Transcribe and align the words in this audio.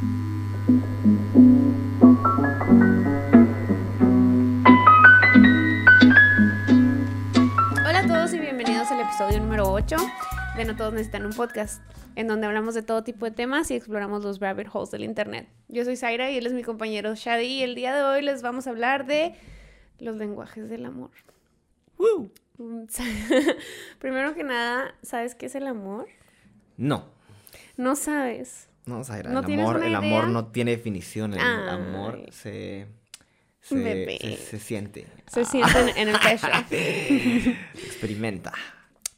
Hola 0.00 0.08
a 7.98 8.06
todos 8.06 8.32
y 8.32 8.38
bienvenidos 8.38 8.90
al 8.90 9.00
episodio 9.00 9.40
número 9.40 9.70
8 9.70 9.96
de 10.56 10.64
No 10.64 10.74
Todos 10.74 10.94
Necesitan 10.94 11.26
un 11.26 11.34
Podcast, 11.34 11.82
en 12.16 12.28
donde 12.28 12.46
hablamos 12.46 12.74
de 12.74 12.80
todo 12.80 13.04
tipo 13.04 13.26
de 13.26 13.32
temas 13.32 13.70
y 13.70 13.74
exploramos 13.74 14.24
los 14.24 14.40
rabbit 14.40 14.68
holes 14.72 14.90
del 14.90 15.04
Internet. 15.04 15.46
Yo 15.68 15.84
soy 15.84 15.98
Zaira 15.98 16.30
y 16.30 16.38
él 16.38 16.46
es 16.46 16.54
mi 16.54 16.62
compañero 16.62 17.14
Shadi 17.14 17.44
y 17.44 17.62
el 17.62 17.74
día 17.74 17.94
de 17.94 18.02
hoy 18.02 18.22
les 18.22 18.40
vamos 18.40 18.66
a 18.66 18.70
hablar 18.70 19.04
de 19.04 19.34
los 19.98 20.16
lenguajes 20.16 20.70
del 20.70 20.86
amor. 20.86 21.10
¡Woo! 21.98 22.30
Primero 23.98 24.34
que 24.34 24.44
nada, 24.44 24.94
¿sabes 25.02 25.34
qué 25.34 25.44
es 25.44 25.54
el 25.56 25.66
amor? 25.66 26.08
No. 26.78 27.04
No 27.76 27.96
sabes. 27.96 28.69
No, 28.86 29.04
Zaira, 29.04 29.30
¿No 29.30 29.40
el 29.40 29.60
amor, 29.60 29.84
el 29.84 29.94
amor 29.94 30.28
no 30.28 30.46
tiene 30.46 30.72
definición. 30.72 31.34
El 31.34 31.40
Ay. 31.40 31.68
amor 31.68 32.24
se, 32.32 32.86
se, 33.60 34.18
se, 34.20 34.36
se 34.36 34.58
siente. 34.58 35.06
Se 35.30 35.40
Ah, 35.40 35.44
sienten 35.44 35.88
en 35.96 36.08
el 36.08 36.16
pecho. 36.18 36.46
Experimenta. 37.74 38.52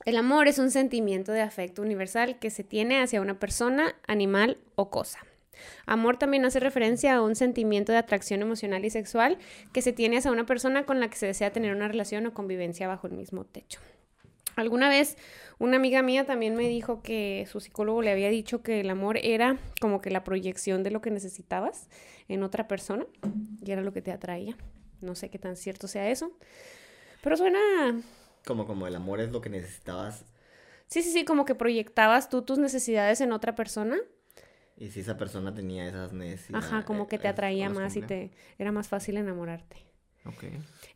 El 0.04 0.16
amor 0.16 0.48
es 0.48 0.58
un 0.58 0.70
sentimiento 0.70 1.30
de 1.32 1.42
afecto 1.42 1.80
universal 1.80 2.38
que 2.38 2.50
se 2.50 2.64
tiene 2.64 3.00
hacia 3.00 3.20
una 3.20 3.38
persona, 3.38 3.94
animal 4.06 4.58
o 4.74 4.90
cosa. 4.90 5.20
Amor 5.86 6.16
también 6.16 6.44
hace 6.44 6.58
referencia 6.58 7.14
a 7.14 7.22
un 7.22 7.36
sentimiento 7.36 7.92
de 7.92 7.98
atracción 7.98 8.42
emocional 8.42 8.84
y 8.84 8.90
sexual 8.90 9.38
que 9.72 9.80
se 9.80 9.92
tiene 9.92 10.18
hacia 10.18 10.32
una 10.32 10.44
persona 10.44 10.84
con 10.86 10.98
la 10.98 11.08
que 11.08 11.16
se 11.16 11.26
desea 11.26 11.52
tener 11.52 11.72
una 11.74 11.86
relación 11.86 12.26
o 12.26 12.34
convivencia 12.34 12.88
bajo 12.88 13.06
el 13.06 13.12
mismo 13.12 13.44
techo. 13.44 13.78
Alguna 14.56 14.88
vez 14.88 15.16
una 15.62 15.76
amiga 15.76 16.02
mía 16.02 16.26
también 16.26 16.56
me 16.56 16.66
dijo 16.66 17.02
que 17.02 17.46
su 17.48 17.60
psicólogo 17.60 18.02
le 18.02 18.10
había 18.10 18.30
dicho 18.30 18.64
que 18.64 18.80
el 18.80 18.90
amor 18.90 19.16
era 19.22 19.58
como 19.80 20.00
que 20.00 20.10
la 20.10 20.24
proyección 20.24 20.82
de 20.82 20.90
lo 20.90 21.00
que 21.00 21.12
necesitabas 21.12 21.88
en 22.26 22.42
otra 22.42 22.66
persona 22.66 23.06
y 23.64 23.70
era 23.70 23.80
lo 23.80 23.92
que 23.92 24.02
te 24.02 24.10
atraía. 24.10 24.56
No 25.00 25.14
sé 25.14 25.30
qué 25.30 25.38
tan 25.38 25.54
cierto 25.54 25.86
sea 25.86 26.10
eso, 26.10 26.32
pero 27.22 27.36
suena 27.36 27.60
Como, 28.44 28.66
como 28.66 28.88
el 28.88 28.96
amor 28.96 29.20
es 29.20 29.30
lo 29.30 29.40
que 29.40 29.50
necesitabas. 29.50 30.24
Sí, 30.88 31.00
sí, 31.00 31.12
sí, 31.12 31.24
como 31.24 31.44
que 31.44 31.54
proyectabas 31.54 32.28
tú 32.28 32.42
tus 32.42 32.58
necesidades 32.58 33.20
en 33.20 33.30
otra 33.30 33.54
persona. 33.54 33.98
Y 34.76 34.90
si 34.90 34.98
esa 34.98 35.16
persona 35.16 35.54
tenía 35.54 35.86
esas 35.86 36.12
necesidades. 36.12 36.66
Ajá, 36.66 36.84
como 36.84 37.06
que 37.06 37.18
te 37.18 37.28
atraía 37.28 37.70
más 37.70 37.94
y 37.94 38.02
te 38.02 38.32
era 38.58 38.72
más 38.72 38.88
fácil 38.88 39.16
enamorarte. 39.16 39.76
Ok. 40.24 40.42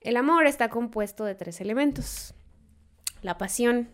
El 0.00 0.16
amor 0.16 0.48
está 0.48 0.70
compuesto 0.70 1.24
de 1.24 1.36
tres 1.36 1.60
elementos. 1.60 2.34
La 3.22 3.38
pasión. 3.38 3.90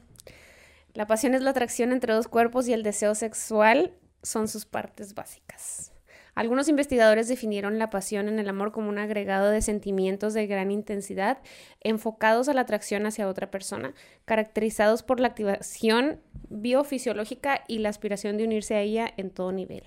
La 0.95 1.07
pasión 1.07 1.35
es 1.35 1.43
la 1.43 1.51
atracción 1.51 1.93
entre 1.93 2.15
dos 2.15 2.29
cuerpos 2.29 2.69
y 2.69 2.73
el 2.73 2.83
deseo 2.83 3.15
sexual 3.15 3.95
son 4.23 4.49
sus 4.49 4.67
partes 4.67 5.15
básicas. 5.15 5.91
Algunos 6.35 6.69
investigadores 6.69 7.29
definieron 7.29 7.79
la 7.79 7.91
pasión 7.91 8.27
en 8.29 8.39
el 8.39 8.49
amor 8.49 8.73
como 8.73 8.89
un 8.89 8.99
agregado 8.99 9.51
de 9.51 9.61
sentimientos 9.61 10.33
de 10.33 10.47
gran 10.47 10.71
intensidad 10.71 11.39
enfocados 11.81 12.49
a 12.49 12.55
la 12.55 12.63
atracción 12.63 13.05
hacia 13.05 13.29
otra 13.29 13.51
persona, 13.51 13.93
caracterizados 14.25 15.03
por 15.03 15.21
la 15.21 15.29
activación 15.29 16.23
biofisiológica 16.49 17.65
y 17.69 17.79
la 17.79 17.91
aspiración 17.91 18.39
de 18.39 18.45
unirse 18.45 18.75
a 18.77 18.81
ella 18.81 19.13
en 19.19 19.31
todo 19.31 19.53
nivel, 19.53 19.85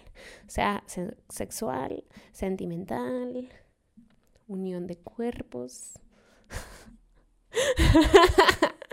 sea, 0.48 0.84
se- 0.86 1.16
sexual, 1.30 2.04
sentimental, 2.32 3.50
unión 4.48 4.86
de 4.86 4.98
cuerpos. 4.98 6.00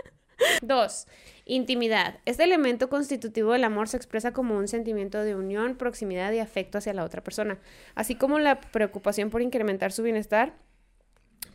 Dos, 0.61 1.07
intimidad. 1.45 2.19
Este 2.25 2.43
elemento 2.43 2.89
constitutivo 2.89 3.53
del 3.53 3.63
amor 3.63 3.87
se 3.87 3.97
expresa 3.97 4.33
como 4.33 4.57
un 4.57 4.67
sentimiento 4.67 5.19
de 5.19 5.35
unión, 5.35 5.75
proximidad 5.75 6.31
y 6.31 6.39
afecto 6.39 6.77
hacia 6.77 6.93
la 6.93 7.03
otra 7.03 7.23
persona, 7.23 7.59
así 7.95 8.15
como 8.15 8.39
la 8.39 8.59
preocupación 8.59 9.29
por 9.29 9.41
incrementar 9.41 9.91
su 9.91 10.03
bienestar 10.03 10.53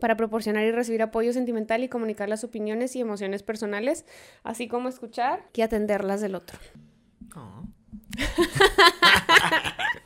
para 0.01 0.17
proporcionar 0.17 0.65
y 0.65 0.71
recibir 0.71 1.03
apoyo 1.03 1.33
sentimental 1.33 1.83
y 1.83 1.89
comunicar 1.89 2.29
las 2.29 2.45
opiniones 2.45 2.95
y 2.97 3.01
emociones 3.01 3.43
personales, 3.43 4.05
así 4.45 4.69
como 4.69 4.89
escuchar 4.89 5.45
y 5.55 5.63
atenderlas 5.63 6.21
del 6.21 6.35
otro. 6.35 6.59
Oh. 7.35 7.65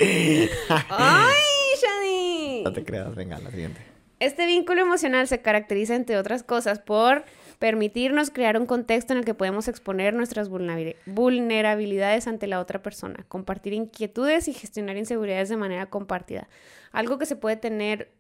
¡Ay, 0.89 1.35
Shani! 1.81 2.63
No 2.65 2.73
te 2.73 2.85
creas, 2.85 3.15
venga, 3.15 3.39
la 3.39 3.51
siguiente. 3.51 3.81
Este 4.19 4.47
vínculo 4.47 4.83
emocional 4.83 5.27
se 5.27 5.43
caracteriza, 5.43 5.95
entre 5.95 6.17
otras 6.17 6.43
cosas, 6.43 6.79
por 6.79 7.25
permitirnos 7.63 8.31
crear 8.31 8.59
un 8.59 8.67
contexto 8.67 9.13
en 9.13 9.21
el 9.21 9.25
que 9.25 9.35
podemos 9.35 9.69
exponer 9.69 10.15
nuestras 10.15 10.51
vulnerabil- 10.51 10.97
vulnerabilidades 11.07 12.27
ante 12.27 12.49
la 12.49 12.59
otra 12.59 12.83
persona, 12.83 13.25
compartir 13.29 13.73
inquietudes 13.73 14.49
y 14.49 14.53
gestionar 14.53 14.97
inseguridades 14.97 15.49
de 15.49 15.57
manera 15.57 15.87
compartida. 15.87 16.49
Algo 16.91 17.19
que 17.19 17.27
se 17.27 17.37
puede 17.37 17.55
tener 17.55 18.11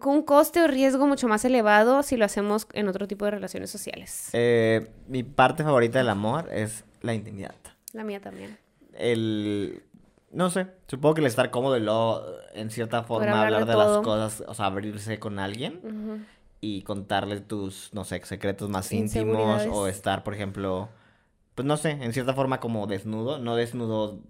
con 0.00 0.16
un 0.16 0.22
coste 0.22 0.60
o 0.60 0.66
riesgo 0.66 1.06
mucho 1.06 1.28
más 1.28 1.46
elevado 1.46 2.02
si 2.02 2.18
lo 2.18 2.26
hacemos 2.26 2.66
en 2.74 2.88
otro 2.88 3.08
tipo 3.08 3.24
de 3.24 3.30
relaciones 3.30 3.70
sociales. 3.70 4.28
Eh, 4.34 4.90
mi 5.06 5.22
parte 5.22 5.64
favorita 5.64 5.96
del 5.96 6.10
amor 6.10 6.50
es 6.52 6.84
la 7.00 7.14
intimidad. 7.14 7.54
La 7.94 8.04
mía 8.04 8.20
también. 8.20 8.58
el 8.92 9.82
no 10.30 10.50
sé, 10.50 10.66
supongo 10.88 11.14
que 11.14 11.20
el 11.22 11.26
estar 11.26 11.50
cómodo 11.50 11.78
y 11.78 11.80
luego 11.80 12.22
en 12.52 12.68
cierta 12.70 13.02
forma 13.02 13.30
hablar 13.30 13.62
hablar 13.62 13.64
de 13.64 13.72
de 13.72 13.78
las 13.78 13.98
cosas, 14.04 14.44
o 14.46 14.52
sea, 14.52 14.66
abrirse 14.66 15.18
con 15.18 15.38
alguien 15.38 15.80
Ujú. 15.82 16.18
Y 16.60 16.82
contarle 16.82 17.40
tus, 17.40 17.90
no 17.92 18.04
sé, 18.04 18.20
secretos 18.24 18.68
más 18.68 18.90
íntimos 18.92 19.66
o 19.70 19.86
estar, 19.86 20.24
por 20.24 20.34
ejemplo, 20.34 20.88
pues 21.54 21.66
no 21.66 21.76
sé, 21.76 21.90
en 21.90 22.12
cierta 22.12 22.34
forma 22.34 22.60
como 22.60 22.86
desnudo, 22.86 23.38
no 23.38 23.54
desnudo, 23.56 24.20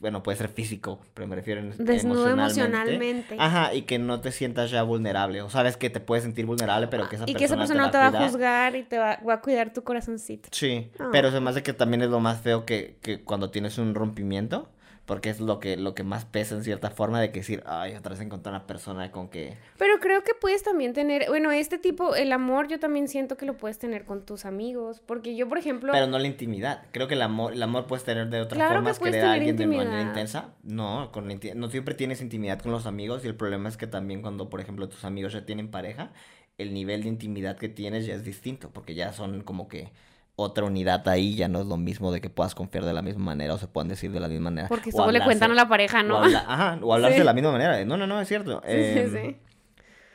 bueno, 0.00 0.22
puede 0.22 0.36
ser 0.36 0.48
físico, 0.48 1.00
pero 1.14 1.26
me 1.26 1.36
refiero 1.36 1.60
en, 1.60 1.70
Desnudo 1.78 2.28
emocionalmente. 2.28 2.94
emocionalmente. 2.94 3.36
Ajá, 3.38 3.72
y 3.74 3.82
que 3.82 3.98
no 3.98 4.20
te 4.20 4.30
sientas 4.32 4.70
ya 4.70 4.82
vulnerable, 4.82 5.42
o 5.42 5.48
sabes 5.48 5.76
que 5.76 5.88
te 5.88 6.00
puedes 6.00 6.22
sentir 6.24 6.44
vulnerable, 6.44 6.88
pero 6.88 7.08
que 7.08 7.16
esa 7.16 7.24
y 7.24 7.32
persona 7.32 7.38
que 7.38 7.44
esa 7.44 7.56
persona 7.56 7.82
no 7.86 7.90
te 7.90 7.98
va 7.98 8.06
a 8.06 8.10
cuidar. 8.10 8.28
juzgar 8.30 8.76
y 8.76 8.82
te 8.82 8.98
va, 8.98 9.18
va 9.26 9.34
a 9.34 9.40
cuidar 9.40 9.72
tu 9.72 9.82
corazoncito. 9.84 10.48
Sí, 10.52 10.90
Ah. 10.98 11.08
pero 11.12 11.30
me 11.40 11.50
hace 11.50 11.62
que 11.62 11.72
también 11.72 12.02
es 12.02 12.10
lo 12.10 12.20
más 12.20 12.40
feo 12.40 12.66
que, 12.66 12.98
que 13.00 13.22
cuando 13.22 13.50
tienes 13.50 13.78
un 13.78 13.94
rompimiento, 13.94 14.68
porque 15.06 15.30
es 15.30 15.40
lo 15.40 15.60
que, 15.60 15.76
lo 15.76 15.94
que 15.94 16.02
más 16.02 16.24
pesa 16.24 16.56
en 16.56 16.64
cierta 16.64 16.90
forma 16.90 17.20
de 17.20 17.30
que 17.30 17.40
decir, 17.40 17.62
ay, 17.64 17.94
otra 17.94 18.10
vez 18.10 18.20
encontré 18.20 18.50
una 18.50 18.66
persona 18.66 19.12
con 19.12 19.28
que... 19.28 19.56
Pero 19.78 20.00
creo 20.00 20.24
que 20.24 20.32
puedes 20.34 20.64
también 20.64 20.92
tener, 20.92 21.26
bueno, 21.28 21.52
este 21.52 21.78
tipo, 21.78 22.16
el 22.16 22.32
amor, 22.32 22.66
yo 22.66 22.80
también 22.80 23.06
siento 23.06 23.36
que 23.36 23.46
lo 23.46 23.56
puedes 23.56 23.78
tener 23.78 24.04
con 24.04 24.26
tus 24.26 24.44
amigos, 24.44 25.00
porque 25.06 25.36
yo, 25.36 25.48
por 25.48 25.58
ejemplo, 25.58 25.92
Pero 25.92 26.08
no 26.08 26.18
la 26.18 26.26
intimidad. 26.26 26.82
Creo 26.90 27.06
que 27.06 27.14
el 27.14 27.22
amor, 27.22 27.52
el 27.52 27.62
amor 27.62 27.86
puedes 27.86 28.04
tener 28.04 28.28
de 28.28 28.40
otras 28.40 28.58
Claro 28.58 28.82
que 28.82 28.94
formas, 28.94 28.98
querer 28.98 29.24
a 29.24 29.32
alguien 29.32 29.56
de 29.56 29.66
manera 29.68 30.02
intensa. 30.02 30.50
No, 30.64 31.10
con 31.12 31.28
la 31.28 31.36
no 31.54 31.68
siempre 31.68 31.94
tienes 31.94 32.20
intimidad 32.20 32.60
con 32.60 32.72
los 32.72 32.86
amigos 32.86 33.24
y 33.24 33.28
el 33.28 33.36
problema 33.36 33.68
es 33.68 33.76
que 33.76 33.86
también 33.86 34.22
cuando, 34.22 34.50
por 34.50 34.60
ejemplo, 34.60 34.88
tus 34.88 35.04
amigos 35.04 35.32
ya 35.32 35.46
tienen 35.46 35.70
pareja, 35.70 36.12
el 36.58 36.74
nivel 36.74 37.02
de 37.02 37.08
intimidad 37.10 37.56
que 37.58 37.68
tienes 37.68 38.06
ya 38.06 38.14
es 38.14 38.24
distinto, 38.24 38.70
porque 38.70 38.94
ya 38.94 39.12
son 39.12 39.42
como 39.42 39.68
que 39.68 39.92
otra 40.36 40.64
unidad 40.66 41.06
ahí, 41.08 41.34
ya 41.34 41.48
no 41.48 41.60
es 41.60 41.66
lo 41.66 41.76
mismo 41.78 42.12
de 42.12 42.20
que 42.20 42.28
puedas 42.30 42.54
confiar 42.54 42.84
de 42.84 42.92
la 42.92 43.00
misma 43.02 43.24
manera 43.24 43.54
o 43.54 43.58
se 43.58 43.66
puedan 43.68 43.88
decir 43.88 44.12
de 44.12 44.20
la 44.20 44.28
misma 44.28 44.50
manera. 44.50 44.68
porque 44.68 44.92
solo 44.92 45.10
le 45.10 45.22
cuentan 45.24 45.50
a 45.50 45.54
la 45.54 45.66
pareja, 45.68 46.02
¿no? 46.02 46.16
O 46.18 46.22
habla- 46.24 46.44
ajá, 46.46 46.78
o 46.82 46.92
hablarse 46.94 47.14
Sí. 47.16 47.20
de 47.20 47.24
la 47.24 47.32
misma 47.32 47.52
manera. 47.52 47.82
No, 47.86 47.96
no, 47.96 48.06
no, 48.06 48.20
es 48.20 48.28
cierto. 48.28 48.62
Sí, 48.66 48.72
sí, 48.72 48.98
Em, 48.98 49.12
sí. 49.12 49.36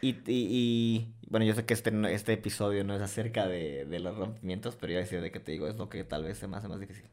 Y, 0.03 0.09
y, 0.09 0.23
y, 0.27 1.07
bueno, 1.27 1.45
yo 1.45 1.53
sé 1.55 1.65
que 1.65 1.73
este, 1.73 1.91
este 2.13 2.33
episodio 2.33 2.83
no 2.83 2.95
es 2.95 3.01
acerca 3.01 3.47
de, 3.47 3.85
de 3.85 3.99
los 3.99 4.15
rompimientos, 4.17 4.75
pero 4.75 4.93
iba 4.93 4.99
a 4.99 5.03
decir 5.03 5.21
de 5.21 5.31
que 5.31 5.39
te 5.39 5.51
digo, 5.51 5.67
es 5.67 5.75
lo 5.77 5.89
que 5.89 6.03
tal 6.03 6.23
vez 6.23 6.37
se 6.37 6.47
me 6.47 6.57
hace 6.57 6.67
más 6.67 6.79
difícil. 6.79 7.05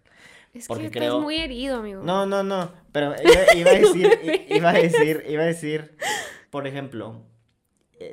Es 0.54 0.66
porque 0.66 0.84
que 0.84 0.98
estás 0.98 1.00
creo- 1.02 1.20
muy 1.20 1.36
herido, 1.36 1.76
amigo. 1.80 2.02
No, 2.02 2.24
no, 2.26 2.42
no, 2.42 2.70
pero 2.92 3.14
iba, 3.22 3.54
iba 3.56 3.70
a 3.70 3.74
decir, 3.78 4.46
iba 4.48 4.70
a 4.70 4.72
decir, 4.74 5.24
iba 5.28 5.42
a 5.42 5.46
decir, 5.46 5.96
por 6.50 6.66
ejemplo, 6.66 7.22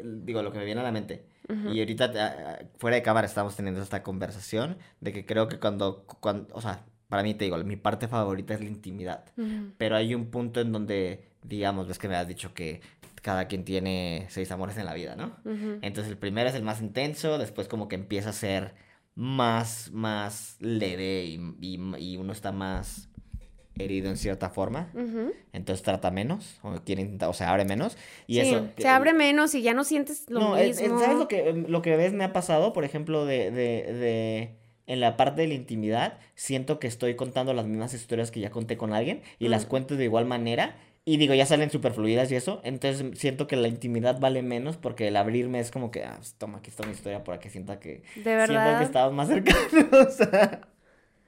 digo, 0.03 0.41
lo 0.41 0.51
que 0.51 0.59
me 0.59 0.65
viene 0.65 0.81
a 0.81 0.83
la 0.83 0.91
mente. 0.91 1.25
Y 1.71 1.79
ahorita, 1.79 2.11
ah, 2.15 2.35
ah, 2.59 2.65
fuera 2.77 2.95
de 2.95 3.03
cámara, 3.03 3.27
estamos 3.27 3.55
teniendo 3.55 3.81
esta 3.81 4.01
conversación 4.01 4.77
de 4.99 5.13
que 5.13 5.25
creo 5.25 5.47
que 5.47 5.59
cuando, 5.59 6.05
cuando, 6.19 6.53
o 6.55 6.61
sea, 6.61 6.85
para 7.07 7.21
mí 7.21 7.35
te 7.35 7.45
digo, 7.45 7.57
mi 7.63 7.75
parte 7.75 8.07
favorita 8.07 8.55
es 8.55 8.61
la 8.61 8.67
intimidad. 8.67 9.25
Pero 9.77 9.95
hay 9.95 10.15
un 10.15 10.31
punto 10.31 10.59
en 10.59 10.71
donde, 10.71 11.29
digamos, 11.43 11.87
ves 11.87 11.99
que 11.99 12.07
me 12.07 12.15
has 12.15 12.27
dicho 12.27 12.53
que 12.53 12.81
cada 13.21 13.47
quien 13.47 13.63
tiene 13.63 14.25
seis 14.29 14.51
amores 14.51 14.77
en 14.77 14.85
la 14.85 14.93
vida, 14.93 15.15
¿no? 15.15 15.35
Entonces 15.81 16.11
el 16.11 16.17
primero 16.17 16.49
es 16.49 16.55
el 16.55 16.63
más 16.63 16.81
intenso, 16.81 17.37
después 17.37 17.67
como 17.67 17.87
que 17.87 17.95
empieza 17.95 18.29
a 18.29 18.33
ser 18.33 18.73
más, 19.13 19.91
más 19.91 20.57
leve 20.59 21.25
y, 21.25 21.39
y, 21.61 21.79
y 21.97 22.17
uno 22.17 22.33
está 22.33 22.51
más 22.51 23.09
herido 23.77 24.09
en 24.09 24.17
cierta 24.17 24.49
forma, 24.49 24.89
entonces 25.53 25.83
trata 25.83 26.11
menos, 26.11 26.59
o 26.63 26.73
quiere 26.85 27.01
intentar, 27.01 27.29
o 27.29 27.33
se 27.33 27.43
abre 27.43 27.65
menos, 27.65 27.97
y 28.27 28.35
sí, 28.35 28.39
eso... 28.41 28.67
se 28.77 28.87
abre 28.87 29.13
menos 29.13 29.53
y 29.55 29.61
ya 29.61 29.73
no 29.73 29.83
sientes 29.83 30.25
lo 30.29 30.39
no, 30.39 30.57
es- 30.57 30.77
es- 30.77 30.83
mismo. 30.83 30.99
¿sabes 30.99 31.17
lo 31.17 31.27
que, 31.27 31.49
em, 31.49 31.65
lo 31.67 31.81
que 31.81 31.93
a 31.93 31.97
veces 31.97 32.13
me 32.13 32.23
ha 32.23 32.33
pasado? 32.33 32.73
Por 32.73 32.85
ejemplo, 32.85 33.25
de, 33.25 33.51
de, 33.51 33.93
de, 33.93 34.49
en 34.87 34.99
la 34.99 35.17
parte 35.17 35.41
de 35.41 35.47
la 35.49 35.53
intimidad, 35.55 36.19
siento 36.35 36.79
que 36.79 36.87
estoy 36.87 37.15
contando 37.15 37.53
las 37.53 37.65
mismas 37.65 37.93
historias 37.93 38.31
que 38.31 38.39
ya 38.39 38.49
conté 38.51 38.77
con 38.77 38.93
alguien, 38.93 39.21
y 39.39 39.47
las 39.49 39.65
cuento 39.65 39.95
de 39.95 40.03
igual 40.05 40.25
manera, 40.25 40.75
y 41.07 41.17
digo, 41.17 41.35
ya 41.35 41.45
salen 41.45 41.69
súper 41.69 41.93
fluidas 41.93 42.31
y 42.31 42.35
eso, 42.35 42.61
entonces 42.63 43.19
siento 43.19 43.45
que 43.45 43.55
la 43.57 43.67
intimidad 43.67 44.19
vale 44.19 44.41
menos, 44.41 44.77
porque 44.77 45.07
el 45.09 45.17
abrirme 45.17 45.59
es 45.59 45.69
como 45.69 45.91
que, 45.91 46.03
ah, 46.03 46.15
pues, 46.17 46.33
toma, 46.35 46.57
aquí 46.57 46.71
está 46.71 46.83
mi 46.85 46.93
historia 46.93 47.23
para 47.23 47.39
que 47.39 47.49
sienta 47.51 47.79
que... 47.79 48.01
De 48.15 48.23
Siento 48.23 48.33
verdad. 48.53 48.77
que 48.79 48.83
estamos 48.85 49.13
más 49.13 49.27
cercanos. 49.27 50.17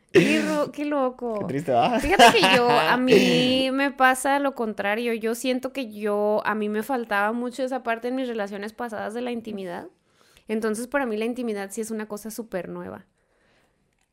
Qué, 0.74 0.86
loco. 0.86 1.40
Qué 1.40 1.46
triste, 1.46 1.72
¿va? 1.72 2.00
Fíjate 2.00 2.40
que 2.40 2.56
yo, 2.56 2.70
a 2.70 2.98
mí 2.98 3.70
me 3.74 3.92
pasa 3.92 4.40
lo 4.40 4.56
contrario. 4.56 5.14
Yo 5.14 5.36
siento 5.36 5.74
que 5.74 5.92
yo, 5.92 6.42
a 6.46 6.56
mí 6.56 6.70
me 6.70 6.84
faltaba 6.84 7.34
mucho 7.34 7.64
esa 7.64 7.84
parte 7.84 8.08
en 8.08 8.16
mis 8.16 8.28
relaciones 8.28 8.74
pasadas 8.74 9.14
de 9.14 9.22
la 9.22 9.32
intimidad. 9.32 9.88
Entonces, 10.48 10.88
para 10.88 11.06
mí 11.06 11.18
la 11.18 11.26
intimidad 11.26 11.70
sí 11.72 11.82
es 11.82 11.92
una 11.92 12.08
cosa 12.08 12.32
súper 12.32 12.70
nueva. 12.70 13.06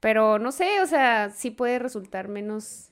Pero 0.00 0.38
no 0.38 0.52
sé, 0.52 0.80
o 0.82 0.86
sea, 0.86 1.30
sí 1.30 1.50
puede 1.50 1.78
resultar 1.78 2.28
menos. 2.28 2.90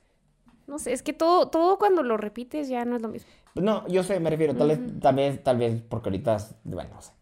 No 0.67 0.79
sé, 0.79 0.93
es 0.93 1.03
que 1.03 1.13
todo, 1.13 1.49
todo 1.49 1.77
cuando 1.79 2.03
lo 2.03 2.17
repites 2.17 2.69
ya 2.69 2.85
no 2.85 2.97
es 2.97 3.03
lo 3.03 3.09
mismo. 3.09 3.29
No, 3.55 3.87
yo 3.89 4.03
sé, 4.03 4.19
me 4.21 4.31
refiero, 4.31 4.55
tal 4.55 4.69
vez, 4.69 4.81
tal 5.01 5.15
vez, 5.17 5.43
tal 5.43 5.59
vez, 5.59 5.83
porque 5.83 6.09
ahorita, 6.09 6.39
bueno, 6.65 6.91
no 6.95 7.03
sé. 7.03 7.13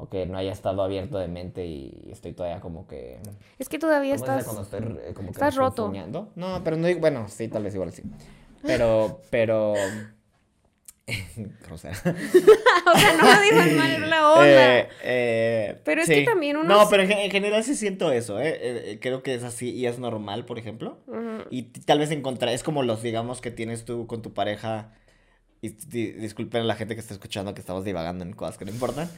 O 0.00 0.08
que 0.08 0.26
no 0.26 0.38
haya 0.38 0.52
estado 0.52 0.80
abierto 0.82 1.18
de 1.18 1.26
mente 1.26 1.66
y 1.66 2.08
estoy 2.12 2.32
todavía 2.32 2.60
como 2.60 2.86
que... 2.86 3.18
Es 3.58 3.68
que 3.68 3.80
todavía 3.80 4.14
¿Cómo 4.14 4.26
se 4.26 4.32
dice 4.32 4.38
estás. 4.48 4.68
cuando 4.70 4.92
estoy 4.92 5.08
eh, 5.08 5.12
como 5.12 5.26
que 5.28 5.32
estás 5.32 5.56
roto. 5.56 5.92
No, 6.36 6.62
pero 6.62 6.76
no 6.76 6.86
digo, 6.86 7.00
bueno, 7.00 7.26
sí, 7.28 7.48
tal 7.48 7.64
vez 7.64 7.74
igual 7.74 7.92
sí. 7.92 8.02
Pero, 8.62 9.20
pero... 9.30 9.74
O 11.68 11.78
sea, 11.78 11.92
no 13.16 13.60
en 13.60 13.76
mal 13.76 14.10
la 14.10 14.30
onda. 14.30 14.44
Eh, 14.80 14.88
eh, 15.02 15.80
Pero 15.84 16.02
es 16.02 16.08
que 16.08 16.22
también 16.22 16.56
uno 16.56 16.68
No, 16.68 16.88
pero 16.88 17.02
en, 17.02 17.08
gen- 17.08 17.18
en 17.18 17.30
general 17.30 17.64
sí 17.64 17.74
siento 17.74 18.12
eso, 18.12 18.40
¿eh? 18.40 18.98
Creo 19.00 19.22
que 19.22 19.34
es 19.34 19.42
así 19.42 19.70
y 19.70 19.86
es 19.86 19.98
normal, 19.98 20.44
por 20.44 20.58
ejemplo. 20.58 20.98
Y 21.50 21.62
tal 21.62 21.98
vez 21.98 22.10
encontrar, 22.10 22.52
es 22.54 22.62
como 22.62 22.82
los, 22.82 23.02
digamos, 23.02 23.40
que 23.40 23.50
tienes 23.50 23.84
tú 23.84 24.06
con 24.06 24.22
tu 24.22 24.32
pareja. 24.32 24.92
Y 25.60 25.70
di- 25.70 26.12
disculpen 26.12 26.62
a 26.62 26.64
la 26.64 26.76
gente 26.76 26.94
que 26.94 27.00
está 27.00 27.14
escuchando 27.14 27.52
que 27.54 27.60
estamos 27.60 27.84
divagando 27.84 28.24
en 28.24 28.32
cosas 28.32 28.58
que 28.58 28.64
no 28.64 28.70
importan. 28.70 29.10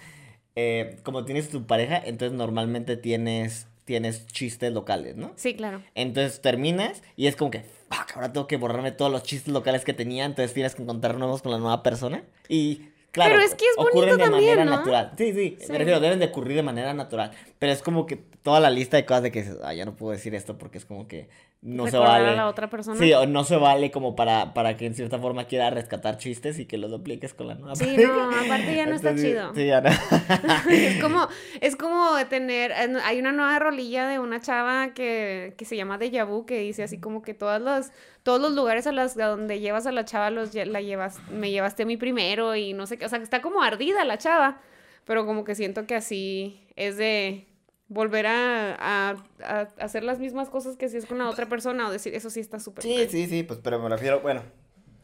Eh, 0.57 0.97
como 1.03 1.25
tienes 1.25 1.49
tu 1.49 1.67
pareja, 1.67 2.01
entonces 2.05 2.37
normalmente 2.37 2.97
tienes, 2.97 3.67
tienes 3.85 4.27
chistes 4.27 4.73
locales, 4.73 5.17
¿no? 5.17 5.33
Sí, 5.37 5.55
claro. 5.55 5.83
Entonces 5.95 6.41
terminas 6.41 7.03
y 7.17 7.27
es 7.27 7.37
como 7.37 7.51
que, 7.51 7.61
fuck, 7.89 8.17
ahora 8.17 8.33
tengo 8.33 8.47
que 8.47 8.57
borrarme 8.57 8.93
todos 8.93 9.11
los 9.11 9.23
chistes 9.23 9.53
locales 9.53 9.85
que 9.85 9.93
tenía, 9.93 10.25
entonces 10.25 10.53
tienes 10.53 10.75
que 10.75 10.83
encontrar 10.83 11.17
nuevos 11.19 11.43
con 11.43 11.53
la 11.53 11.59
nueva 11.59 11.83
persona. 11.83 12.25
Y 12.49 12.83
claro, 13.13 13.33
Pero 13.35 13.45
es 13.47 13.55
que 13.55 13.65
es 13.65 13.73
ocurren 13.77 14.11
bonito 14.11 14.17
de 14.17 14.23
también, 14.31 14.57
manera 14.57 14.65
¿no? 14.65 14.77
natural. 14.79 15.13
Sí, 15.19 15.33
sí, 15.33 15.57
Sí. 15.61 15.73
me 15.73 15.79
refiero, 15.79 16.01
deben 16.01 16.19
de 16.19 16.27
ocurrir 16.27 16.57
de 16.57 16.63
manera 16.63 16.95
natural. 16.95 17.31
Pero 17.59 17.73
es 17.73 17.83
como 17.83 18.07
que 18.07 18.17
toda 18.17 18.61
la 18.61 18.71
lista 18.71 18.97
de 18.97 19.05
cosas 19.05 19.23
de 19.25 19.31
que 19.33 19.43
dices, 19.43 19.59
ah, 19.63 19.75
ya 19.75 19.85
no 19.85 19.95
puedo 19.97 20.13
decir 20.13 20.35
esto 20.35 20.57
porque 20.59 20.79
es 20.79 20.85
como 20.87 21.07
que 21.09 21.29
no 21.63 21.87
se 21.89 21.99
vale. 21.99 22.29
a 22.31 22.35
la 22.35 22.49
otra 22.49 22.71
persona. 22.71 22.99
Sí, 22.99 23.13
o 23.13 23.27
no 23.27 23.45
se 23.45 23.57
vale 23.57 23.91
como 23.91 24.17
para, 24.17 24.55
para 24.55 24.79
que 24.79 24.87
en 24.87 24.95
cierta 24.95 25.19
forma 25.19 25.45
quiera 25.45 25.69
rescatar 25.69 26.17
chistes 26.17 26.59
y 26.59 26.65
que 26.65 26.79
los 26.79 26.91
dupliques 26.91 27.35
con 27.35 27.49
la 27.49 27.55
nueva 27.55 27.77
Sí, 27.77 27.85
pareja. 27.85 28.09
no, 28.13 28.31
aparte 28.31 28.75
ya 28.75 28.87
no 28.87 28.95
está 28.95 29.15
chido. 29.15 29.55
Sí, 29.55 29.67
ya 29.67 29.83
no. 29.83 29.91
es 30.71 31.03
como, 31.03 31.29
es 31.61 31.77
como 31.77 32.13
tener, 32.31 32.71
eh, 32.71 32.97
hay 33.05 33.19
una 33.19 33.33
nueva 33.33 33.59
rolilla 33.59 34.09
de 34.09 34.19
una 34.19 34.41
chava 34.41 34.95
que, 34.95 35.53
que 35.59 35.65
se 35.67 35.77
llama 35.77 35.99
Deja 35.99 36.25
Vu, 36.25 36.47
que 36.47 36.61
dice 36.61 36.83
así 36.83 36.99
como 36.99 37.21
que 37.21 37.35
todos 37.35 37.61
los, 37.61 37.91
todos 38.23 38.41
los 38.41 38.53
lugares 38.53 38.87
a, 38.87 38.93
las, 38.93 39.17
a 39.19 39.27
donde 39.27 39.61
llevas 39.61 39.87
a 39.87 39.93
la 39.93 40.05
chava 40.05 40.31
los 40.31 40.55
la 40.55 40.81
llevas, 40.81 41.19
me 41.31 41.51
llevaste 41.51 41.85
a 41.85 41.87
mí 41.87 41.97
primero 41.97 42.55
y 42.57 42.73
no 42.73 42.87
sé 42.87 42.99
qué, 42.99 43.07
o 43.07 43.09
sea, 43.09 43.19
que 43.19 43.25
está 43.25 43.41
como 43.43 43.63
ardida 43.63 44.05
la 44.05 44.19
chava, 44.19 44.61
pero 45.05 45.25
como 45.27 45.45
que 45.45 45.55
siento 45.55 45.87
que 45.87 45.95
así 45.95 46.67
es 46.77 46.97
de 46.97 47.47
volver 47.89 48.27
a, 48.27 48.75
a- 48.79 49.17
a 49.43 49.61
hacer 49.83 50.05
las 50.05 50.19
mismas 50.19 50.49
cosas 50.51 50.77
que 50.77 50.87
hacías 50.87 51.07
con 51.07 51.19
la 51.19 51.29
otra 51.29 51.49
persona 51.49 51.89
o 51.89 51.91
decir, 51.91 52.15
eso 52.15 52.31
sí 52.31 52.41
está 52.41 52.61
súper 52.61 52.85
Sí, 52.85 52.95
mal. 52.95 53.09
sí, 53.09 53.27
sí, 53.27 53.43
pues 53.43 53.59
pero 53.63 53.79
me 53.81 53.89
refiero, 53.89 54.21
bueno. 54.21 54.43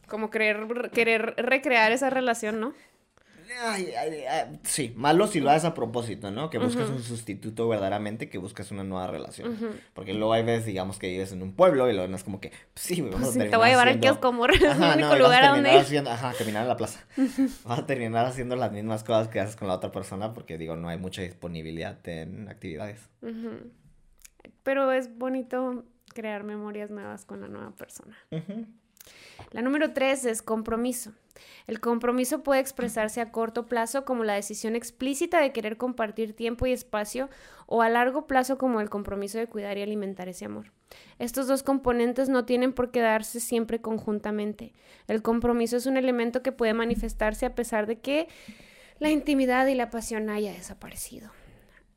Como 0.08 0.30
querer, 0.30 0.90
querer 0.92 1.34
recrear 1.38 1.90
esa 1.90 2.10
relación, 2.10 2.60
¿no? 2.60 2.74
Ay, 3.58 3.90
ay, 3.98 4.24
ay, 4.28 4.60
sí, 4.64 4.92
malo 4.96 5.26
si 5.26 5.40
lo 5.40 5.50
haces 5.50 5.64
a 5.64 5.72
propósito, 5.74 6.30
¿no? 6.30 6.50
Que 6.50 6.58
buscas 6.58 6.90
un 6.90 7.02
sustituto 7.02 7.66
verdaderamente, 7.68 8.28
que 8.28 8.38
buscas 8.38 8.70
una 8.70 8.84
nueva 8.84 9.06
relación. 9.06 9.56
Porque 9.94 10.12
luego 10.14 10.32
hay 10.34 10.42
veces, 10.42 10.66
digamos, 10.66 10.98
que 10.98 11.08
vives 11.08 11.32
en 11.32 11.42
un 11.42 11.52
pueblo 11.54 11.88
y 11.88 11.92
luego 11.94 12.06
no 12.08 12.16
es 12.16 12.24
como 12.24 12.40
que, 12.40 12.50
pues 12.50 12.60
sí, 12.74 13.00
vamos 13.00 13.16
Pues 13.16 13.28
a 13.28 13.32
sí, 13.32 13.38
te 13.38 13.38
terminar 13.48 13.58
voy 13.60 13.66
a 13.66 13.70
llevar 13.70 13.88
al 13.88 13.94
haciendo- 13.94 14.06
kiosco, 14.20 14.28
amor, 14.28 14.50
es 14.54 14.60
el 14.60 14.66
Ajá, 14.70 14.94
único 14.94 14.98
no, 14.98 14.98
y 14.98 15.02
vas 15.08 15.12
a 15.12 15.18
lugar 15.18 15.44
a 15.44 15.48
donde 15.48 15.62
terminar 15.62 15.84
haciendo- 15.84 16.10
Ajá, 16.10 16.32
caminar 16.38 16.62
a 16.64 16.66
la 16.68 16.76
plaza. 16.76 17.04
Vas 17.64 17.78
a 17.78 17.86
terminar 17.86 18.26
haciendo 18.26 18.56
las 18.56 18.72
mismas 18.72 19.04
cosas 19.04 19.28
que 19.28 19.40
haces 19.40 19.56
con 19.56 19.68
la 19.68 19.74
otra 19.74 19.90
persona 19.92 20.34
porque, 20.34 20.58
digo, 20.58 20.76
no 20.76 20.88
hay 20.88 20.98
mucha 20.98 21.22
disponibilidad 21.22 21.98
en 22.08 22.48
actividades. 22.48 23.08
Pero 24.62 24.92
es 24.92 25.16
bonito 25.16 25.84
crear 26.14 26.44
memorias 26.44 26.90
nuevas 26.90 27.24
con 27.24 27.40
la 27.40 27.48
nueva 27.48 27.70
persona. 27.72 28.16
La 29.52 29.62
número 29.62 29.92
tres 29.92 30.24
es 30.24 30.42
compromiso. 30.42 31.12
El 31.66 31.80
compromiso 31.80 32.42
puede 32.42 32.60
expresarse 32.60 33.20
a 33.20 33.30
corto 33.30 33.66
plazo 33.66 34.04
como 34.04 34.24
la 34.24 34.34
decisión 34.34 34.76
explícita 34.76 35.40
de 35.40 35.52
querer 35.52 35.76
compartir 35.76 36.34
tiempo 36.34 36.66
y 36.66 36.72
espacio 36.72 37.28
o 37.66 37.82
a 37.82 37.88
largo 37.88 38.26
plazo 38.26 38.58
como 38.58 38.80
el 38.80 38.90
compromiso 38.90 39.38
de 39.38 39.48
cuidar 39.48 39.76
y 39.78 39.82
alimentar 39.82 40.28
ese 40.28 40.44
amor. 40.44 40.72
Estos 41.18 41.46
dos 41.46 41.62
componentes 41.62 42.28
no 42.28 42.44
tienen 42.44 42.72
por 42.72 42.90
qué 42.90 43.00
darse 43.00 43.40
siempre 43.40 43.80
conjuntamente. 43.80 44.72
El 45.08 45.22
compromiso 45.22 45.76
es 45.76 45.86
un 45.86 45.96
elemento 45.96 46.42
que 46.42 46.52
puede 46.52 46.74
manifestarse 46.74 47.46
a 47.46 47.54
pesar 47.54 47.86
de 47.86 47.98
que 47.98 48.28
la 48.98 49.10
intimidad 49.10 49.66
y 49.66 49.74
la 49.74 49.90
pasión 49.90 50.30
haya 50.30 50.52
desaparecido. 50.52 51.30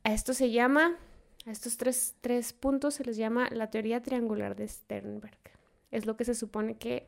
A 0.04 0.14
esto 0.14 0.34
se 0.34 0.52
llama, 0.52 0.98
a 1.46 1.52
estos 1.52 1.78
tres, 1.78 2.16
tres 2.22 2.54
puntos 2.54 2.96
se 2.96 3.04
les 3.04 3.18
llama 3.18 3.48
la 3.52 3.70
teoría 3.70 4.02
triangular 4.02 4.56
de 4.56 4.68
Sternberg. 4.68 5.59
Es 5.92 6.06
lo 6.06 6.18
que 6.18 6.26
se 6.26 6.36
supone 6.36 6.78
que 6.78 7.08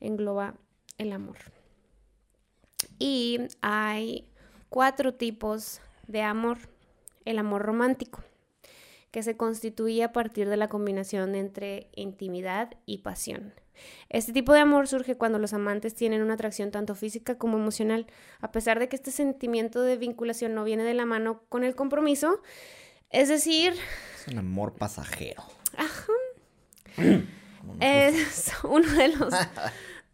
engloba 0.00 0.54
el 0.98 1.12
amor. 1.12 1.38
Y 2.98 3.38
hay 3.62 4.28
cuatro 4.68 5.14
tipos 5.14 5.80
de 6.06 6.22
amor. 6.22 6.58
El 7.24 7.38
amor 7.38 7.62
romántico, 7.62 8.24
que 9.10 9.22
se 9.22 9.36
constituye 9.36 10.02
a 10.02 10.12
partir 10.12 10.48
de 10.48 10.56
la 10.56 10.68
combinación 10.68 11.34
entre 11.34 11.90
intimidad 11.94 12.70
y 12.86 12.98
pasión. 12.98 13.52
Este 14.08 14.32
tipo 14.32 14.52
de 14.52 14.60
amor 14.60 14.88
surge 14.88 15.16
cuando 15.16 15.38
los 15.38 15.52
amantes 15.52 15.94
tienen 15.94 16.22
una 16.22 16.34
atracción 16.34 16.70
tanto 16.70 16.94
física 16.94 17.36
como 17.36 17.58
emocional, 17.58 18.06
a 18.40 18.50
pesar 18.50 18.78
de 18.78 18.88
que 18.88 18.96
este 18.96 19.10
sentimiento 19.10 19.82
de 19.82 19.98
vinculación 19.98 20.54
no 20.54 20.64
viene 20.64 20.84
de 20.84 20.94
la 20.94 21.04
mano 21.04 21.42
con 21.48 21.64
el 21.64 21.74
compromiso, 21.74 22.40
es 23.10 23.28
decir, 23.28 23.74
Es 24.20 24.28
un 24.32 24.38
amor 24.38 24.74
pasajero. 24.74 25.42
es 27.80 28.52
uno 28.64 28.90
de 28.92 29.08
los 29.08 29.34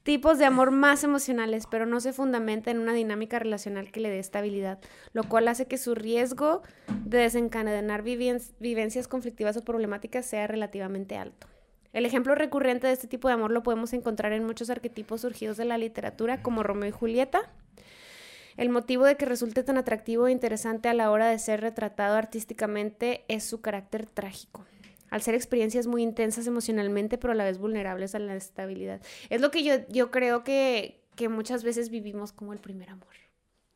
tipos 0.05 0.39
de 0.39 0.45
amor 0.45 0.71
más 0.71 1.03
emocionales, 1.03 1.67
pero 1.69 1.87
no 1.87 1.99
se 1.99 2.13
fundamenta 2.13 2.71
en 2.71 2.79
una 2.79 2.93
dinámica 2.93 3.39
relacional 3.39 3.91
que 3.91 4.01
le 4.01 4.11
dé 4.11 4.19
estabilidad, 4.19 4.79
lo 5.13 5.25
cual 5.25 5.49
hace 5.49 5.67
que 5.67 5.79
su 5.79 5.95
riesgo 5.95 6.63
de 7.05 7.19
desencadenar 7.19 8.03
vivencias 8.03 9.09
conflictivas 9.09 9.57
o 9.57 9.65
problemáticas 9.65 10.27
sea 10.27 10.47
relativamente 10.47 11.17
alto. 11.17 11.49
El 11.95 12.07
ejemplo 12.07 12.35
recurrente 12.35 12.87
de 12.87 12.93
este 12.93 13.07
tipo 13.07 13.29
de 13.29 13.35
amor 13.35 13.51
lo 13.51 13.63
podemos 13.63 13.93
encontrar 13.93 14.33
en 14.33 14.45
muchos 14.45 14.69
arquetipos 14.69 15.23
surgidos 15.23 15.57
de 15.57 15.65
la 15.65 15.79
literatura, 15.79 16.43
como 16.43 16.63
Romeo 16.63 16.89
y 16.89 16.93
Julieta. 16.93 17.51
El 18.57 18.69
motivo 18.69 19.05
de 19.05 19.17
que 19.17 19.25
resulte 19.25 19.63
tan 19.63 19.79
atractivo 19.79 20.27
e 20.27 20.33
interesante 20.33 20.89
a 20.89 20.95
la 20.95 21.11
hora 21.11 21.29
de 21.29 21.39
ser 21.39 21.61
retratado 21.61 22.17
artísticamente 22.17 23.25
es 23.29 23.45
su 23.45 23.61
carácter 23.61 24.07
trágico 24.07 24.65
al 25.15 25.23
ser 25.23 25.37
experiencias 25.37 25.87
muy 25.87 26.03
intensas 26.03 26.45
emocionalmente, 26.49 27.19
pero 27.19 27.35
a 27.35 27.37
la 27.37 27.45
vez 27.45 27.59
vulnerables 27.59 28.17
a 28.17 28.19
la 28.19 28.35
estabilidad. 28.35 29.01
Es 29.31 29.41
lo 29.41 29.53
que 29.53 29.63
yo, 29.63 29.75
yo 29.89 30.11
creo 30.11 30.43
que, 30.43 31.05
que 31.15 31.29
muchas 31.29 31.63
veces 31.63 31.89
vivimos 31.89 32.33
como 32.33 32.53
el 32.53 32.59
primer 32.59 32.91
amor, 32.91 33.15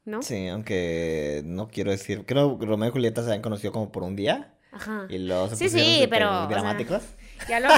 ¿no? 0.05 0.21
Sí, 0.21 0.49
aunque 0.49 1.43
no 1.45 1.69
quiero 1.69 1.93
decir. 1.93 2.25
Creo 2.27 2.59
que 2.59 2.67
Romeo 2.67 2.89
y 2.89 2.91
Julieta 2.91 3.23
se 3.23 3.29
habían 3.29 3.43
conocido 3.43 3.71
como 3.71 3.93
por 3.93 4.03
un 4.03 4.17
día. 4.17 4.53
Ajá. 4.73 5.07
Y 5.09 5.29
se 5.51 5.57
Sí, 5.57 5.69
sí, 5.69 6.09
pero, 6.11 6.27
o 6.29 6.33
sea, 6.33 6.47
dramáticos. 6.49 7.05
Ya 7.49 7.61
lo, 7.61 7.69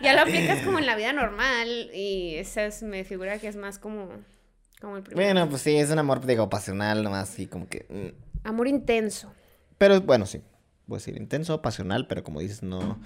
ya 0.00 0.14
lo 0.14 0.20
aplicas 0.22 0.64
como 0.64 0.78
en 0.78 0.86
la 0.86 0.94
vida 0.94 1.12
normal 1.12 1.90
y 1.92 2.36
esa 2.36 2.64
es, 2.66 2.84
me 2.84 3.02
figura 3.02 3.40
que 3.40 3.48
es 3.48 3.56
más 3.56 3.80
como, 3.80 4.08
como 4.80 4.98
el 4.98 5.02
primer 5.02 5.24
Bueno, 5.24 5.48
pues 5.48 5.62
sí, 5.62 5.76
es 5.76 5.90
un 5.90 5.98
amor, 5.98 6.24
digo, 6.24 6.48
pasional, 6.48 7.02
nomás 7.02 7.28
así 7.28 7.48
como 7.48 7.68
que. 7.68 7.86
mm. 7.88 8.46
amor 8.46 8.68
intenso. 8.68 9.32
Pero 9.78 10.00
bueno, 10.00 10.26
sí. 10.26 10.42
Voy 10.90 10.96
a 10.96 10.98
decir 10.98 11.16
intenso, 11.16 11.62
pasional, 11.62 12.08
pero 12.08 12.24
como 12.24 12.40
dices, 12.40 12.64
no. 12.64 13.00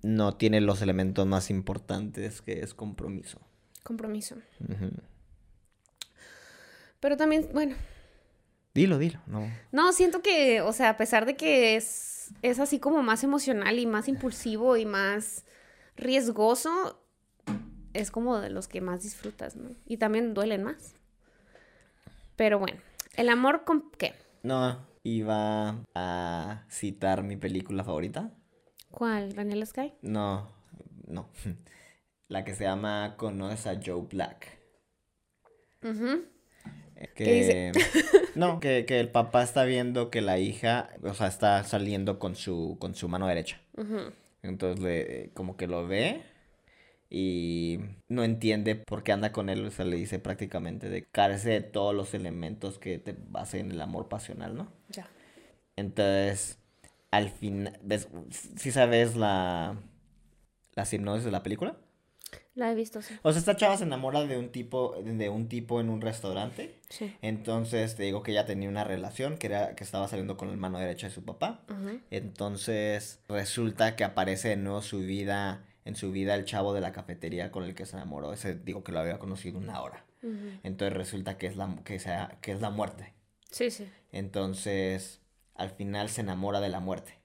No 0.00 0.36
tiene 0.36 0.60
los 0.60 0.80
elementos 0.80 1.26
más 1.26 1.50
importantes 1.50 2.40
que 2.40 2.60
es 2.60 2.72
compromiso. 2.72 3.40
Compromiso. 3.82 4.36
Pero 7.00 7.16
también, 7.16 7.48
bueno, 7.52 7.74
Dilo, 8.72 8.96
dilo, 8.96 9.18
no. 9.26 9.50
No, 9.72 9.92
siento 9.92 10.22
que, 10.22 10.60
o 10.60 10.72
sea, 10.72 10.90
a 10.90 10.96
pesar 10.96 11.26
de 11.26 11.34
que 11.34 11.74
es, 11.74 12.30
es 12.42 12.60
así 12.60 12.78
como 12.78 13.02
más 13.02 13.24
emocional 13.24 13.80
y 13.80 13.86
más 13.86 14.06
impulsivo 14.06 14.76
y 14.76 14.86
más 14.86 15.44
riesgoso, 15.96 17.02
es 17.92 18.12
como 18.12 18.38
de 18.38 18.50
los 18.50 18.68
que 18.68 18.80
más 18.80 19.02
disfrutas, 19.02 19.56
¿no? 19.56 19.74
Y 19.84 19.96
también 19.96 20.32
duelen 20.32 20.62
más. 20.62 20.94
Pero 22.36 22.60
bueno, 22.60 22.80
el 23.16 23.28
amor 23.30 23.64
con 23.64 23.90
qué? 23.98 24.14
No, 24.44 24.78
iba 25.02 25.84
a 25.94 26.64
citar 26.68 27.22
mi 27.22 27.36
película 27.36 27.84
favorita. 27.84 28.30
¿Cuál? 28.90 29.32
¿Vanilla 29.34 29.66
Sky? 29.66 29.92
No, 30.02 30.50
no. 31.06 31.28
La 32.28 32.44
que 32.44 32.54
se 32.54 32.64
llama 32.64 33.14
Conoces 33.16 33.66
a 33.66 33.80
Joe 33.84 34.06
Black. 34.08 34.58
Ujú. 35.82 36.24
Que, 37.14 37.24
¿Qué 37.24 37.32
dice? 37.32 37.72
No, 38.36 38.60
que, 38.60 38.84
que 38.86 39.00
el 39.00 39.08
papá 39.08 39.42
está 39.42 39.64
viendo 39.64 40.08
que 40.08 40.20
la 40.20 40.38
hija, 40.38 40.90
o 41.02 41.14
sea, 41.14 41.26
está 41.26 41.64
saliendo 41.64 42.20
con 42.20 42.36
su, 42.36 42.76
con 42.78 42.94
su 42.94 43.08
mano 43.08 43.26
derecha. 43.26 43.60
Entonces 44.42 44.80
le, 44.80 45.30
como 45.34 45.56
que 45.56 45.66
lo 45.66 45.86
ve 45.88 46.22
y 47.10 47.80
no 48.08 48.22
entiende 48.22 48.76
por 48.76 49.02
qué 49.02 49.10
anda 49.10 49.32
con 49.32 49.48
él, 49.48 49.66
o 49.66 49.70
sea, 49.72 49.84
le 49.84 49.96
dice 49.96 50.20
prácticamente 50.20 50.88
de 50.88 51.04
carece 51.04 51.50
de 51.50 51.60
todos 51.60 51.92
los 51.92 52.14
elementos 52.14 52.78
que 52.78 52.98
te 52.98 53.16
basen 53.28 53.66
en 53.66 53.72
el 53.72 53.80
amor 53.80 54.08
pasional, 54.08 54.56
¿no? 54.56 54.72
Ya. 54.88 55.08
Entonces, 55.74 56.58
al 57.10 57.30
final, 57.30 57.78
¿sí 58.30 58.70
sabes 58.70 59.16
la, 59.16 59.76
la 60.74 60.86
hipnosis 60.90 61.24
de 61.24 61.32
la 61.32 61.42
película? 61.42 61.76
La 62.54 62.70
he 62.70 62.74
visto, 62.74 63.00
sí. 63.00 63.14
O 63.22 63.32
sea, 63.32 63.38
esta 63.38 63.56
chava 63.56 63.76
se 63.76 63.84
enamora 63.84 64.24
de 64.24 64.36
un 64.36 64.50
tipo, 64.50 64.94
de 65.02 65.28
un 65.28 65.48
tipo 65.48 65.80
en 65.80 65.88
un 65.88 66.00
restaurante. 66.00 66.74
Sí. 66.88 67.16
Entonces, 67.22 67.96
te 67.96 68.02
digo 68.02 68.22
que 68.22 68.32
ella 68.32 68.44
tenía 68.44 68.68
una 68.68 68.84
relación 68.84 69.38
que 69.38 69.46
era 69.46 69.74
que 69.74 69.82
estaba 69.84 70.08
saliendo 70.08 70.36
con 70.36 70.48
la 70.48 70.56
mano 70.56 70.78
derecha 70.78 71.08
de 71.08 71.14
su 71.14 71.24
papá. 71.24 71.64
Entonces, 72.10 73.20
resulta 73.28 73.96
que 73.96 74.04
aparece 74.04 74.48
de 74.48 74.56
nuevo 74.56 74.82
su 74.82 74.98
vida, 74.98 75.64
en 75.84 75.96
su 75.96 76.12
vida 76.12 76.34
el 76.34 76.44
chavo 76.44 76.72
de 76.74 76.80
la 76.80 76.92
cafetería 76.92 77.50
con 77.50 77.64
el 77.64 77.74
que 77.74 77.86
se 77.86 77.96
enamoró. 77.96 78.32
Ese 78.32 78.54
digo 78.54 78.84
que 78.84 78.92
lo 78.92 79.00
había 79.00 79.18
conocido 79.18 79.58
una 79.58 79.80
hora. 79.82 80.04
Entonces 80.62 80.96
resulta 80.96 81.38
que 81.38 81.46
es 81.46 81.56
la, 81.56 81.74
que 81.84 81.98
sea, 81.98 82.38
que 82.42 82.52
es 82.52 82.60
la 82.60 82.70
muerte. 82.70 83.14
Sí, 83.50 83.70
sí. 83.70 83.88
Entonces, 84.12 85.20
al 85.54 85.70
final 85.70 86.08
se 86.08 86.20
enamora 86.20 86.60
de 86.60 86.68
la 86.68 86.80
muerte. 86.80 87.18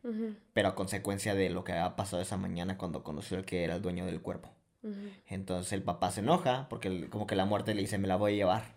Pero 0.53 0.69
a 0.69 0.75
consecuencia 0.75 1.35
de 1.35 1.49
lo 1.49 1.63
que 1.63 1.73
había 1.73 1.95
pasado 1.95 2.21
esa 2.21 2.37
mañana 2.37 2.77
cuando 2.77 3.03
conoció 3.03 3.37
al 3.37 3.45
que 3.45 3.63
era 3.63 3.75
el 3.75 3.81
dueño 3.81 4.05
del 4.05 4.21
cuerpo. 4.21 4.51
Entonces 5.27 5.73
el 5.73 5.81
papá 5.81 6.11
se 6.11 6.19
enoja 6.21 6.67
porque 6.69 6.87
el- 6.89 7.09
como 7.09 7.25
que 7.27 7.35
la 7.35 7.45
muerte 7.45 7.73
le 7.73 7.81
dice 7.81 7.97
me 7.97 8.07
la 8.07 8.15
voy 8.17 8.33
a 8.33 8.35
llevar. 8.35 8.75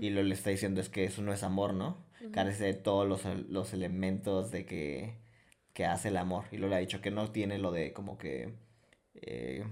Y 0.00 0.10
lo 0.10 0.22
le 0.22 0.34
está 0.34 0.50
diciendo 0.50 0.80
es 0.80 0.88
que 0.88 1.04
eso 1.04 1.20
no 1.22 1.32
es 1.32 1.42
amor, 1.42 1.74
¿no? 1.74 1.98
Carece 2.32 2.64
de 2.64 2.74
todos 2.74 3.06
los, 3.08 3.24
los 3.48 3.72
elementos 3.74 4.50
de 4.52 4.64
que, 4.66 5.16
que 5.72 5.84
hace 5.84 6.08
el 6.08 6.16
amor. 6.16 6.44
Y 6.52 6.58
lo 6.58 6.68
le 6.68 6.76
ha 6.76 6.78
dicho 6.78 7.00
que 7.00 7.10
no 7.10 7.30
tiene 7.32 7.58
lo 7.58 7.72
de 7.72 7.92
como 7.92 8.16
que... 8.16 8.54
eh, 9.14 9.64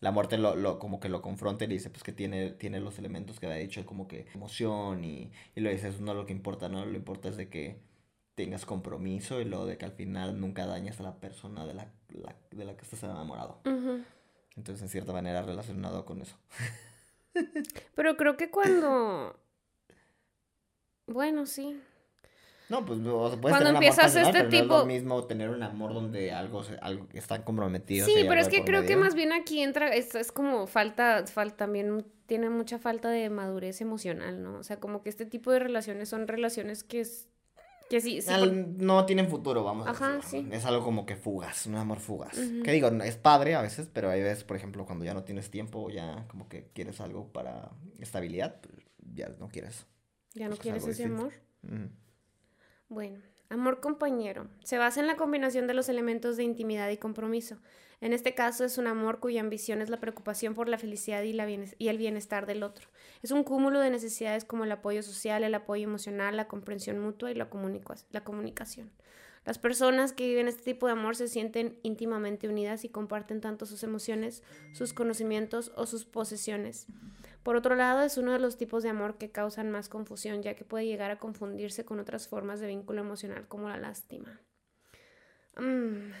la 0.00 0.10
muerte 0.12 0.38
lo, 0.38 0.54
lo- 0.56 0.78
como 0.78 1.00
que 1.00 1.08
lo 1.08 1.22
confronta 1.22 1.64
y 1.64 1.68
le 1.68 1.74
dice 1.74 1.90
pues 1.90 2.02
que 2.02 2.12
tiene, 2.12 2.50
tiene 2.52 2.80
los 2.80 2.98
elementos 2.98 3.40
que 3.40 3.46
había 3.46 3.58
dicho 3.58 3.84
como 3.86 4.06
que 4.08 4.26
emoción 4.34 5.04
y, 5.04 5.32
y 5.56 5.60
lo 5.60 5.70
dice 5.70 5.88
eso 5.88 6.00
no 6.02 6.12
es 6.12 6.16
lo 6.18 6.26
que 6.26 6.32
importa, 6.32 6.68
¿no? 6.68 6.84
Lo 6.84 6.90
que 6.92 6.96
importa 6.98 7.28
es 7.28 7.36
de 7.36 7.48
que 7.48 7.80
tengas 8.34 8.64
compromiso 8.66 9.40
y 9.40 9.44
lo 9.44 9.66
de 9.66 9.76
que 9.78 9.84
al 9.84 9.92
final 9.92 10.40
nunca 10.40 10.66
dañes 10.66 11.00
a 11.00 11.02
la 11.02 11.18
persona 11.20 11.66
de 11.66 11.74
la, 11.74 11.92
la- 12.10 12.36
de 12.52 12.64
la 12.64 12.76
que 12.76 12.82
estás 12.84 13.02
enamorado. 13.02 13.60
Entonces 14.56 14.82
en 14.82 14.88
cierta 14.88 15.12
manera 15.12 15.42
relacionado 15.42 16.04
con 16.04 16.20
eso. 16.22 16.36
Pero 17.94 18.16
creo 18.16 18.36
que 18.36 18.50
cuando... 18.50 19.36
Bueno, 21.06 21.46
sí. 21.46 21.80
No, 22.68 22.84
pues 22.84 22.98
o 23.00 23.30
sea, 23.30 23.40
puedes 23.40 23.56
Cuando 23.56 23.58
tener 23.58 23.70
un 23.70 23.76
amor 23.76 23.76
empiezas 23.76 24.14
este 24.16 24.32
pero 24.32 24.48
no 24.50 24.54
es 24.56 24.62
tipo- 24.62 24.78
lo 24.78 24.86
mismo 24.86 25.24
tener 25.24 25.48
un 25.50 25.62
amor 25.62 25.94
donde 25.94 26.32
algo, 26.32 26.62
algo 26.82 27.06
están 27.14 27.42
comprometidos. 27.42 28.06
Sí, 28.08 28.24
pero 28.28 28.40
es 28.40 28.48
que 28.48 28.64
creo 28.64 28.84
que 28.84 28.96
más 28.96 29.14
bien 29.14 29.32
aquí 29.32 29.62
entra, 29.62 29.88
es, 29.94 30.14
es 30.14 30.32
como 30.32 30.66
falta, 30.66 31.24
falta 31.26 31.56
también, 31.64 32.04
tiene 32.26 32.50
mucha 32.50 32.78
falta 32.78 33.08
de 33.08 33.30
madurez 33.30 33.80
emocional, 33.80 34.42
¿no? 34.42 34.58
O 34.58 34.62
sea, 34.62 34.78
como 34.78 35.02
que 35.02 35.08
este 35.08 35.24
tipo 35.24 35.50
de 35.50 35.60
relaciones 35.60 36.10
son 36.10 36.28
relaciones 36.28 36.84
que 36.84 37.00
es, 37.00 37.26
que 37.88 38.02
sí, 38.02 38.20
sí, 38.20 38.26
por- 38.26 38.34
Al- 38.34 38.76
no 38.76 39.06
tienen 39.06 39.28
futuro, 39.30 39.64
vamos 39.64 39.86
a 39.86 39.92
Ajá, 39.92 40.16
decirlo. 40.16 40.50
sí. 40.50 40.54
Es 40.54 40.66
algo 40.66 40.84
como 40.84 41.06
que 41.06 41.16
fugas, 41.16 41.64
un 41.64 41.76
amor 41.76 42.00
fugaz. 42.00 42.36
Ujú. 42.36 42.62
Que 42.64 42.72
digo, 42.72 42.88
es 42.88 43.16
padre 43.16 43.54
a 43.54 43.62
veces, 43.62 43.88
pero 43.90 44.10
hay 44.10 44.22
veces, 44.22 44.44
por 44.44 44.58
ejemplo, 44.58 44.84
cuando 44.84 45.06
ya 45.06 45.14
no 45.14 45.24
tienes 45.24 45.50
tiempo 45.50 45.88
ya 45.88 46.26
como 46.28 46.50
que 46.50 46.68
quieres 46.74 47.00
algo 47.00 47.32
para 47.32 47.70
estabilidad, 47.98 48.60
pues 48.60 48.74
ya 49.14 49.30
no 49.40 49.48
quieres. 49.48 49.86
ya 50.34 50.48
no 50.48 50.54
es 50.54 50.60
quieres 50.60 50.82
ese 50.86 50.90
distinto. 51.08 51.22
amor. 51.62 51.88
Bueno, 52.90 53.20
amor 53.50 53.80
compañero. 53.80 54.48
Se 54.64 54.78
basa 54.78 55.00
en 55.00 55.06
la 55.06 55.16
combinación 55.16 55.66
de 55.66 55.74
los 55.74 55.90
elementos 55.90 56.38
de 56.38 56.44
intimidad 56.44 56.88
y 56.88 56.96
compromiso. 56.96 57.58
En 58.00 58.14
este 58.14 58.34
caso 58.34 58.64
es 58.64 58.78
un 58.78 58.86
amor 58.86 59.20
cuya 59.20 59.42
ambición 59.42 59.82
es 59.82 59.90
la 59.90 60.00
preocupación 60.00 60.54
por 60.54 60.70
la 60.70 60.78
felicidad 60.78 61.22
y, 61.22 61.34
la 61.34 61.46
y 61.50 61.88
el 61.88 61.98
bienestar 61.98 62.46
del 62.46 62.62
otro. 62.62 62.88
Es 63.22 63.30
un 63.30 63.44
cúmulo 63.44 63.80
de 63.80 63.90
necesidades 63.90 64.46
como 64.46 64.64
el 64.64 64.72
apoyo 64.72 65.02
social, 65.02 65.44
el 65.44 65.54
apoyo 65.54 65.84
emocional, 65.84 66.36
la 66.36 66.48
comprensión 66.48 66.98
mutua 66.98 67.30
y 67.30 67.34
la 67.34 67.50
comunicación. 67.50 68.90
Las 69.48 69.58
personas 69.58 70.12
que 70.12 70.26
viven 70.26 70.46
este 70.46 70.62
tipo 70.62 70.84
de 70.84 70.92
amor 70.92 71.16
se 71.16 71.26
sienten 71.26 71.78
íntimamente 71.82 72.50
unidas 72.50 72.84
y 72.84 72.90
comparten 72.90 73.40
tanto 73.40 73.64
sus 73.64 73.82
emociones, 73.82 74.42
sus 74.74 74.92
conocimientos 74.92 75.72
o 75.74 75.86
sus 75.86 76.04
posesiones. 76.04 76.86
Por 77.42 77.56
otro 77.56 77.74
lado, 77.74 78.02
es 78.02 78.18
uno 78.18 78.32
de 78.32 78.40
los 78.40 78.58
tipos 78.58 78.82
de 78.82 78.90
amor 78.90 79.16
que 79.16 79.30
causan 79.30 79.70
más 79.70 79.88
confusión, 79.88 80.42
ya 80.42 80.52
que 80.52 80.66
puede 80.66 80.84
llegar 80.84 81.10
a 81.10 81.18
confundirse 81.18 81.86
con 81.86 81.98
otras 81.98 82.28
formas 82.28 82.60
de 82.60 82.66
vínculo 82.66 83.00
emocional 83.00 83.48
como 83.48 83.70
la 83.70 83.78
lástima. 83.78 84.38
Mm, 85.56 86.12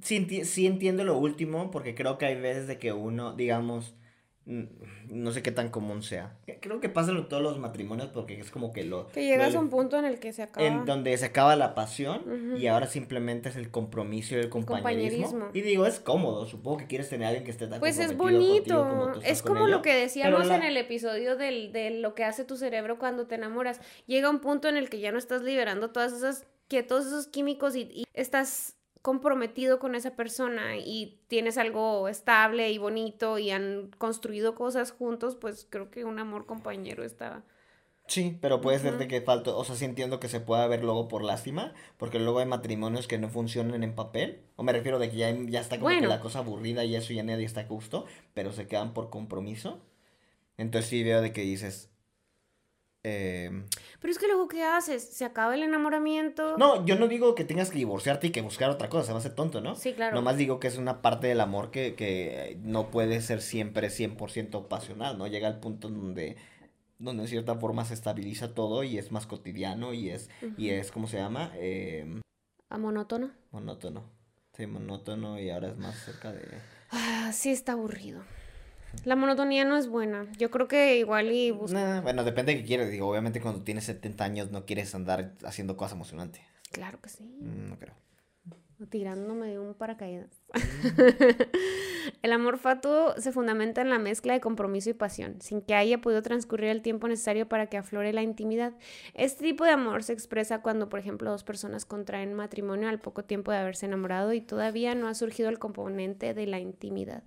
Sí, 0.00 0.46
sí 0.46 0.66
entiendo 0.66 1.04
lo 1.04 1.18
último, 1.18 1.70
porque 1.70 1.94
creo 1.94 2.16
que 2.16 2.24
hay 2.24 2.40
veces 2.40 2.66
de 2.68 2.78
que 2.78 2.94
uno, 2.94 3.34
digamos, 3.34 3.94
no 4.46 5.32
sé 5.32 5.42
qué 5.42 5.50
tan 5.50 5.70
común 5.70 6.02
sea. 6.02 6.36
Creo 6.60 6.80
que 6.80 6.88
pasa 6.88 7.10
en 7.10 7.28
todos 7.28 7.42
los 7.42 7.58
matrimonios 7.58 8.08
porque 8.08 8.38
es 8.38 8.50
como 8.50 8.72
que 8.72 8.84
lo... 8.84 9.08
que 9.08 9.24
llegas 9.24 9.52
lo- 9.52 9.58
a 9.58 9.62
un 9.62 9.70
punto 9.70 9.98
en 9.98 10.04
el 10.04 10.20
que 10.20 10.32
se 10.32 10.42
acaba. 10.44 10.64
en 10.66 10.84
donde 10.84 11.16
se 11.18 11.24
acaba 11.26 11.56
la 11.56 11.74
pasión 11.74 12.56
y 12.58 12.66
ahora 12.68 12.86
simplemente 12.86 13.48
es 13.48 13.56
el 13.56 13.70
compromiso 13.70 14.34
y 14.36 14.38
el 14.38 14.48
compañerismo. 14.48 15.24
compañerismo. 15.24 15.50
Y 15.52 15.60
digo, 15.62 15.84
es 15.86 15.98
cómodo, 15.98 16.46
supongo 16.46 16.76
que 16.78 16.86
quieres 16.86 17.08
tener 17.08 17.26
a 17.26 17.28
alguien 17.30 17.44
que 17.44 17.50
esté 17.50 17.66
tan 17.66 17.80
Pues 17.80 17.98
es 17.98 18.12
como 18.12 18.22
bonito. 18.24 19.10
tú 19.14 19.18
estás 19.20 19.30
Es 19.32 19.42
como 19.42 19.66
lo 19.66 19.82
que 19.82 19.94
decíamos 19.94 20.46
la- 20.46 20.56
en 20.56 20.62
el 20.62 20.76
episodio 20.76 21.36
del, 21.36 21.72
de 21.72 21.90
lo 21.90 22.14
que 22.14 22.24
hace 22.24 22.44
tu 22.44 22.56
cerebro 22.56 22.98
cuando 22.98 23.26
te 23.26 23.34
enamoras. 23.34 23.80
Llega 24.06 24.30
un 24.30 24.38
punto 24.40 24.68
en 24.68 24.76
el 24.76 24.88
que 24.88 25.00
ya 25.00 25.10
no 25.10 25.18
estás 25.18 25.42
liberando 25.42 25.90
todas 25.90 26.12
esas, 26.12 26.46
que 26.68 26.82
todos 26.84 27.06
esos 27.06 27.26
químicos 27.26 27.74
y, 27.74 27.80
y 27.92 28.04
estás 28.14 28.75
comprometido 29.06 29.78
con 29.78 29.94
esa 29.94 30.16
persona 30.16 30.78
y 30.78 31.20
tienes 31.28 31.58
algo 31.58 32.08
estable 32.08 32.72
y 32.72 32.78
bonito 32.78 33.38
y 33.38 33.52
han 33.52 33.92
construido 33.98 34.56
cosas 34.56 34.90
juntos, 34.90 35.36
pues 35.36 35.64
creo 35.70 35.92
que 35.92 36.04
un 36.04 36.18
amor 36.18 36.44
compañero 36.44 37.04
está... 37.04 37.44
Sí, 38.08 38.36
pero 38.40 38.60
puede 38.60 38.80
ser 38.80 38.98
de 38.98 39.06
que 39.06 39.20
falta, 39.20 39.54
o 39.54 39.62
sea, 39.62 39.76
sí 39.76 39.84
entiendo 39.84 40.18
que 40.18 40.26
se 40.26 40.40
pueda 40.40 40.66
ver 40.66 40.82
luego 40.82 41.06
por 41.06 41.22
lástima, 41.22 41.72
porque 41.98 42.18
luego 42.18 42.40
hay 42.40 42.46
matrimonios 42.46 43.06
que 43.06 43.16
no 43.16 43.28
funcionan 43.28 43.84
en 43.84 43.94
papel, 43.94 44.42
o 44.56 44.64
me 44.64 44.72
refiero 44.72 44.98
de 44.98 45.08
que 45.08 45.18
ya, 45.18 45.30
ya 45.30 45.60
está 45.60 45.78
como 45.78 45.90
que 45.90 46.04
la 46.08 46.18
cosa 46.18 46.40
aburrida 46.40 46.84
y 46.84 46.96
eso 46.96 47.12
ya 47.12 47.22
nadie 47.22 47.44
está 47.44 47.60
a 47.60 47.66
gusto, 47.66 48.06
pero 48.34 48.50
se 48.52 48.66
quedan 48.66 48.92
por 48.92 49.08
compromiso. 49.08 49.86
Entonces 50.56 50.90
sí 50.90 51.04
veo 51.04 51.22
de 51.22 51.32
que 51.32 51.42
dices, 51.42 51.92
em, 53.06 53.66
Pero 54.00 54.12
es 54.12 54.18
que 54.18 54.26
luego, 54.26 54.48
¿qué 54.48 54.64
haces? 54.64 55.02
¿Se 55.02 55.24
acaba 55.24 55.54
el 55.54 55.62
enamoramiento? 55.62 56.56
No, 56.58 56.84
yo 56.84 56.96
no 56.96 57.08
digo 57.08 57.34
que 57.34 57.44
tengas 57.44 57.70
que 57.70 57.78
divorciarte 57.78 58.26
y 58.26 58.30
que 58.30 58.40
buscar 58.40 58.70
otra 58.70 58.88
cosa, 58.88 59.06
se 59.06 59.12
me 59.12 59.18
hace 59.18 59.30
tonto, 59.30 59.60
¿no? 59.60 59.74
Sí, 59.76 59.92
claro. 59.92 60.14
Nomás 60.14 60.36
digo 60.36 60.58
que 60.60 60.68
es 60.68 60.76
una 60.78 61.02
parte 61.02 61.26
del 61.28 61.40
amor 61.40 61.70
que, 61.70 61.94
que 61.94 62.58
no 62.62 62.90
puede 62.90 63.20
ser 63.20 63.40
siempre 63.42 63.88
100% 63.88 64.68
pasional, 64.68 65.18
¿no? 65.18 65.26
Llega 65.26 65.48
al 65.48 65.60
punto 65.60 65.88
donde, 65.88 66.36
donde 66.98 67.22
en 67.24 67.28
cierta 67.28 67.54
forma 67.56 67.84
se 67.84 67.94
estabiliza 67.94 68.54
todo 68.54 68.82
y 68.82 68.98
es 68.98 69.12
más 69.12 69.26
cotidiano 69.26 69.92
y 69.92 70.10
es, 70.10 70.28
y 70.56 70.70
es 70.70 70.90
¿cómo 70.90 71.06
se 71.06 71.18
llama? 71.18 71.52
Eh, 71.56 72.20
¿A 72.68 72.78
monótono? 72.78 73.30
monótono. 73.52 74.04
Sí, 74.56 74.66
monótono 74.66 75.38
y 75.38 75.50
ahora 75.50 75.68
es 75.68 75.76
más 75.76 75.94
cerca 76.04 76.32
de... 76.32 76.42
Ah, 76.90 77.30
sí 77.32 77.50
está 77.50 77.72
aburrido. 77.72 78.22
La 79.04 79.16
monotonía 79.16 79.64
no 79.64 79.76
es 79.76 79.88
buena. 79.88 80.26
Yo 80.38 80.50
creo 80.50 80.68
que 80.68 80.98
igual 80.98 81.30
y 81.32 81.50
bus- 81.50 81.72
Nah, 81.72 82.00
bueno, 82.00 82.24
depende 82.24 82.52
de 82.54 82.60
qué 82.60 82.66
quieres. 82.66 82.90
Digo, 82.90 83.08
obviamente 83.08 83.40
cuando 83.40 83.62
tienes 83.62 83.84
70 83.84 84.24
años 84.24 84.50
no 84.50 84.64
quieres 84.66 84.94
andar 84.94 85.32
haciendo 85.44 85.76
cosas 85.76 85.92
emocionantes. 85.94 86.42
Claro 86.72 87.00
que 87.00 87.08
sí. 87.08 87.24
Mm, 87.24 87.68
No 87.70 87.78
creo. 87.78 87.94
Tirándome 88.90 89.46
de 89.46 89.58
un 89.58 89.72
paracaídas. 89.72 90.28
el 92.22 92.32
amor 92.32 92.58
fatuo 92.58 93.14
se 93.16 93.32
fundamenta 93.32 93.80
en 93.80 93.88
la 93.88 93.98
mezcla 93.98 94.34
de 94.34 94.40
compromiso 94.40 94.90
y 94.90 94.92
pasión, 94.92 95.40
sin 95.40 95.62
que 95.62 95.74
haya 95.74 95.98
podido 96.02 96.20
transcurrir 96.20 96.68
el 96.68 96.82
tiempo 96.82 97.08
necesario 97.08 97.48
para 97.48 97.68
que 97.68 97.78
aflore 97.78 98.12
la 98.12 98.22
intimidad. 98.22 98.74
Este 99.14 99.44
tipo 99.44 99.64
de 99.64 99.70
amor 99.70 100.02
se 100.02 100.12
expresa 100.12 100.60
cuando, 100.60 100.90
por 100.90 101.00
ejemplo, 101.00 101.30
dos 101.30 101.42
personas 101.42 101.86
contraen 101.86 102.34
matrimonio 102.34 102.90
al 102.90 103.00
poco 103.00 103.24
tiempo 103.24 103.50
de 103.50 103.56
haberse 103.56 103.86
enamorado 103.86 104.34
y 104.34 104.42
todavía 104.42 104.94
no 104.94 105.08
ha 105.08 105.14
surgido 105.14 105.48
el 105.48 105.58
componente 105.58 106.34
de 106.34 106.46
la 106.46 106.60
intimidad. 106.60 107.22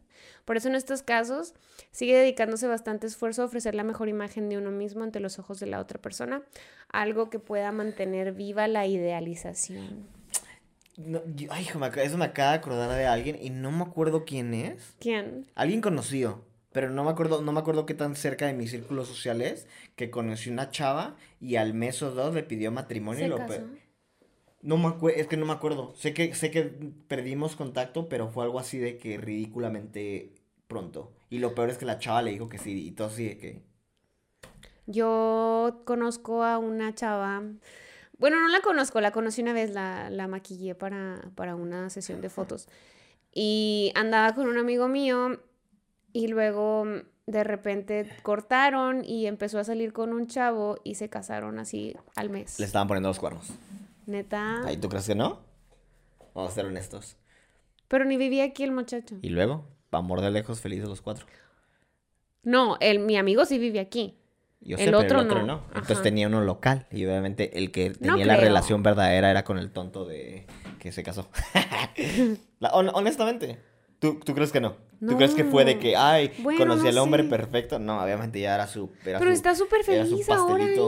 Por 0.45 0.55
eso 0.57 0.67
en 0.67 0.75
estos 0.75 1.01
casos 1.01 1.55
sigue 1.89 2.15
dedicándose 2.15 2.67
bastante 2.67 3.07
esfuerzo 3.07 3.41
a 3.41 3.45
ofrecer 3.45 3.73
la 3.73 3.83
mejor 3.83 4.07
imagen 4.07 4.49
de 4.49 4.57
uno 4.59 4.69
mismo 4.69 5.03
ante 5.03 5.19
los 5.19 5.39
ojos 5.39 5.59
de 5.59 5.65
la 5.65 5.79
otra 5.79 5.99
persona, 5.99 6.43
algo 6.89 7.31
que 7.31 7.39
pueda 7.39 7.71
mantener 7.71 8.33
viva 8.33 8.67
la 8.67 8.85
idealización. 8.85 10.18
No, 10.99 11.21
yo- 11.35 11.47
ay, 11.51 11.63
hijo, 11.63 11.83
eso 11.85 12.17
me 12.17 12.25
acaba 12.25 12.51
de 12.51 12.57
acordar 12.57 12.89
de 12.91 13.05
alguien 13.07 13.37
y 13.41 13.49
no 13.51 13.71
me 13.71 13.83
acuerdo 13.83 14.25
quién 14.25 14.53
es. 14.53 14.95
¿Quién? 14.99 15.45
Alguien 15.55 15.79
conocido, 15.81 16.43
pero 16.73 16.89
no 16.89 17.03
me 17.05 17.09
acuerdo, 17.11 17.41
no 17.41 17.53
me 17.53 17.59
acuerdo 17.61 17.85
qué 17.85 17.93
tan 17.93 18.15
cerca 18.17 18.47
de 18.47 18.53
mi 18.53 18.67
círculo 18.67 19.05
social 19.05 19.41
es, 19.41 19.65
que 19.95 20.09
conocí 20.11 20.49
una 20.49 20.71
chava 20.71 21.15
y 21.39 21.55
al 21.55 21.73
mes 21.73 22.01
o 22.01 22.11
dos 22.11 22.33
le 22.35 22.43
pidió 22.43 22.71
matrimonio 22.71 23.21
y 23.21 23.23
¿Se 23.23 23.29
lo 23.29 23.37
casó? 23.37 23.61
pe- 23.61 23.79
No 24.61 24.77
me 24.77 24.89
acuerdo, 24.89 25.19
es 25.19 25.27
que 25.27 25.37
no 25.37 25.45
me 25.45 25.53
acuerdo. 25.53 25.93
Sé 25.95 26.13
que, 26.13 26.35
sé 26.35 26.51
que 26.51 26.63
perdimos 27.07 27.55
contacto, 27.55 28.09
pero 28.09 28.27
fue 28.29 28.43
algo 28.43 28.59
así 28.59 28.77
de 28.77 28.97
que 28.97 29.17
ridículamente 29.17 30.33
pronto. 30.67 31.13
Y 31.29 31.39
lo 31.39 31.55
peor 31.55 31.69
es 31.69 31.77
que 31.77 31.85
la 31.85 31.99
chava 31.99 32.21
le 32.21 32.31
dijo 32.31 32.49
que 32.49 32.57
sí, 32.57 32.87
y 32.87 32.91
todo 32.91 33.07
así 33.07 33.25
de 33.25 33.37
que. 33.37 33.63
Yo 34.85 35.81
conozco 35.85 36.43
a 36.43 36.57
una 36.57 36.93
chava 36.95 37.43
Bueno, 38.19 38.39
no 38.39 38.49
la 38.49 38.59
conozco, 38.61 39.01
la 39.01 39.11
conocí 39.11 39.41
una 39.41 39.53
vez, 39.53 39.71
la, 39.71 40.09
la 40.09 40.27
maquillé 40.27 40.75
para, 40.75 41.31
para 41.35 41.55
una 41.55 41.89
sesión 41.89 42.21
de 42.21 42.29
fotos. 42.29 42.67
Y 43.33 43.91
andaba 43.95 44.35
con 44.35 44.47
un 44.47 44.57
amigo 44.57 44.87
mío 44.87 45.39
y 46.11 46.27
luego 46.27 46.85
de 47.25 47.43
repente 47.43 48.09
cortaron 48.23 49.05
y 49.05 49.27
empezó 49.27 49.59
a 49.59 49.63
salir 49.63 49.93
con 49.93 50.13
un 50.13 50.27
chavo 50.27 50.77
y 50.83 50.95
se 50.95 51.09
casaron 51.09 51.59
así 51.59 51.95
al 52.15 52.29
mes. 52.29 52.59
Le 52.59 52.65
estaban 52.65 52.87
poniendo 52.87 53.07
los 53.09 53.19
cuernos. 53.19 53.47
Neta. 54.05 54.63
Ay, 54.65 54.77
¿tú 54.77 54.89
crees 54.89 55.05
que 55.05 55.15
no? 55.15 55.39
Vamos 56.33 56.51
a 56.51 56.55
ser 56.55 56.65
honestos. 56.65 57.15
Pero 57.87 58.05
ni 58.05 58.17
vivía 58.17 58.43
aquí 58.43 58.63
el 58.63 58.71
muchacho. 58.71 59.17
Y 59.21 59.29
luego, 59.29 59.65
amor 59.91 60.21
de 60.21 60.31
lejos, 60.31 60.59
felices 60.59 60.89
los 60.89 61.01
cuatro. 61.01 61.25
No, 62.43 62.77
el, 62.79 62.99
mi 62.99 63.17
amigo 63.17 63.45
sí 63.45 63.59
vive 63.59 63.79
aquí. 63.79 64.18
Yo 64.61 64.77
sé, 64.77 64.83
El 64.83 64.89
pero 64.89 64.99
otro 64.99 65.19
el 65.21 65.25
otro 65.25 65.39
no. 65.41 65.45
no. 65.45 65.63
Entonces 65.69 66.01
tenía 66.01 66.27
uno 66.27 66.41
local. 66.41 66.85
Y 66.91 67.05
obviamente 67.05 67.57
el 67.57 67.71
que 67.71 67.91
No 68.01 68.11
tenía 68.13 68.25
la 68.25 68.35
relación 68.37 68.83
verdadera 68.83 69.29
era 69.31 69.43
con 69.43 69.57
el 69.57 69.71
tonto 69.71 70.05
de 70.05 70.45
que 70.79 70.91
se 70.91 71.01
casó. 71.03 71.29
La- 72.59 72.69
hon- 72.71 72.91
honestamente, 72.93 73.57
¿tú, 73.99 74.19
¿tú 74.19 74.33
crees 74.35 74.51
que 74.51 74.59
no? 74.61 74.75
¿Tú 74.99 75.15
crees 75.15 75.33
que 75.33 75.45
fue 75.45 75.63
de 75.63 75.79
que, 75.79 75.95
ay, 75.95 76.33
Bueno, 76.39 76.59
conocí 76.59 76.83
no 76.83 76.89
al 76.89 76.97
hombre 76.97 77.23
sé. 77.23 77.29
perfecto? 77.29 77.79
No, 77.79 78.03
obviamente 78.03 78.41
ya 78.41 78.53
era 78.55 78.67
su. 78.67 78.91
era 79.05 79.17
Pero 79.19 79.31
su- 79.31 79.35
está 79.37 79.55
súper 79.55 79.83
feliz 79.85 80.29
ahora 80.29 80.65
ella. 80.65 80.81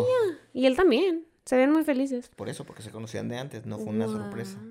Y 0.53 0.65
él 0.65 0.75
también. 0.75 1.25
Se 1.45 1.55
ven 1.55 1.71
muy 1.71 1.83
felices. 1.85 2.29
Por 2.35 2.49
eso, 2.49 2.65
porque 2.65 2.83
se 2.83 2.91
conocían 2.91 3.29
de 3.29 3.37
antes, 3.37 3.65
no 3.65 3.77
fue 3.79 3.87
una 3.87 4.05
sorpresa. 4.07 4.57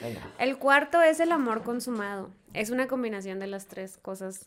Venga. 0.00 0.20
El 0.38 0.58
cuarto 0.58 1.02
es 1.02 1.20
el 1.20 1.30
amor 1.32 1.62
consumado. 1.62 2.30
Es 2.54 2.70
una 2.70 2.88
combinación 2.88 3.38
de 3.38 3.46
las 3.46 3.66
tres 3.66 3.98
cosas 4.00 4.46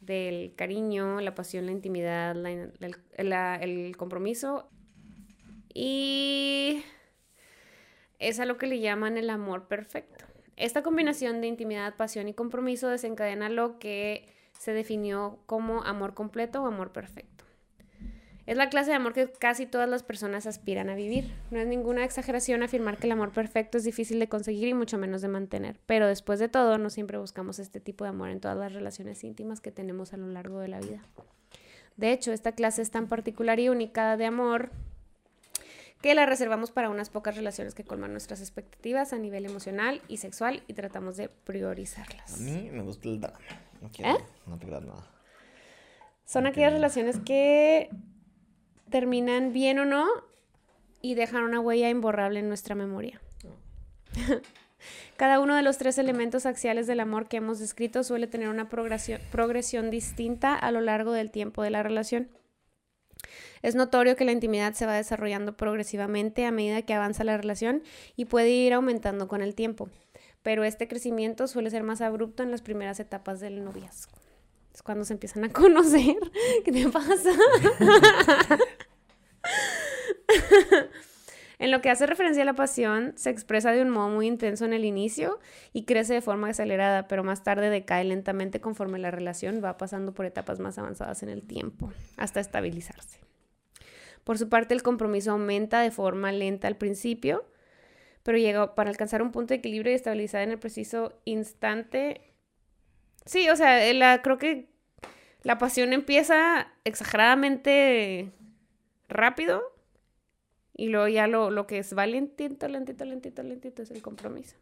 del 0.00 0.54
cariño, 0.56 1.20
la 1.20 1.34
pasión, 1.34 1.66
la 1.66 1.72
intimidad, 1.72 2.36
el, 2.36 3.32
el 3.32 3.96
compromiso 3.96 4.70
y 5.74 6.82
es 8.18 8.40
a 8.40 8.44
lo 8.44 8.58
que 8.58 8.66
le 8.66 8.80
llaman 8.80 9.16
el 9.16 9.30
amor 9.30 9.68
perfecto. 9.68 10.24
Esta 10.56 10.82
combinación 10.82 11.40
de 11.40 11.46
intimidad, 11.46 11.96
pasión 11.96 12.28
y 12.28 12.34
compromiso 12.34 12.88
desencadena 12.88 13.48
lo 13.48 13.78
que 13.78 14.28
se 14.58 14.74
definió 14.74 15.38
como 15.46 15.82
amor 15.84 16.12
completo 16.14 16.62
o 16.62 16.66
amor 16.66 16.92
perfecto. 16.92 17.29
Es 18.50 18.56
la 18.56 18.68
clase 18.68 18.90
de 18.90 18.96
amor 18.96 19.12
que 19.12 19.30
casi 19.30 19.64
todas 19.64 19.88
las 19.88 20.02
personas 20.02 20.44
aspiran 20.44 20.90
a 20.90 20.96
vivir. 20.96 21.32
No 21.52 21.60
es 21.60 21.68
ninguna 21.68 22.02
exageración 22.04 22.64
afirmar 22.64 22.96
que 22.98 23.06
el 23.06 23.12
amor 23.12 23.30
perfecto 23.30 23.78
es 23.78 23.84
difícil 23.84 24.18
de 24.18 24.28
conseguir 24.28 24.66
y 24.66 24.74
mucho 24.74 24.98
menos 24.98 25.22
de 25.22 25.28
mantener. 25.28 25.78
Pero 25.86 26.08
después 26.08 26.40
de 26.40 26.48
todo, 26.48 26.76
no 26.76 26.90
siempre 26.90 27.16
buscamos 27.16 27.60
este 27.60 27.78
tipo 27.78 28.02
de 28.02 28.10
amor 28.10 28.28
en 28.30 28.40
todas 28.40 28.58
las 28.58 28.72
relaciones 28.72 29.22
íntimas 29.22 29.60
que 29.60 29.70
tenemos 29.70 30.14
a 30.14 30.16
lo 30.16 30.26
largo 30.26 30.58
de 30.58 30.66
la 30.66 30.80
vida. 30.80 31.00
De 31.96 32.10
hecho, 32.10 32.32
esta 32.32 32.50
clase 32.50 32.82
es 32.82 32.90
tan 32.90 33.06
particular 33.06 33.60
y 33.60 33.68
única 33.68 34.16
de 34.16 34.26
amor 34.26 34.72
que 36.02 36.16
la 36.16 36.26
reservamos 36.26 36.72
para 36.72 36.90
unas 36.90 37.08
pocas 37.08 37.36
relaciones 37.36 37.76
que 37.76 37.84
colman 37.84 38.10
nuestras 38.10 38.40
expectativas 38.40 39.12
a 39.12 39.18
nivel 39.18 39.46
emocional 39.46 40.02
y 40.08 40.16
sexual 40.16 40.64
y 40.66 40.72
tratamos 40.72 41.16
de 41.16 41.26
A 41.26 41.30
priorizarlas. 41.44 42.40
mí 42.40 42.68
me 42.72 42.82
gusta 42.82 43.08
el 43.08 43.20
drama. 43.20 43.38
No 43.80 43.90
quiero, 43.92 44.10
¿Eh? 44.10 44.24
no 44.48 44.58
te 44.58 44.66
nada. 44.66 45.08
Son 46.24 46.48
aquellas 46.48 46.72
relaciones 46.72 47.20
que 47.20 47.90
terminan 48.90 49.52
bien 49.52 49.78
o 49.78 49.84
no 49.84 50.06
y 51.00 51.14
dejan 51.14 51.44
una 51.44 51.60
huella 51.60 51.88
imborrable 51.88 52.40
en 52.40 52.48
nuestra 52.48 52.74
memoria. 52.74 53.20
Cada 55.16 55.40
uno 55.40 55.56
de 55.56 55.62
los 55.62 55.78
tres 55.78 55.98
elementos 55.98 56.46
axiales 56.46 56.86
del 56.86 57.00
amor 57.00 57.28
que 57.28 57.38
hemos 57.38 57.58
descrito 57.58 58.02
suele 58.02 58.26
tener 58.26 58.48
una 58.48 58.68
progresión, 58.68 59.90
distinta 59.90 60.54
a 60.54 60.72
lo 60.72 60.80
largo 60.80 61.12
del 61.12 61.30
tiempo 61.30 61.62
de 61.62 61.70
la 61.70 61.82
relación. 61.82 62.28
Es 63.62 63.74
notorio 63.74 64.16
que 64.16 64.24
la 64.24 64.32
intimidad 64.32 64.72
se 64.72 64.86
va 64.86 64.94
desarrollando 64.94 65.56
progresivamente 65.56 66.46
a 66.46 66.50
medida 66.50 66.82
que 66.82 66.94
avanza 66.94 67.24
la 67.24 67.36
relación 67.36 67.82
y 68.16 68.24
puede 68.24 68.48
ir 68.48 68.72
aumentando 68.72 69.28
con 69.28 69.42
el 69.42 69.54
tiempo, 69.54 69.90
pero 70.42 70.64
este 70.64 70.88
crecimiento 70.88 71.46
suele 71.46 71.70
ser 71.70 71.82
más 71.82 72.00
abrupto 72.00 72.42
en 72.42 72.50
las 72.50 72.62
primeras 72.62 72.98
etapas 72.98 73.40
del 73.40 73.62
noviazgo. 73.62 74.19
Es 74.74 74.82
cuando 74.82 75.04
se 75.04 75.14
empiezan 75.14 75.44
a 75.44 75.52
conocer. 75.52 76.16
¿Qué 76.64 76.72
te 76.72 76.88
pasa? 76.88 77.30
En 81.60 81.70
lo 81.70 81.82
que 81.82 81.90
hace 81.90 82.06
referencia 82.06 82.42
a 82.42 82.46
la 82.46 82.54
pasión, 82.54 83.12
se 83.16 83.28
expresa 83.28 83.70
de 83.70 83.82
un 83.82 83.90
modo 83.90 84.08
muy 84.08 84.26
intenso 84.26 84.64
en 84.64 84.72
el 84.72 84.86
inicio 84.86 85.38
y 85.74 85.84
crece 85.84 86.14
de 86.14 86.22
forma 86.22 86.48
acelerada, 86.48 87.06
pero 87.06 87.22
más 87.22 87.44
tarde 87.44 87.68
decae 87.68 88.02
lentamente 88.02 88.62
conforme 88.62 88.98
la 88.98 89.10
relación 89.10 89.62
va 89.62 89.76
pasando 89.76 90.14
por 90.14 90.24
etapas 90.24 90.58
más 90.58 90.78
avanzadas 90.78 91.22
en 91.22 91.28
el 91.28 91.42
tiempo, 91.42 91.92
hasta 92.16 92.40
estabilizarse. 92.40 93.20
Por 94.24 94.38
su 94.38 94.48
parte, 94.48 94.72
el 94.72 94.82
compromiso 94.82 95.32
aumenta 95.32 95.82
de 95.82 95.90
forma 95.90 96.32
lenta 96.32 96.66
al 96.66 96.78
principio, 96.78 97.44
pero 98.22 98.38
llega 98.38 98.74
para 98.74 98.88
alcanzar 98.88 99.20
un 99.20 99.30
punto 99.30 99.52
de 99.52 99.56
equilibrio 99.56 99.92
y 99.92 99.96
estabilizar 99.96 100.40
en 100.40 100.52
el 100.52 100.58
preciso 100.58 101.20
instante. 101.26 102.22
Sí, 103.26 103.50
o 103.50 103.56
sea, 103.56 103.92
la, 103.92 104.22
creo 104.22 104.38
que 104.38 104.69
la 105.42 105.58
pasión 105.58 105.92
empieza 105.92 106.68
exageradamente 106.84 108.30
rápido 109.08 109.62
y 110.76 110.88
luego 110.88 111.08
ya 111.08 111.26
lo, 111.26 111.50
lo 111.50 111.66
que 111.66 111.78
es 111.78 111.96
va 111.96 112.06
lentito, 112.06 112.68
lentito, 112.68 113.04
lentito, 113.04 113.42
lentito 113.42 113.82
es 113.82 113.90
el 113.90 114.02
compromiso. 114.02 114.56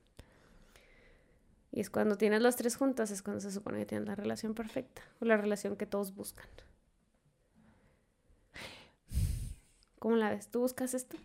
Y 1.70 1.80
es 1.80 1.90
cuando 1.90 2.16
tienes 2.16 2.40
los 2.42 2.56
tres 2.56 2.76
juntos, 2.76 3.10
es 3.10 3.22
cuando 3.22 3.40
se 3.40 3.52
supone 3.52 3.78
que 3.78 3.86
tienes 3.86 4.08
la 4.08 4.14
relación 4.14 4.54
perfecta 4.54 5.02
o 5.20 5.24
la 5.26 5.36
relación 5.36 5.76
que 5.76 5.86
todos 5.86 6.14
buscan. 6.14 6.46
¿Cómo 9.98 10.16
la 10.16 10.30
ves? 10.30 10.48
¿Tú 10.48 10.60
buscas 10.60 10.94
esto? 10.94 11.16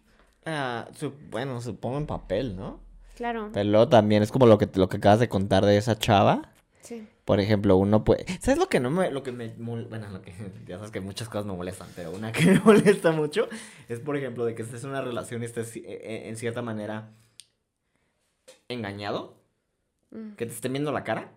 Ah, 0.46 0.88
su- 0.96 1.14
bueno, 1.30 1.62
supongo 1.62 1.98
en 1.98 2.08
papel, 2.08 2.56
¿no? 2.56 2.80
Claro. 3.16 3.50
Pero 3.54 3.70
luego 3.70 3.88
también 3.88 4.24
es 4.24 4.32
como 4.32 4.48
lo 4.48 4.58
que, 4.58 4.68
lo 4.74 4.90
que 4.90 4.98
acabas 4.98 5.20
de 5.20 5.30
contar 5.30 5.64
de 5.66 5.78
esa 5.78 5.98
chava. 5.98 6.52
Sí. 6.84 7.08
Por 7.26 7.40
ejemplo, 7.40 7.78
uno 7.78 8.04
puede... 8.04 8.26
¿Sabes 8.42 8.60
lo 8.60 8.68
que 8.68 8.80
no 8.82 8.92
me... 8.92 9.10
Lo 9.10 9.24
que 9.24 9.32
me... 9.32 9.50
Bueno, 9.58 10.10
lo 10.10 10.22
que... 10.22 10.34
Ya 10.68 10.76
sabes 10.78 10.92
que 10.92 11.00
muchas 11.02 11.30
cosas 11.30 11.46
me 11.46 11.54
molestan, 11.54 11.88
pero 11.96 12.12
una 12.12 12.32
que 12.32 12.46
me 12.52 12.60
molesta 12.60 13.12
mucho 13.12 13.48
es, 13.88 14.00
por 14.02 14.18
ejemplo, 14.18 14.46
de 14.46 14.54
que 14.54 14.62
estés 14.64 14.84
en 14.84 14.90
una 14.92 15.02
relación 15.02 15.42
y 15.42 15.46
estés 15.46 15.76
eh, 15.78 15.82
eh, 15.86 16.24
en 16.30 16.36
cierta 16.36 16.62
manera 16.62 17.10
engañado, 18.68 19.42
Mm. 20.12 20.34
que 20.36 20.46
te 20.46 20.52
estén 20.54 20.74
viendo 20.74 20.92
la 20.92 21.04
cara. 21.04 21.32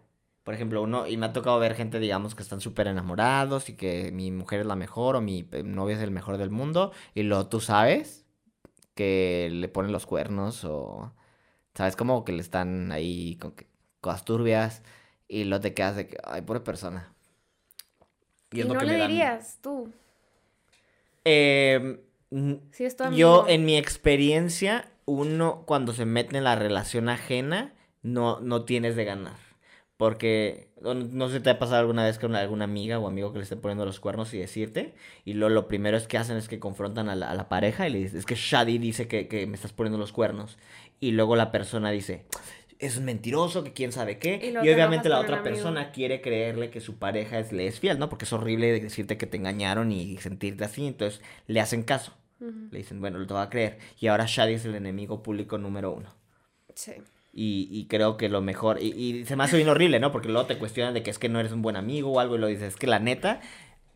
Por 0.45 0.53
ejemplo, 0.55 0.83
uno... 0.83 1.07
Y 1.07 1.17
me 1.17 1.27
ha 1.27 1.33
tocado 1.33 1.59
ver 1.59 1.75
gente, 1.75 1.99
digamos, 1.99 2.35
que 2.35 2.43
están 2.43 2.61
súper 2.61 2.89
enamorados 2.89 3.69
y 3.71 3.75
que 3.77 4.13
mi 4.13 4.31
mujer 4.31 4.61
es 4.61 4.67
la 4.67 4.77
mejor 4.77 5.17
o 5.17 5.21
mi 5.23 5.49
eh, 5.53 5.63
novia 5.63 5.97
es 5.97 6.03
el 6.03 6.11
mejor 6.11 6.37
del 6.39 6.51
mundo. 6.51 6.93
Y 7.15 7.23
luego 7.23 7.47
tú 7.49 7.61
sabes 7.61 8.27
que 8.95 9.49
le 9.53 9.69
ponen 9.69 9.93
los 9.93 10.07
cuernos 10.07 10.65
o... 10.65 11.13
¿Sabes? 11.75 11.97
Como 11.97 12.25
que 12.25 12.33
le 12.33 12.41
están 12.43 12.93
ahí 12.93 13.37
con 13.37 13.53
que- 13.53 13.67
cosas 14.01 14.25
turbias 14.25 14.83
y 15.29 15.45
lo 15.45 15.61
te 15.61 15.75
quedas 15.75 15.97
de 15.97 16.09
que, 16.09 16.19
ay, 16.25 16.43
pobre 16.43 16.61
persona. 16.61 17.13
Y, 18.53 18.63
lo 18.63 18.75
no 18.75 18.81
que 18.81 18.87
le 18.87 18.97
dirías 18.97 19.59
tú, 19.63 19.93
Eh, 21.25 22.01
mm, 22.31 22.53
si 22.73 22.85
es 22.85 22.97
tu 22.97 23.05
amigo. 23.05 23.19
yo, 23.19 23.49
en 23.49 23.65
mi 23.65 23.77
experiencia, 23.77 24.91
uno 25.05 25.65
cuando 25.67 25.93
se 25.93 26.05
mete 26.07 26.39
en 26.39 26.45
la 26.45 26.55
relación 26.57 27.09
ajena, 27.09 27.75
no, 28.03 28.41
no 28.41 28.65
tienes 28.65 28.97
de 28.97 29.05
ganar. 29.05 29.37
Porque 29.97 30.71
no, 30.83 30.95
no 30.95 31.29
sé 31.29 31.39
si 31.39 31.43
te 31.43 31.51
ha 31.51 31.59
pasado 31.59 31.81
alguna 31.81 32.05
vez 32.05 32.19
con 32.19 32.35
alguna 32.37 32.65
amiga 32.65 32.99
o 32.99 33.09
amigo 33.09 33.33
que 33.33 33.39
le 33.39 33.45
esté 33.45 33.57
poniendo 33.57 33.87
los 33.87 33.99
cuernos 34.01 34.33
y 34.35 34.39
decirte. 34.39 34.95
Y 35.25 35.35
lo, 35.35 35.49
lo 35.49 35.69
primero 35.69 35.97
es 35.97 36.07
que 36.07 36.19
hacen 36.19 36.37
es 36.37 36.49
que 36.49 36.61
confrontan 36.61 37.09
a 37.09 37.17
la, 37.17 37.31
a 37.31 37.35
la 37.35 37.49
pareja 37.49 37.89
y 37.89 37.93
le 37.93 37.99
dicen, 38.01 38.19
es 38.19 38.27
que 38.27 38.35
Shadi 38.37 38.77
dice 38.79 39.09
que, 39.09 39.27
que 39.27 39.47
me 39.47 39.55
estás 39.57 39.73
poniendo 39.73 39.99
los 39.99 40.13
cuernos. 40.13 40.59
Y 41.01 41.13
luego 41.13 41.35
la 41.37 41.51
persona 41.51 41.91
dice, 41.91 42.27
es 42.79 42.97
un 42.97 43.05
mentiroso, 43.05 43.65
que 43.65 43.73
quién 43.73 43.93
sabe 43.93 44.19
qué. 44.19 44.41
Y 44.43 44.67
Y, 44.67 44.71
obviamente 44.71 45.09
la 45.09 45.21
otra 45.21 45.37
amigo. 45.39 45.51
persona 45.55 45.91
quiere 45.93 46.21
creerle 46.21 46.71
que 46.71 46.81
su 46.81 46.99
pareja 46.99 47.39
es, 47.39 47.53
le 47.53 47.67
es 47.67 47.81
fiel, 47.81 47.99
¿no? 47.99 48.09
Porque 48.09 48.25
es 48.25 48.33
horrible 48.33 48.81
decirte 48.81 49.17
que 49.17 49.27
te 49.27 49.37
engañaron 49.37 49.93
y 49.93 50.17
sentirte 50.19 50.65
así. 50.65 50.87
Entonces 50.87 51.21
le 51.47 51.61
hacen 51.61 51.83
caso. 51.83 52.13
Le 52.39 52.79
dicen, 52.79 53.01
bueno, 53.01 53.19
lo 53.19 53.27
te 53.27 53.33
va 53.33 53.43
a 53.43 53.51
creer. 53.51 53.79
Y 53.99 54.09
ahora 54.09 54.27
Shadi 54.27 54.55
es 54.55 54.65
el 54.67 54.75
enemigo 54.75 55.23
público 55.23 55.57
número 55.57 55.93
uno. 55.93 56.15
Sí. 56.75 56.93
Y, 57.33 57.69
y 57.71 57.87
creo 57.87 58.17
que 58.17 58.29
lo 58.29 58.41
mejor, 58.43 58.79
y, 58.81 58.89
y 58.93 59.25
se 59.27 59.37
me 59.37 59.45
hace 59.45 59.57
bien 59.57 59.69
horrible, 59.69 60.01
¿no? 60.01 60.11
Porque 60.13 60.29
luego 60.29 60.47
te 60.47 60.59
cuestionan 60.59 60.95
de 60.95 61.03
que 61.03 61.11
es 61.11 61.19
que 61.19 61.29
no 61.29 61.41
eres 61.41 61.53
un 61.53 61.63
buen 61.63 61.77
amigo 61.77 62.11
o 62.13 62.21
algo 62.21 62.37
y 62.37 62.39
lo 62.39 62.47
dices, 62.47 62.69
es 62.75 62.77
que 62.77 62.87
la 62.87 62.99
neta, 62.99 63.41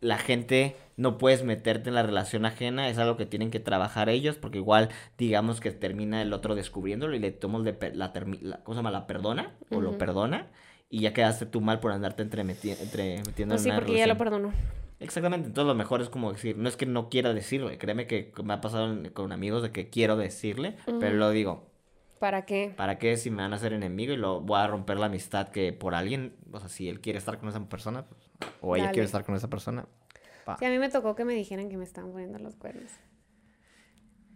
la 0.00 0.18
gente 0.18 0.76
no 0.96 1.18
puedes 1.18 1.44
meterte 1.44 1.88
en 1.90 1.94
la 1.94 2.02
relación 2.02 2.44
ajena, 2.46 2.88
es 2.88 2.98
algo 2.98 3.16
que 3.16 3.26
tienen 3.26 3.50
que 3.50 3.60
trabajar 3.60 4.08
ellos, 4.08 4.36
porque 4.36 4.58
igual 4.58 4.88
digamos 5.18 5.60
que 5.60 5.70
termina 5.72 6.22
el 6.22 6.32
otro 6.32 6.54
descubriéndolo 6.54 7.14
y 7.14 7.18
le 7.18 7.30
tomas 7.32 7.64
de 7.64 7.76
la, 7.94 8.12
la, 8.40 8.62
¿cómo 8.64 8.74
se 8.74 8.78
llama? 8.78 8.90
La 8.90 9.06
perdona 9.06 9.54
o 9.70 9.80
lo 9.80 9.96
perdona 9.98 10.48
y 10.88 11.00
ya 11.00 11.12
quedaste 11.12 11.46
tú 11.46 11.60
mal 11.60 11.80
por 11.80 11.92
andarte 11.92 12.22
entremeti- 12.24 12.76
entre, 12.80 13.22
metiendo 13.24 13.54
Pues 13.54 13.62
en 13.62 13.64
sí, 13.64 13.72
porque 13.72 13.96
ya 13.98 14.06
lo 14.06 14.14
relación. 14.14 14.18
perdonó. 14.18 14.52
Exactamente, 15.00 15.48
entonces 15.48 15.66
lo 15.68 15.74
mejor 15.74 16.02
es 16.02 16.10
como 16.10 16.32
decir, 16.32 16.58
no 16.58 16.68
es 16.68 16.76
que 16.76 16.84
no 16.86 17.08
quiera 17.08 17.32
decirlo, 17.32 17.70
créeme 17.78 18.06
que 18.06 18.32
me 18.44 18.52
ha 18.52 18.60
pasado 18.60 18.94
con 19.14 19.32
amigos 19.32 19.62
de 19.62 19.70
que 19.72 19.88
quiero 19.88 20.16
decirle, 20.16 20.76
pero 20.98 21.12
Ujú. 21.12 21.16
lo 21.16 21.30
digo, 21.30 21.70
¿Para 22.18 22.44
qué? 22.44 22.74
¿para 22.76 22.98
qué 22.98 23.16
si 23.16 23.30
me 23.30 23.42
van 23.42 23.52
a 23.52 23.56
hacer 23.56 23.72
enemigo 23.72 24.12
y 24.12 24.16
lo 24.16 24.40
voy 24.40 24.58
a 24.60 24.66
romper 24.66 24.98
la 24.98 25.06
amistad 25.06 25.48
que 25.48 25.72
por 25.72 25.94
alguien, 25.94 26.36
o 26.52 26.58
sea, 26.60 26.68
si 26.68 26.88
él 26.88 27.00
quiere 27.00 27.18
estar 27.18 27.38
con 27.38 27.48
esa 27.48 27.66
persona, 27.68 28.06
pues, 28.06 28.29
o 28.60 28.76
ella 28.76 28.84
Dale. 28.86 28.94
quiere 28.94 29.06
estar 29.06 29.24
con 29.24 29.34
esa 29.34 29.48
persona, 29.48 29.86
pa. 30.44 30.56
Sí, 30.58 30.64
a 30.64 30.70
mí 30.70 30.78
me 30.78 30.88
tocó 30.88 31.14
que 31.14 31.24
me 31.24 31.34
dijeran 31.34 31.68
que 31.68 31.76
me 31.76 31.84
estaban 31.84 32.12
poniendo 32.12 32.38
los 32.38 32.56
cuernos. 32.56 32.90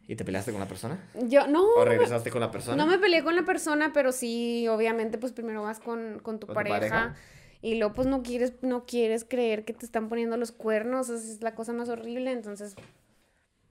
¿Y 0.06 0.16
te 0.16 0.24
peleaste 0.24 0.50
con 0.52 0.60
la 0.60 0.68
persona? 0.68 0.98
Yo, 1.28 1.46
no. 1.46 1.64
¿O 1.76 1.84
regresaste 1.84 2.30
con 2.30 2.40
la 2.42 2.50
persona? 2.50 2.76
No 2.76 2.86
me 2.90 2.98
peleé 2.98 3.24
con 3.24 3.34
la 3.36 3.44
persona, 3.44 3.92
pero 3.94 4.12
sí, 4.12 4.68
obviamente, 4.68 5.16
pues 5.16 5.32
primero 5.32 5.62
vas 5.62 5.80
con, 5.80 6.18
con 6.22 6.38
tu 6.38 6.46
¿Con 6.46 6.48
tu 6.48 6.54
pareja. 6.54 6.78
pareja? 6.78 7.14
Y 7.62 7.76
luego, 7.76 7.94
pues 7.94 8.06
no 8.06 8.22
quieres, 8.22 8.52
no 8.60 8.84
quieres 8.84 9.24
creer 9.24 9.64
que 9.64 9.72
te 9.72 9.86
están 9.86 10.10
poniendo 10.10 10.36
los 10.36 10.52
cuernos. 10.52 11.08
esa 11.08 11.32
es 11.32 11.40
la 11.40 11.54
cosa 11.54 11.72
más 11.72 11.88
horrible. 11.88 12.32
Entonces, 12.32 12.76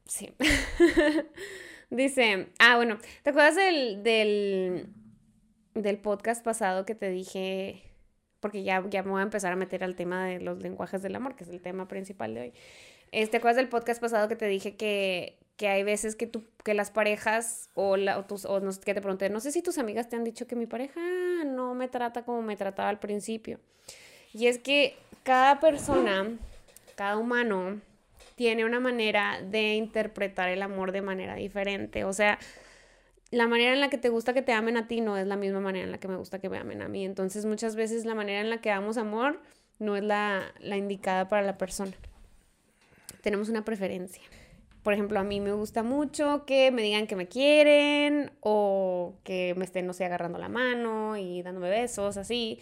sí. 0.07 0.33
Dice, 1.91 2.49
ah, 2.57 2.77
bueno, 2.77 2.97
¿te 3.21 3.29
acuerdas 3.29 3.55
del, 3.55 4.01
del, 4.01 4.87
del 5.75 5.99
podcast 5.99 6.43
pasado 6.43 6.85
que 6.85 6.95
te 6.95 7.09
dije? 7.11 7.92
Porque 8.43 8.61
ya, 8.61 8.83
ya 8.89 9.03
me 9.03 9.11
voy 9.11 9.21
a 9.21 9.23
empezar 9.23 9.53
a 9.53 9.55
meter 9.55 9.85
al 9.85 9.95
tema 9.95 10.25
de 10.25 10.41
los 10.41 10.61
lenguajes 10.61 11.01
del 11.01 11.15
amor, 11.15 11.37
que 11.37 11.45
es 11.45 11.49
el 11.49 11.61
tema 11.61 11.87
principal 11.87 12.33
de 12.33 12.41
hoy. 12.41 12.53
Este, 13.13 13.31
¿Te 13.31 13.37
acuerdas 13.37 13.55
del 13.55 13.69
podcast 13.69 14.01
pasado 14.01 14.27
que 14.27 14.35
te 14.35 14.47
dije 14.47 14.75
que, 14.75 15.37
que 15.55 15.69
hay 15.69 15.83
veces 15.83 16.17
que, 16.17 16.27
tú, 16.27 16.43
que 16.61 16.73
las 16.73 16.91
parejas 16.91 17.69
o, 17.73 17.95
la, 17.95 18.19
o, 18.19 18.25
tus, 18.25 18.43
o 18.43 18.59
no 18.59 18.71
que 18.71 18.93
te 18.93 18.99
pregunté, 18.99 19.29
no 19.29 19.39
sé 19.39 19.53
si 19.53 19.61
tus 19.61 19.77
amigas 19.77 20.09
te 20.09 20.17
han 20.17 20.25
dicho 20.25 20.45
que 20.45 20.57
mi 20.57 20.65
pareja 20.65 20.99
no 21.45 21.73
me 21.73 21.87
trata 21.87 22.25
como 22.25 22.41
me 22.41 22.57
trataba 22.57 22.89
al 22.89 22.99
principio. 22.99 23.61
Y 24.33 24.47
es 24.47 24.59
que 24.59 24.97
cada 25.23 25.61
persona, 25.61 26.27
cada 26.95 27.15
humano, 27.15 27.79
tiene 28.35 28.65
una 28.65 28.81
manera 28.81 29.39
de 29.41 29.75
interpretar 29.75 30.49
el 30.49 30.61
amor 30.63 30.91
de 30.91 31.01
manera 31.01 31.35
diferente. 31.35 32.03
O 32.03 32.11
sea, 32.11 32.39
la 33.33 33.47
manera 33.47 33.73
en 33.73 33.79
la 33.79 33.89
que 33.89 33.97
te 33.97 34.09
gusta 34.09 34.33
que 34.33 34.43
te 34.43 34.53
amen 34.53 34.77
a 34.77 34.87
ti 34.87 35.01
no 35.01 35.17
es 35.17 35.25
la 35.25 35.35
misma 35.35 35.59
manera 35.59 35.85
en 35.85 35.91
la 35.91 35.97
que 35.97 36.07
me 36.07 36.17
gusta 36.17 36.37
que 36.37 36.49
me 36.49 36.59
amen 36.59 36.83
a 36.83 36.87
mí. 36.87 37.03
Entonces 37.03 37.45
muchas 37.45 37.75
veces 37.75 38.05
la 38.05 38.13
manera 38.13 38.41
en 38.41 38.51
la 38.51 38.61
que 38.61 38.69
damos 38.69 38.97
amor 38.97 39.41
no 39.79 39.95
es 39.95 40.03
la, 40.03 40.53
la 40.59 40.77
indicada 40.77 41.27
para 41.27 41.41
la 41.41 41.57
persona. 41.57 41.93
Tenemos 43.21 43.49
una 43.49 43.65
preferencia. 43.65 44.21
Por 44.83 44.93
ejemplo, 44.93 45.19
a 45.19 45.23
mí 45.23 45.39
me 45.39 45.51
gusta 45.51 45.81
mucho 45.81 46.45
que 46.45 46.69
me 46.69 46.83
digan 46.83 47.07
que 47.07 47.15
me 47.15 47.27
quieren 47.27 48.31
o 48.41 49.15
que 49.23 49.55
me 49.57 49.65
estén, 49.65 49.87
no 49.87 49.93
sé, 49.93 50.05
agarrando 50.05 50.37
la 50.37 50.49
mano 50.49 51.17
y 51.17 51.41
dándome 51.41 51.69
besos, 51.69 52.17
así. 52.17 52.59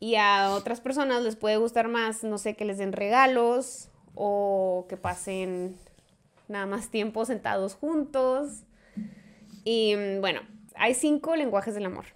Y 0.00 0.14
a 0.14 0.54
otras 0.54 0.80
personas 0.80 1.22
les 1.22 1.36
puede 1.36 1.58
gustar 1.58 1.88
más, 1.88 2.24
no 2.24 2.38
sé, 2.38 2.54
que 2.54 2.64
les 2.64 2.78
den 2.78 2.92
regalos 2.92 3.90
o 4.14 4.86
que 4.88 4.96
pasen 4.96 5.76
nada 6.46 6.64
más 6.64 6.90
tiempo 6.90 7.26
sentados 7.26 7.74
juntos. 7.74 8.64
Y 9.68 9.94
mm, 9.96 10.22
bueno, 10.22 10.40
hay 10.76 10.94
cinco 10.94 11.36
lenguajes 11.36 11.74
del 11.74 11.84
amor. 11.84 12.06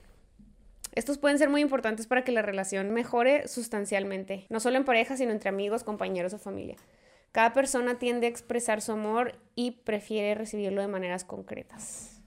Estos 0.95 1.19
pueden 1.19 1.37
ser 1.37 1.51
muy 1.51 1.61
importantes 1.61 2.07
para 2.07 2.25
que 2.25 2.33
la 2.33 2.41
relación 2.41 2.93
mejore 2.93 3.47
sustancialmente, 3.47 4.47
no 4.49 4.59
solo 4.59 4.79
en 4.79 4.87
pareja, 4.87 5.19
sino 5.19 5.33
entre 5.33 5.51
amigos, 5.51 5.85
compañeros 5.85 6.33
o 6.33 6.39
familia. 6.39 6.77
Cada 7.31 7.53
persona 7.53 7.99
tiende 7.99 8.27
a 8.27 8.31
expresar 8.31 8.81
su 8.81 8.93
amor 8.93 9.35
y 9.55 9.73
prefiere 9.73 10.35
recibirlo 10.35 10.81
de 10.81 10.89
maneras 10.89 11.25
concretas. 11.25 12.23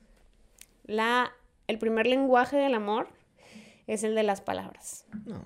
La, 0.84 1.32
el 1.66 1.80
primer 1.80 2.06
lenguaje 2.06 2.58
del 2.58 2.76
amor 2.76 3.08
es 3.88 4.04
el 4.04 4.14
de 4.14 4.22
las 4.22 4.42
palabras. 4.42 5.08
No. 5.26 5.42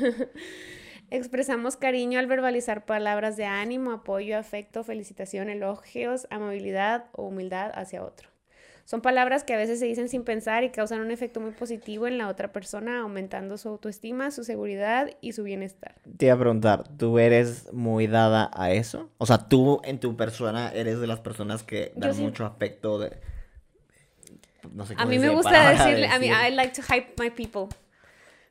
Expresamos 1.10 1.78
cariño 1.78 2.18
al 2.18 2.26
verbalizar 2.26 2.84
palabras 2.84 3.38
de 3.38 3.46
ánimo, 3.46 3.92
apoyo, 3.92 4.36
afecto, 4.36 4.84
felicitación, 4.84 5.48
elogios, 5.48 6.26
amabilidad 6.28 7.06
o 7.12 7.22
humildad 7.22 7.72
hacia 7.74 8.04
otro. 8.04 8.33
Son 8.84 9.00
palabras 9.00 9.44
que 9.44 9.54
a 9.54 9.56
veces 9.56 9.78
se 9.78 9.86
dicen 9.86 10.10
sin 10.10 10.24
pensar 10.24 10.62
y 10.62 10.70
causan 10.70 11.00
un 11.00 11.10
efecto 11.10 11.40
muy 11.40 11.52
positivo 11.52 12.06
en 12.06 12.18
la 12.18 12.28
otra 12.28 12.52
persona, 12.52 13.00
aumentando 13.00 13.56
su 13.56 13.70
autoestima, 13.70 14.30
su 14.30 14.44
seguridad 14.44 15.10
y 15.22 15.32
su 15.32 15.42
bienestar. 15.42 15.94
Te 16.18 16.26
iba 16.26 16.34
a 16.34 16.38
preguntar, 16.38 16.84
¿tú 16.98 17.18
eres 17.18 17.72
muy 17.72 18.06
dada 18.06 18.50
a 18.52 18.72
eso? 18.72 19.10
O 19.16 19.24
sea, 19.24 19.48
tú 19.48 19.80
en 19.84 20.00
tu 20.00 20.16
persona 20.16 20.70
eres 20.72 21.00
de 21.00 21.06
las 21.06 21.20
personas 21.20 21.62
que 21.62 21.92
dan 21.96 22.14
sí. 22.14 22.22
mucho 22.22 22.44
afecto 22.44 22.98
de... 22.98 23.18
No 24.70 24.84
sé 24.84 24.94
A 24.98 25.06
mí 25.06 25.18
me 25.18 25.30
gusta 25.30 25.70
decirle, 25.70 26.06
a 26.06 26.18
mí. 26.18 26.26
I 26.26 26.54
like 26.54 26.74
to 26.74 26.82
hype 26.82 27.14
my 27.18 27.30
people. 27.30 27.74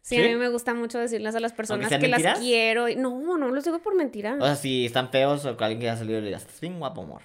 Sí, 0.02 0.16
¿Sí? 0.16 0.22
a 0.22 0.28
mí 0.28 0.36
me 0.36 0.50
gusta 0.50 0.74
mucho 0.74 1.00
decirles 1.00 1.36
a 1.36 1.40
las 1.40 1.54
personas 1.54 1.90
que 1.90 2.08
las 2.08 2.40
quiero. 2.40 2.88
No, 2.98 3.38
no 3.38 3.50
los 3.50 3.64
digo 3.64 3.80
por 3.80 3.96
mentira. 3.96 4.36
O 4.40 4.44
sea, 4.44 4.56
si 4.56 4.86
están 4.86 5.10
feos 5.10 5.46
o 5.46 5.56
que 5.56 5.64
alguien 5.64 5.80
que 5.80 5.90
haya 5.90 5.98
salido 5.98 6.18
y 6.18 6.22
le 6.22 6.28
digas, 6.28 6.42
estás 6.42 6.60
bien 6.60 6.78
guapo, 6.80 7.04
amor. 7.04 7.22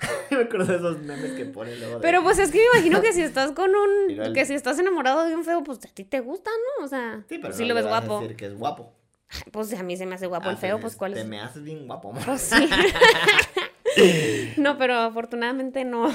me 0.30 0.36
acuerdo 0.42 0.66
de 0.66 0.76
esos 0.76 0.98
memes 1.00 1.32
que 1.32 1.44
ponen 1.46 1.78
luego 1.80 1.96
de... 1.96 2.00
Pero 2.00 2.22
pues 2.22 2.38
es 2.38 2.50
que 2.52 2.58
me 2.58 2.64
imagino 2.78 3.02
que 3.02 3.12
si 3.12 3.22
estás 3.22 3.52
con 3.52 3.70
un... 3.74 4.32
Que 4.34 4.44
si 4.46 4.54
estás 4.54 4.78
enamorado 4.78 5.24
de 5.24 5.34
un 5.34 5.44
feo, 5.44 5.62
pues 5.64 5.78
a 5.84 5.88
ti 5.92 6.04
te 6.04 6.20
gusta, 6.20 6.50
¿no? 6.78 6.84
O 6.84 6.88
sea, 6.88 7.16
Sí, 7.28 7.38
pero 7.38 7.42
pues, 7.42 7.54
no 7.54 7.58
si 7.58 7.64
lo 7.68 7.74
ves 7.74 7.84
vas 7.84 7.92
a 8.02 8.06
guapo. 8.06 8.20
decir 8.22 8.36
que 8.36 8.46
es 8.46 8.54
guapo. 8.54 8.92
Pues 9.52 9.74
a 9.74 9.82
mí 9.82 9.96
se 9.96 10.06
me 10.06 10.14
hace 10.14 10.26
guapo 10.26 10.48
Ah, 10.48 10.52
el 10.52 10.56
feo, 10.56 10.76
pues, 10.76 10.92
pues 10.94 10.96
cuál 10.96 11.14
Te 11.14 11.20
es. 11.20 11.26
me 11.26 11.40
haces 11.40 11.62
bien 11.62 11.86
guapo, 11.86 12.10
amor. 12.10 12.22
Pues 12.24 12.40
sí. 12.40 12.68
no, 14.56 14.78
pero 14.78 14.94
afortunadamente 14.94 15.84
no. 15.84 16.08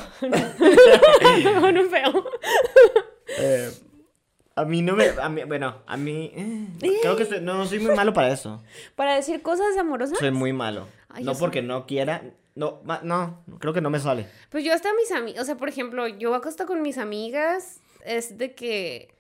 Con 1.62 1.78
un 1.78 1.90
feo. 1.90 2.26
Eh, 3.38 3.72
a 4.56 4.66
mí 4.66 4.82
no 4.82 4.96
me... 4.96 5.08
A 5.22 5.30
mí, 5.30 5.44
bueno, 5.44 5.82
a 5.86 5.98
mí... 5.98 6.32
eh, 6.36 6.68
creo 7.02 7.16
que 7.16 7.26
soy- 7.26 7.42
no, 7.42 7.66
soy 7.66 7.80
muy 7.80 7.94
malo 7.96 8.14
para 8.14 8.32
eso. 8.32 8.64
Para 8.96 9.16
decir 9.16 9.42
cosas 9.42 9.76
amorosas. 9.78 10.18
Soy 10.18 10.32
muy 10.32 10.54
malo. 10.54 10.88
Ay, 11.10 11.24
no 11.24 11.34
porque 11.36 11.62
no 11.62 11.86
quiera... 11.86 12.24
No, 12.56 12.82
ma- 12.84 13.02
no, 13.04 13.44
creo 13.60 13.74
que 13.74 13.82
no 13.82 13.90
me 13.90 14.00
sale. 14.00 14.28
Pues 14.50 14.64
yo 14.64 14.74
hasta 14.74 14.90
mis 14.94 15.12
amigas, 15.12 15.42
o 15.42 15.46
sea, 15.46 15.56
por 15.58 15.70
ejemplo, 15.70 16.08
yo 16.08 16.36
acosto 16.36 16.66
con 16.68 16.82
mis 16.82 16.98
amigas, 16.98 17.80
es 18.06 18.38
de 18.38 18.54
que 18.54 19.12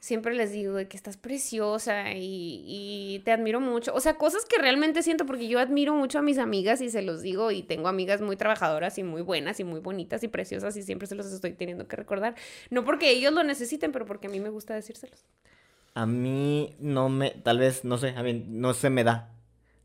siempre 0.00 0.34
les 0.34 0.50
digo 0.50 0.74
de 0.74 0.88
que 0.88 0.96
estás 0.96 1.16
preciosa 1.16 2.10
y, 2.12 2.64
y 2.66 3.20
te 3.24 3.30
admiro 3.30 3.60
mucho. 3.60 3.94
O 3.94 4.00
sea, 4.00 4.14
cosas 4.14 4.44
que 4.46 4.58
realmente 4.58 5.04
siento 5.04 5.26
porque 5.26 5.46
yo 5.46 5.60
admiro 5.60 5.94
mucho 5.94 6.18
a 6.18 6.22
mis 6.22 6.38
amigas 6.38 6.80
y 6.80 6.90
se 6.90 7.02
los 7.02 7.22
digo 7.22 7.52
y 7.52 7.62
tengo 7.62 7.86
amigas 7.86 8.20
muy 8.20 8.34
trabajadoras 8.34 8.98
y 8.98 9.04
muy 9.04 9.22
buenas 9.22 9.60
y 9.60 9.64
muy 9.64 9.78
bonitas 9.78 10.24
y 10.24 10.28
preciosas 10.28 10.76
y 10.76 10.82
siempre 10.82 11.06
se 11.06 11.14
los 11.14 11.26
estoy 11.32 11.52
teniendo 11.52 11.86
que 11.86 11.94
recordar. 11.94 12.34
No 12.70 12.84
porque 12.84 13.10
ellos 13.10 13.32
lo 13.32 13.44
necesiten, 13.44 13.92
pero 13.92 14.04
porque 14.04 14.26
a 14.26 14.30
mí 14.30 14.40
me 14.40 14.48
gusta 14.50 14.74
decírselos. 14.74 15.24
A 15.94 16.04
mí 16.06 16.74
no 16.80 17.08
me... 17.08 17.30
Tal 17.30 17.58
vez, 17.58 17.84
no 17.84 17.96
sé, 17.96 18.08
a 18.16 18.24
mí 18.24 18.44
no 18.48 18.74
se 18.74 18.90
me 18.90 19.04
da. 19.04 19.30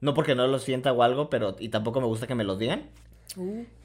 No 0.02 0.14
porque 0.14 0.36
no 0.36 0.48
lo 0.48 0.60
sienta 0.60 0.92
o 0.94 1.02
algo, 1.04 1.30
pero... 1.30 1.56
Y 1.60 1.70
tampoco 1.70 2.00
me 2.02 2.08
gusta 2.08 2.28
que 2.28 2.36
me 2.36 2.44
los 2.44 2.60
digan. 2.60 2.90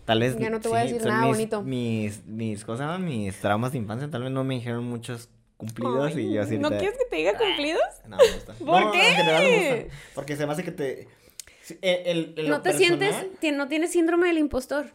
Tal 0.05 0.20
vez... 0.20 0.38
Ya 0.38 0.51
no 0.51 0.61
te 0.61 0.68
voy 0.68 0.79
a 0.79 0.83
decir 0.83 1.05
nada 1.05 1.27
mis, 1.27 1.37
bonito. 1.37 1.62
Mis, 1.62 2.25
mis 2.27 2.64
cosas, 2.64 2.98
mis 3.01 3.37
traumas 3.40 3.72
de 3.72 3.79
infancia, 3.79 4.11
tal 4.11 4.22
vez 4.22 4.31
no 4.33 4.44
me 4.44 4.55
dijeron 4.55 4.85
muchos 4.85 5.29
cumplidos 5.57 6.16
y 6.16 6.33
yo 6.33 6.42
así... 6.42 6.59
¿No 6.59 6.68
quieres 6.70 6.96
que 6.98 7.05
te 7.09 7.16
diga 7.16 7.37
cumplidos? 7.38 7.83
No, 8.07 8.16
me 8.16 8.33
gusta. 8.35 8.53
¿Por 8.55 8.85
No, 8.85 8.92
qué? 8.92 9.09
En 9.09 9.14
general 9.14 9.42
me 9.44 9.83
gusta. 9.85 9.96
Porque 10.14 10.37
se 10.37 10.46
me 10.46 10.53
hace 10.53 10.64
que 10.64 10.72
te... 10.72 11.09
sí, 11.62 11.79
el- 11.83 12.07
el- 12.07 12.35
en 12.38 12.44
lo 12.48 12.57
¿No 12.57 12.62
te 12.62 12.70
personal, 12.72 12.98
sientes, 13.40 13.57
no 13.57 13.68
tienes 13.68 13.92
síndrome 13.92 14.27
del 14.29 14.38
impostor? 14.38 14.87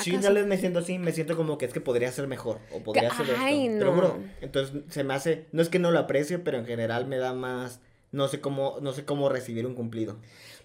Sí, 0.00 0.10
¿acaso? 0.10 0.24
tal 0.26 0.34
vez 0.34 0.46
me 0.46 0.56
siento 0.56 0.80
así, 0.80 0.98
me 0.98 1.12
siento 1.12 1.36
como 1.36 1.56
que 1.56 1.66
es 1.66 1.72
que 1.72 1.80
podría 1.80 2.10
ser 2.10 2.26
mejor 2.26 2.58
o 2.72 2.80
podría 2.82 3.10
ser 3.14 3.26
esto. 3.26 3.38
Ay, 3.40 3.68
Te 3.68 3.78
lo 3.84 3.90
no. 3.90 3.94
juro. 3.94 4.18
Entonces 4.40 4.82
se 4.88 5.04
me 5.04 5.14
hace, 5.14 5.46
no 5.52 5.62
es 5.62 5.68
que 5.68 5.78
no 5.78 5.92
lo 5.92 6.00
aprecie, 6.00 6.38
pero 6.40 6.58
en 6.58 6.66
general 6.66 7.06
me 7.06 7.16
da 7.16 7.32
más, 7.32 7.80
no 8.10 8.26
sé 8.26 8.40
cómo, 8.40 8.78
no 8.82 8.92
sé 8.92 9.04
cómo 9.04 9.28
recibir 9.28 9.66
un 9.66 9.74
cumplido. 9.76 10.16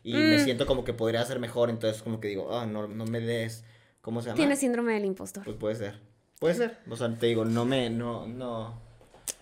Y 0.03 0.13
me 0.13 0.37
Mm. 0.37 0.43
siento 0.43 0.65
como 0.65 0.83
que 0.83 0.93
podría 0.93 1.23
ser 1.25 1.39
mejor, 1.39 1.69
entonces 1.69 2.01
como 2.01 2.19
que 2.19 2.27
digo, 2.29 2.57
ah, 2.57 2.65
no, 2.65 2.87
no 2.87 3.05
me 3.05 3.19
des, 3.19 3.63
¿cómo 4.01 4.21
se 4.21 4.27
llama? 4.27 4.37
Tienes 4.37 4.59
síndrome 4.59 4.93
del 4.93 5.05
impostor. 5.05 5.43
Pues 5.43 5.57
puede 5.57 5.75
ser, 5.75 5.99
puede 6.39 6.55
ser. 6.55 6.77
O 6.89 6.95
sea, 6.95 7.13
te 7.13 7.25
digo, 7.27 7.45
no 7.45 7.65
me, 7.65 7.89
no, 7.89 8.27
no. 8.27 8.79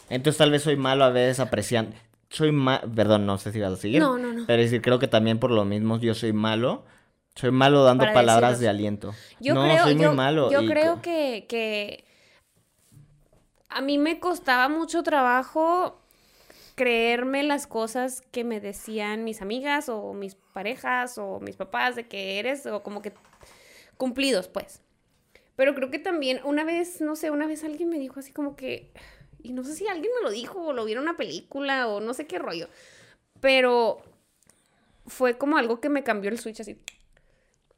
Entonces 0.09 0.37
tal 0.37 0.51
vez 0.51 0.63
soy 0.63 0.75
malo 0.77 1.03
a 1.03 1.09
veces 1.09 1.39
apreciando. 1.39 1.95
Soy 2.29 2.51
malo, 2.51 2.81
perdón, 2.93 3.25
no 3.25 3.37
sé 3.37 3.51
si 3.51 3.59
vas 3.59 3.73
a 3.73 3.77
seguir. 3.77 4.01
No, 4.01 4.17
no, 4.17 4.33
no. 4.33 4.45
Pero 4.47 4.61
es 4.61 4.69
decir, 4.71 4.81
creo 4.81 4.99
que 4.99 5.07
también 5.07 5.39
por 5.39 5.51
lo 5.51 5.63
mismo 5.63 5.97
yo 5.99 6.13
soy 6.13 6.33
malo. 6.33 6.83
Soy 7.35 7.51
malo 7.51 7.83
dando 7.83 8.01
Para 8.03 8.13
palabras 8.15 8.59
de 8.59 8.67
aliento. 8.67 9.13
Yo 9.39 9.53
no, 9.53 9.61
creo, 9.63 9.83
soy 9.83 9.93
muy 9.95 10.03
yo, 10.05 10.13
malo. 10.13 10.51
yo 10.51 10.61
y 10.63 10.67
creo 10.67 11.01
que, 11.03 11.45
que 11.47 12.03
a 13.69 13.81
mí 13.81 13.97
me 13.97 14.19
costaba 14.19 14.69
mucho 14.69 15.03
trabajo 15.03 16.01
creerme 16.77 17.41
las 17.41 17.65
cosas 17.65 18.21
que 18.31 18.43
me 18.43 18.61
decían 18.61 19.23
mis 19.23 19.41
amigas 19.41 19.89
o 19.89 20.13
mis 20.13 20.35
parejas 20.35 21.17
o 21.17 21.39
mis 21.39 21.55
papás 21.55 21.95
de 21.95 22.07
que 22.07 22.37
eres 22.37 22.67
o 22.67 22.83
como 22.83 23.01
que 23.01 23.13
cumplidos, 23.97 24.47
pues. 24.47 24.83
Pero 25.55 25.73
creo 25.73 25.89
que 25.89 25.97
también 25.97 26.39
una 26.43 26.63
vez, 26.63 27.01
no 27.01 27.15
sé, 27.15 27.31
una 27.31 27.47
vez 27.47 27.63
alguien 27.63 27.89
me 27.89 27.97
dijo 27.97 28.19
así 28.19 28.31
como 28.31 28.55
que, 28.55 28.93
y 29.41 29.53
no 29.53 29.63
sé 29.63 29.73
si 29.73 29.87
alguien 29.87 30.11
me 30.17 30.21
lo 30.21 30.29
dijo 30.29 30.67
o 30.67 30.71
lo 30.71 30.85
vieron 30.85 31.03
en 31.03 31.09
una 31.09 31.17
película 31.17 31.87
o 31.87 31.99
no 31.99 32.13
sé 32.13 32.27
qué 32.27 32.37
rollo, 32.37 32.69
pero 33.41 34.03
fue 35.07 35.35
como 35.35 35.57
algo 35.57 35.81
que 35.81 35.89
me 35.89 36.03
cambió 36.03 36.29
el 36.29 36.37
switch 36.37 36.59
así. 36.59 36.77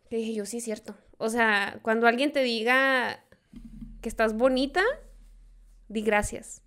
Que 0.10 0.18
dije 0.18 0.34
yo, 0.34 0.46
sí 0.46 0.58
es 0.58 0.66
cierto. 0.66 0.98
O 1.18 1.30
sea, 1.30 1.80
cuando 1.84 2.06
alguien 2.06 2.34
te 2.34 2.44
diga 2.44 3.24
que 4.02 4.10
estás 4.10 4.36
bonita, 4.36 4.84
di 5.88 6.02
gracias. 6.02 6.64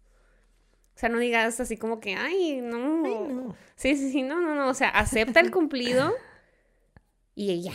O 1.02 1.04
sea, 1.04 1.08
no 1.08 1.18
digas 1.18 1.58
así 1.58 1.76
como 1.76 1.98
que, 1.98 2.14
ay, 2.14 2.60
no. 2.62 3.02
Ay, 3.04 3.14
no. 3.34 3.56
Sí, 3.74 3.96
sí, 3.96 4.12
sí, 4.12 4.22
no, 4.22 4.40
no, 4.40 4.54
no. 4.54 4.68
O 4.68 4.74
sea, 4.74 4.88
acepta 4.90 5.40
el 5.40 5.50
cumplido 5.50 6.14
y 7.34 7.60
ya. 7.60 7.72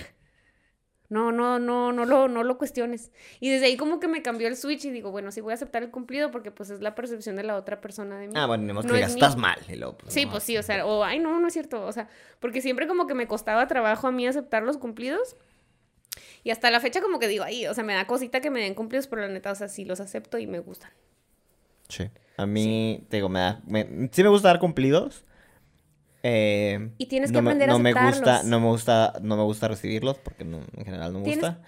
No, 1.09 1.33
no, 1.33 1.59
no, 1.59 1.91
no 1.91 2.05
lo, 2.05 2.29
no 2.29 2.43
lo 2.43 2.57
cuestiones. 2.57 3.11
Y 3.41 3.49
desde 3.49 3.65
ahí 3.65 3.75
como 3.75 3.99
que 3.99 4.07
me 4.07 4.21
cambió 4.21 4.47
el 4.47 4.55
switch 4.55 4.85
y 4.85 4.91
digo, 4.91 5.11
bueno, 5.11 5.33
sí 5.33 5.41
voy 5.41 5.51
a 5.51 5.55
aceptar 5.55 5.83
el 5.83 5.91
cumplido 5.91 6.31
porque 6.31 6.51
pues 6.51 6.69
es 6.69 6.79
la 6.79 6.95
percepción 6.95 7.35
de 7.35 7.43
la 7.43 7.57
otra 7.57 7.81
persona 7.81 8.17
de 8.17 8.27
mí. 8.29 8.33
Ah, 8.37 8.45
bueno, 8.45 8.65
que 8.65 8.71
No 8.73 8.79
es 8.79 8.87
digas, 8.93 9.13
mi- 9.13 9.19
estás 9.19 9.35
mal. 9.35 9.59
y 9.67 9.75
luego, 9.75 9.97
pues, 9.97 10.13
Sí, 10.13 10.23
no, 10.23 10.31
pues 10.31 10.43
sí, 10.43 10.57
o 10.57 10.63
sea, 10.63 10.85
o 10.85 11.03
ay, 11.03 11.19
no, 11.19 11.37
no 11.41 11.47
es 11.47 11.53
cierto, 11.53 11.85
o 11.85 11.91
sea, 11.91 12.07
porque 12.39 12.61
siempre 12.61 12.87
como 12.87 13.07
que 13.07 13.13
me 13.13 13.27
costaba 13.27 13.67
trabajo 13.67 14.07
a 14.07 14.11
mí 14.13 14.25
aceptar 14.25 14.63
los 14.63 14.77
cumplidos. 14.77 15.35
Y 16.45 16.51
hasta 16.51 16.71
la 16.71 16.79
fecha 16.79 17.01
como 17.01 17.19
que 17.19 17.27
digo, 17.27 17.43
ahí, 17.43 17.67
o 17.67 17.73
sea, 17.73 17.83
me 17.83 17.93
da 17.93 18.07
cosita 18.07 18.39
que 18.39 18.49
me 18.49 18.61
den 18.61 18.73
cumplidos, 18.73 19.07
pero 19.07 19.21
la 19.21 19.27
neta, 19.27 19.51
o 19.51 19.55
sea, 19.55 19.67
sí 19.67 19.83
los 19.83 19.99
acepto 19.99 20.37
y 20.37 20.47
me 20.47 20.59
gustan. 20.59 20.91
Sí. 21.89 22.09
A 22.37 22.45
mí, 22.45 23.05
te 23.09 23.17
digo, 23.17 23.29
me 23.29 23.39
da, 23.39 23.61
me- 23.67 24.09
sí 24.11 24.23
me 24.23 24.29
gusta 24.29 24.49
dar 24.49 24.59
cumplidos. 24.59 25.23
eh, 26.23 26.91
Y 26.97 27.05
tienes 27.07 27.31
que 27.31 27.37
no 27.37 27.41
me- 27.43 27.51
aprender 27.51 27.69
a 27.69 27.73
no 27.73 27.79
me 27.79 27.93
gusta, 27.93 28.31
aceptarlos. 28.31 28.45
no 28.45 28.59
me 28.59 28.67
gusta, 28.67 29.13
no 29.21 29.37
me 29.37 29.43
gusta 29.43 29.67
recibirlos 29.67 30.17
porque 30.17 30.43
no- 30.45 30.61
en 30.75 30.85
general 30.85 31.13
no 31.13 31.19
me 31.19 31.25
gusta. 31.25 31.61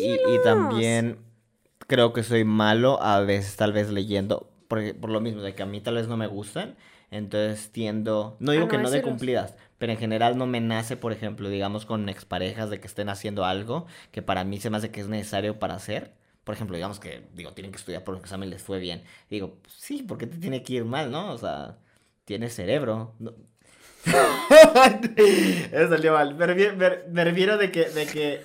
Y, 0.00 0.34
y 0.34 0.38
también 0.42 1.18
creo 1.86 2.12
que 2.12 2.22
soy 2.22 2.44
malo 2.44 3.00
a 3.02 3.20
veces, 3.20 3.56
tal 3.56 3.72
vez 3.72 3.90
leyendo, 3.90 4.50
por, 4.68 4.94
por 4.96 5.10
lo 5.10 5.20
mismo, 5.20 5.42
de 5.42 5.54
que 5.54 5.62
a 5.62 5.66
mí 5.66 5.80
tal 5.80 5.94
vez 5.94 6.08
no 6.08 6.16
me 6.16 6.26
gustan. 6.26 6.76
Entonces 7.10 7.70
tiendo, 7.70 8.36
no 8.40 8.50
digo 8.52 8.64
no 8.64 8.70
que 8.70 8.78
no 8.78 8.90
de 8.90 9.00
cumplidas, 9.02 9.54
pero 9.78 9.92
en 9.92 9.98
general 9.98 10.36
no 10.36 10.46
me 10.46 10.60
nace, 10.60 10.96
por 10.96 11.12
ejemplo, 11.12 11.48
digamos 11.48 11.86
con 11.86 12.08
exparejas 12.08 12.68
de 12.68 12.80
que 12.80 12.88
estén 12.88 13.08
haciendo 13.08 13.44
algo 13.44 13.86
que 14.10 14.22
para 14.22 14.42
mí 14.44 14.58
se 14.60 14.70
me 14.70 14.76
hace 14.78 14.90
que 14.90 15.00
es 15.00 15.08
necesario 15.08 15.58
para 15.60 15.74
hacer. 15.76 16.12
Por 16.46 16.54
ejemplo, 16.54 16.76
digamos 16.76 17.00
que, 17.00 17.26
digo, 17.34 17.52
tienen 17.54 17.72
que 17.72 17.78
estudiar 17.78 18.04
por 18.04 18.14
un 18.14 18.22
examen, 18.22 18.48
les 18.50 18.62
fue 18.62 18.78
bien. 18.78 19.02
Digo, 19.28 19.58
pues, 19.62 19.74
sí, 19.78 20.02
¿por 20.04 20.16
qué 20.18 20.26
te 20.28 20.38
tiene 20.38 20.62
que 20.62 20.74
ir 20.74 20.86
mal, 20.86 21.10
no? 21.10 21.32
O 21.34 21.38
sea, 21.38 21.76
tienes 22.24 22.54
cerebro. 22.54 23.14
Eso 25.16 25.88
salió 25.88 26.12
mal. 26.12 26.34
Me 26.34 26.46
refiero, 26.46 26.76
me- 26.76 26.98
me 27.10 27.24
refiero 27.24 27.58
de 27.58 27.70
que, 27.72 27.84
de 27.90 28.06
que, 28.06 28.42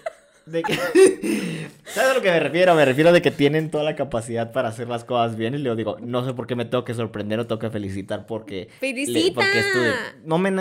de 0.52 0.64
que... 0.64 0.74
¿Sabes 1.86 2.12
a 2.12 2.14
lo 2.14 2.22
que 2.22 2.30
me 2.32 2.40
refiero? 2.40 2.74
Me 2.76 2.86
refiero 2.86 3.12
de 3.12 3.22
que 3.22 3.32
tienen 3.32 3.70
toda 3.72 3.84
la 3.84 3.96
capacidad 3.96 4.52
para 4.52 4.70
hacer 4.70 4.88
las 4.88 5.04
cosas 5.04 5.36
bien. 5.36 5.54
Y 5.56 5.58
luego 5.58 5.76
digo, 5.76 5.98
no 6.02 6.26
sé 6.26 6.34
por 6.34 6.48
qué 6.48 6.56
me 6.56 6.66
tengo 6.66 6.84
que 6.86 6.94
sorprender 6.94 7.40
o 7.40 7.48
tengo 7.48 7.60
que 7.60 7.70
felicitar 7.70 8.26
porque... 8.26 8.68
le- 8.70 8.78
¡Felicita! 8.80 9.36
porque 9.36 9.60
estudié. 9.60 9.92
No 10.24 10.38
me... 10.38 10.52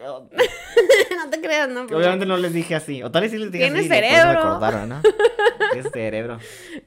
no 0.00 1.30
te 1.30 1.40
creas, 1.40 1.68
¿no? 1.68 1.86
que 1.86 1.94
Obviamente 1.94 2.26
no 2.26 2.36
les 2.36 2.52
dije 2.52 2.74
así. 2.74 3.02
O 3.02 3.10
tal 3.10 3.22
vez 3.22 3.30
sí 3.32 3.38
les 3.38 3.50
dije 3.52 3.64
Tienes 3.64 3.80
así. 3.80 3.86
y 3.86 3.90
después 3.90 4.10
me 4.12 4.18
cerebro. 4.20 4.40
acordaron, 4.40 4.88
¿no? 4.88 5.02
Tienes 5.72 5.92
cerebro. 5.92 6.38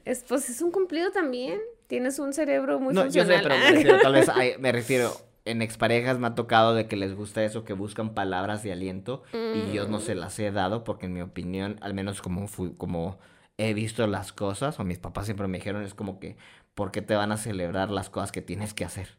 Es, 0.05 0.23
pues 0.27 0.49
es 0.49 0.61
un 0.61 0.71
cumplido 0.71 1.11
también. 1.11 1.59
Tienes 1.87 2.17
un 2.19 2.33
cerebro 2.33 2.79
muy 2.79 2.93
no, 2.93 3.05
yo 3.05 3.23
sé, 3.25 3.33
funcional. 3.33 3.43
pero 3.43 3.55
me 3.59 3.71
refiero, 3.71 3.99
tal 3.99 4.13
vez, 4.13 4.29
ay, 4.29 4.53
me 4.59 4.71
refiero, 4.71 5.15
en 5.45 5.61
exparejas 5.61 6.19
me 6.19 6.27
ha 6.27 6.35
tocado 6.35 6.73
de 6.73 6.87
que 6.87 6.95
les 6.95 7.15
gusta 7.15 7.43
eso, 7.43 7.63
que 7.65 7.73
buscan 7.73 8.13
palabras 8.13 8.63
de 8.63 8.71
aliento 8.71 9.23
y 9.33 9.71
yo 9.73 9.87
no 9.87 9.97
Mm. 9.97 10.01
se 10.01 10.15
las 10.15 10.39
he 10.39 10.51
dado 10.51 10.83
porque 10.83 11.07
en 11.07 11.13
mi 11.13 11.21
opinión, 11.21 11.77
al 11.81 11.93
menos 11.93 12.21
como, 12.21 12.47
fu- 12.47 12.75
como 12.77 13.17
he 13.57 13.73
visto 13.73 14.05
las 14.07 14.33
cosas, 14.33 14.79
o 14.79 14.83
mis 14.83 14.99
papás 14.99 15.25
siempre 15.25 15.47
me 15.47 15.57
dijeron, 15.59 15.83
es 15.83 15.93
como 15.93 16.19
que, 16.19 16.37
¿por 16.75 16.91
qué 16.91 17.01
te 17.01 17.15
van 17.15 17.31
a 17.31 17.37
celebrar 17.37 17.91
las 17.91 18.09
cosas 18.09 18.31
que 18.31 18.41
tienes 18.41 18.73
que 18.73 18.85
hacer? 18.85 19.09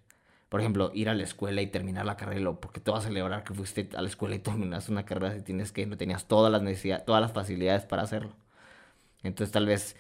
Por 0.49 0.61
ejemplo, 0.61 0.91
ir 0.95 1.09
a 1.09 1.15
la 1.15 1.25
escuela 1.25 1.63
y 1.63 1.67
terminar 1.67 2.07
la 2.07 2.17
carrera, 2.17 2.53
¿por 2.53 2.73
qué 2.73 2.81
te 2.81 2.91
vas 2.91 3.05
a 3.05 3.09
celebrar 3.09 3.45
que 3.45 3.55
fuiste 3.55 3.89
a 3.97 4.03
la 4.03 4.09
escuela 4.09 4.35
y 4.37 4.39
terminaste 4.39 4.93
una 4.93 5.05
carrera 5.05 5.35
si 5.35 5.43
tienes 5.43 5.73
que, 5.73 5.87
no 5.87 5.97
tenías 5.97 6.27
todas 6.27 6.51
las 6.53 6.63
necesidades, 6.63 7.05
todas 7.05 7.21
las 7.23 7.33
facilidades 7.33 7.85
para 7.87 8.03
hacerlo? 8.03 8.33
Entonces 9.23 9.53
tal 9.53 9.67
vez 9.67 9.97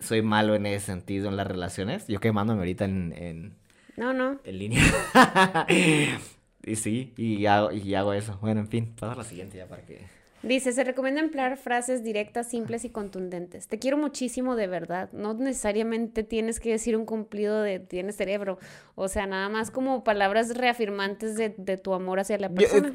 soy 0.00 0.22
malo 0.22 0.54
en 0.54 0.66
ese 0.66 0.86
sentido 0.86 1.28
en 1.28 1.36
las 1.36 1.46
relaciones. 1.46 2.06
Yo 2.08 2.20
quemándome 2.20 2.60
ahorita 2.60 2.84
en, 2.86 3.12
en, 3.16 3.56
No, 3.96 4.12
no. 4.12 4.40
en 4.44 4.58
línea. 4.58 4.82
y 6.64 6.76
sí, 6.76 7.12
y 7.16 7.46
hago, 7.46 7.72
y 7.72 7.94
hago 7.94 8.12
eso. 8.12 8.38
Bueno, 8.40 8.60
en 8.60 8.68
fin, 8.68 8.94
pasa 8.98 9.12
a 9.12 9.16
la 9.16 9.24
siguiente 9.24 9.58
ya 9.58 9.66
para 9.68 9.84
que... 9.84 10.10
Dice, 10.42 10.72
se 10.72 10.84
recomienda 10.84 11.22
emplear 11.22 11.56
frases 11.56 12.04
directas, 12.04 12.50
simples 12.50 12.84
y 12.84 12.90
contundentes. 12.90 13.66
Te 13.66 13.78
quiero 13.78 13.96
muchísimo 13.96 14.56
de 14.56 14.66
verdad. 14.66 15.10
No 15.12 15.32
necesariamente 15.32 16.22
tienes 16.22 16.60
que 16.60 16.70
decir 16.70 16.98
un 16.98 17.06
cumplido 17.06 17.62
de 17.62 17.78
tienes 17.80 18.16
cerebro. 18.16 18.58
O 18.94 19.08
sea, 19.08 19.26
nada 19.26 19.48
más 19.48 19.70
como 19.70 20.04
palabras 20.04 20.54
reafirmantes 20.54 21.36
de, 21.36 21.54
de 21.56 21.78
tu 21.78 21.94
amor 21.94 22.20
hacia 22.20 22.36
la 22.36 22.50
persona. 22.50 22.92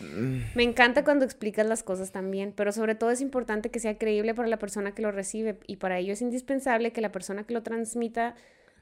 eh, 0.00 0.42
Me 0.54 0.62
encanta 0.62 1.02
cuando 1.02 1.24
explicas 1.24 1.66
las 1.66 1.82
cosas 1.82 2.12
también, 2.12 2.52
pero 2.54 2.70
sobre 2.70 2.94
todo 2.94 3.10
es 3.10 3.20
importante 3.20 3.70
que 3.72 3.80
sea 3.80 3.98
creíble 3.98 4.32
para 4.34 4.46
la 4.46 4.58
persona 4.60 4.92
que 4.94 5.02
lo 5.02 5.10
recibe 5.10 5.58
y 5.66 5.76
para 5.78 5.98
ello 5.98 6.12
es 6.12 6.22
indispensable 6.22 6.92
que 6.92 7.00
la 7.00 7.10
persona 7.10 7.42
que 7.42 7.54
lo 7.54 7.64
transmita, 7.64 8.36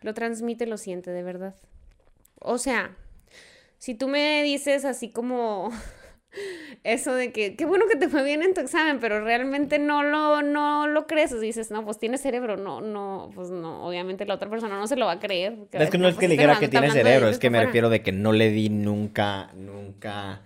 lo 0.05 0.13
transmite, 0.13 0.67
lo 0.67 0.77
siente 0.77 1.11
de 1.11 1.23
verdad. 1.23 1.55
O 2.39 2.59
sea, 2.59 2.95
si 3.79 3.95
tú 3.95 4.07
me 4.07 4.43
dices 4.43 4.85
así 4.85 5.11
como 5.11 5.71
eso 6.85 7.15
de 7.15 7.33
que 7.33 7.57
qué 7.57 7.65
bueno 7.65 7.87
que 7.91 7.97
te 7.97 8.11
fue 8.11 8.23
bien 8.23 8.43
en 8.43 8.53
tu 8.53 8.61
examen, 8.61 9.01
pero 9.01 9.25
realmente 9.25 9.79
no 9.79 10.03
lo, 10.03 10.43
no 10.43 10.87
lo 10.87 11.07
crees, 11.07 11.33
o 11.33 11.41
dices, 11.41 11.71
no, 11.71 11.87
pues 11.87 11.99
tienes 11.99 12.21
cerebro, 12.21 12.59
no, 12.59 12.83
no, 12.83 13.31
pues 13.35 13.49
no, 13.51 13.87
obviamente 13.87 14.27
la 14.27 14.35
otra 14.35 14.51
persona 14.51 14.79
no 14.79 14.87
se 14.87 14.97
lo 14.97 15.07
va 15.07 15.13
a 15.13 15.21
creer. 15.21 15.57
es 15.73 15.89
que 15.89 15.97
no 15.97 16.07
es 16.07 16.15
pues 16.15 16.21
que 16.21 16.29
le 16.29 16.35
este 16.35 16.43
dijera 16.43 16.61
que 16.61 16.69
tiene 16.69 16.91
cerebro, 16.91 17.29
es 17.29 17.39
que 17.39 17.49
me 17.49 17.65
refiero 17.65 17.89
de 17.89 18.03
que 18.03 18.13
no 18.13 18.33
le 18.33 18.51
di 18.51 18.69
nunca, 18.69 19.53
nunca 19.55 20.43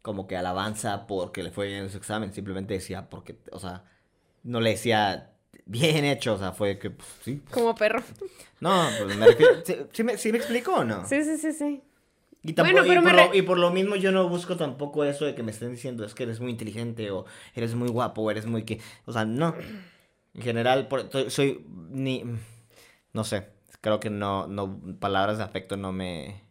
como 0.00 0.26
que 0.26 0.38
alabanza 0.38 1.06
porque 1.06 1.42
le 1.42 1.50
fue 1.50 1.66
bien 1.66 1.80
en 1.80 1.90
su 1.90 1.98
examen. 1.98 2.32
Simplemente 2.32 2.72
decía 2.72 3.10
porque, 3.10 3.36
o 3.52 3.58
sea, 3.58 3.84
no 4.42 4.62
le 4.62 4.70
decía 4.70 5.32
bien 5.68 6.04
hecho, 6.04 6.34
o 6.34 6.38
sea, 6.38 6.50
fue 6.52 6.78
que, 6.78 6.90
pues, 6.90 7.08
sí. 7.22 7.42
Como 7.52 7.74
perro. 7.74 8.02
No, 8.60 8.88
pues 8.98 9.16
me 9.16 9.26
refiero, 9.26 9.64
¿sí, 9.64 9.76
sí 9.92 10.02
me, 10.02 10.18
sí 10.18 10.32
me 10.32 10.38
explico 10.38 10.72
o 10.74 10.84
no? 10.84 11.06
Sí, 11.06 11.22
sí, 11.22 11.36
sí, 11.38 11.52
sí. 11.52 11.82
Y, 12.42 12.52
tampoco, 12.54 12.82
Bueno, 12.84 12.88
pero 12.88 13.00
y, 13.00 13.04
me 13.04 13.10
por 13.10 13.20
lo, 13.26 13.30
re- 13.32 13.38
y 13.38 13.42
por 13.42 13.58
lo 13.58 13.70
mismo 13.70 13.96
yo 13.96 14.10
no 14.12 14.28
busco 14.28 14.56
tampoco 14.56 15.04
eso 15.04 15.24
de 15.24 15.34
que 15.34 15.42
me 15.42 15.50
estén 15.50 15.70
diciendo 15.72 16.04
es 16.04 16.14
que 16.14 16.22
eres 16.24 16.40
muy 16.40 16.50
inteligente 16.50 17.10
o 17.10 17.24
eres 17.54 17.74
muy 17.74 17.88
guapo 17.88 18.22
o 18.22 18.30
eres 18.30 18.46
muy 18.46 18.64
que... 18.64 18.80
O 19.06 19.12
sea, 19.12 19.24
no. 19.24 19.54
En 20.34 20.42
general, 20.42 20.88
por- 20.88 21.08
soy 21.30 21.64
ni... 21.90 22.24
No 23.12 23.24
sé. 23.24 23.48
Creo 23.80 23.98
que 24.00 24.10
no, 24.10 24.46
no... 24.46 24.80
Palabras 25.00 25.38
de 25.38 25.44
afecto 25.44 25.76
no 25.76 25.92
me... 25.92 26.42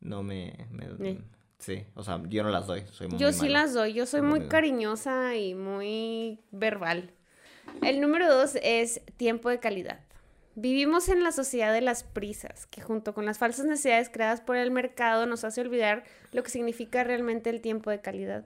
No 0.00 0.22
me... 0.22 0.66
me- 0.70 1.08
Eh. 1.10 1.20
Sí, 1.58 1.84
o 1.94 2.04
sea, 2.04 2.22
yo 2.28 2.44
no 2.44 2.50
las 2.50 2.68
doy. 2.68 2.84
Soy 2.92 3.08
muy 3.08 3.18
Yo 3.18 3.32
sí 3.32 3.40
malo. 3.42 3.52
las 3.52 3.74
doy, 3.74 3.92
yo 3.92 4.06
soy 4.06 4.22
muy 4.22 4.46
cariñosa 4.46 5.34
y 5.34 5.56
muy 5.56 6.38
verbal. 6.52 7.12
El 7.82 8.00
número 8.00 8.32
dos 8.32 8.58
es 8.62 9.00
tiempo 9.16 9.48
de 9.50 9.60
calidad. 9.60 10.00
Vivimos 10.54 11.08
en 11.08 11.22
la 11.22 11.30
sociedad 11.30 11.72
de 11.72 11.80
las 11.80 12.02
prisas, 12.02 12.66
que 12.66 12.80
junto 12.80 13.14
con 13.14 13.24
las 13.24 13.38
falsas 13.38 13.64
necesidades 13.64 14.10
creadas 14.10 14.40
por 14.40 14.56
el 14.56 14.72
mercado 14.72 15.24
nos 15.24 15.44
hace 15.44 15.60
olvidar 15.60 16.02
lo 16.32 16.42
que 16.42 16.50
significa 16.50 17.04
realmente 17.04 17.48
el 17.48 17.60
tiempo 17.60 17.90
de 17.90 18.00
calidad. 18.00 18.44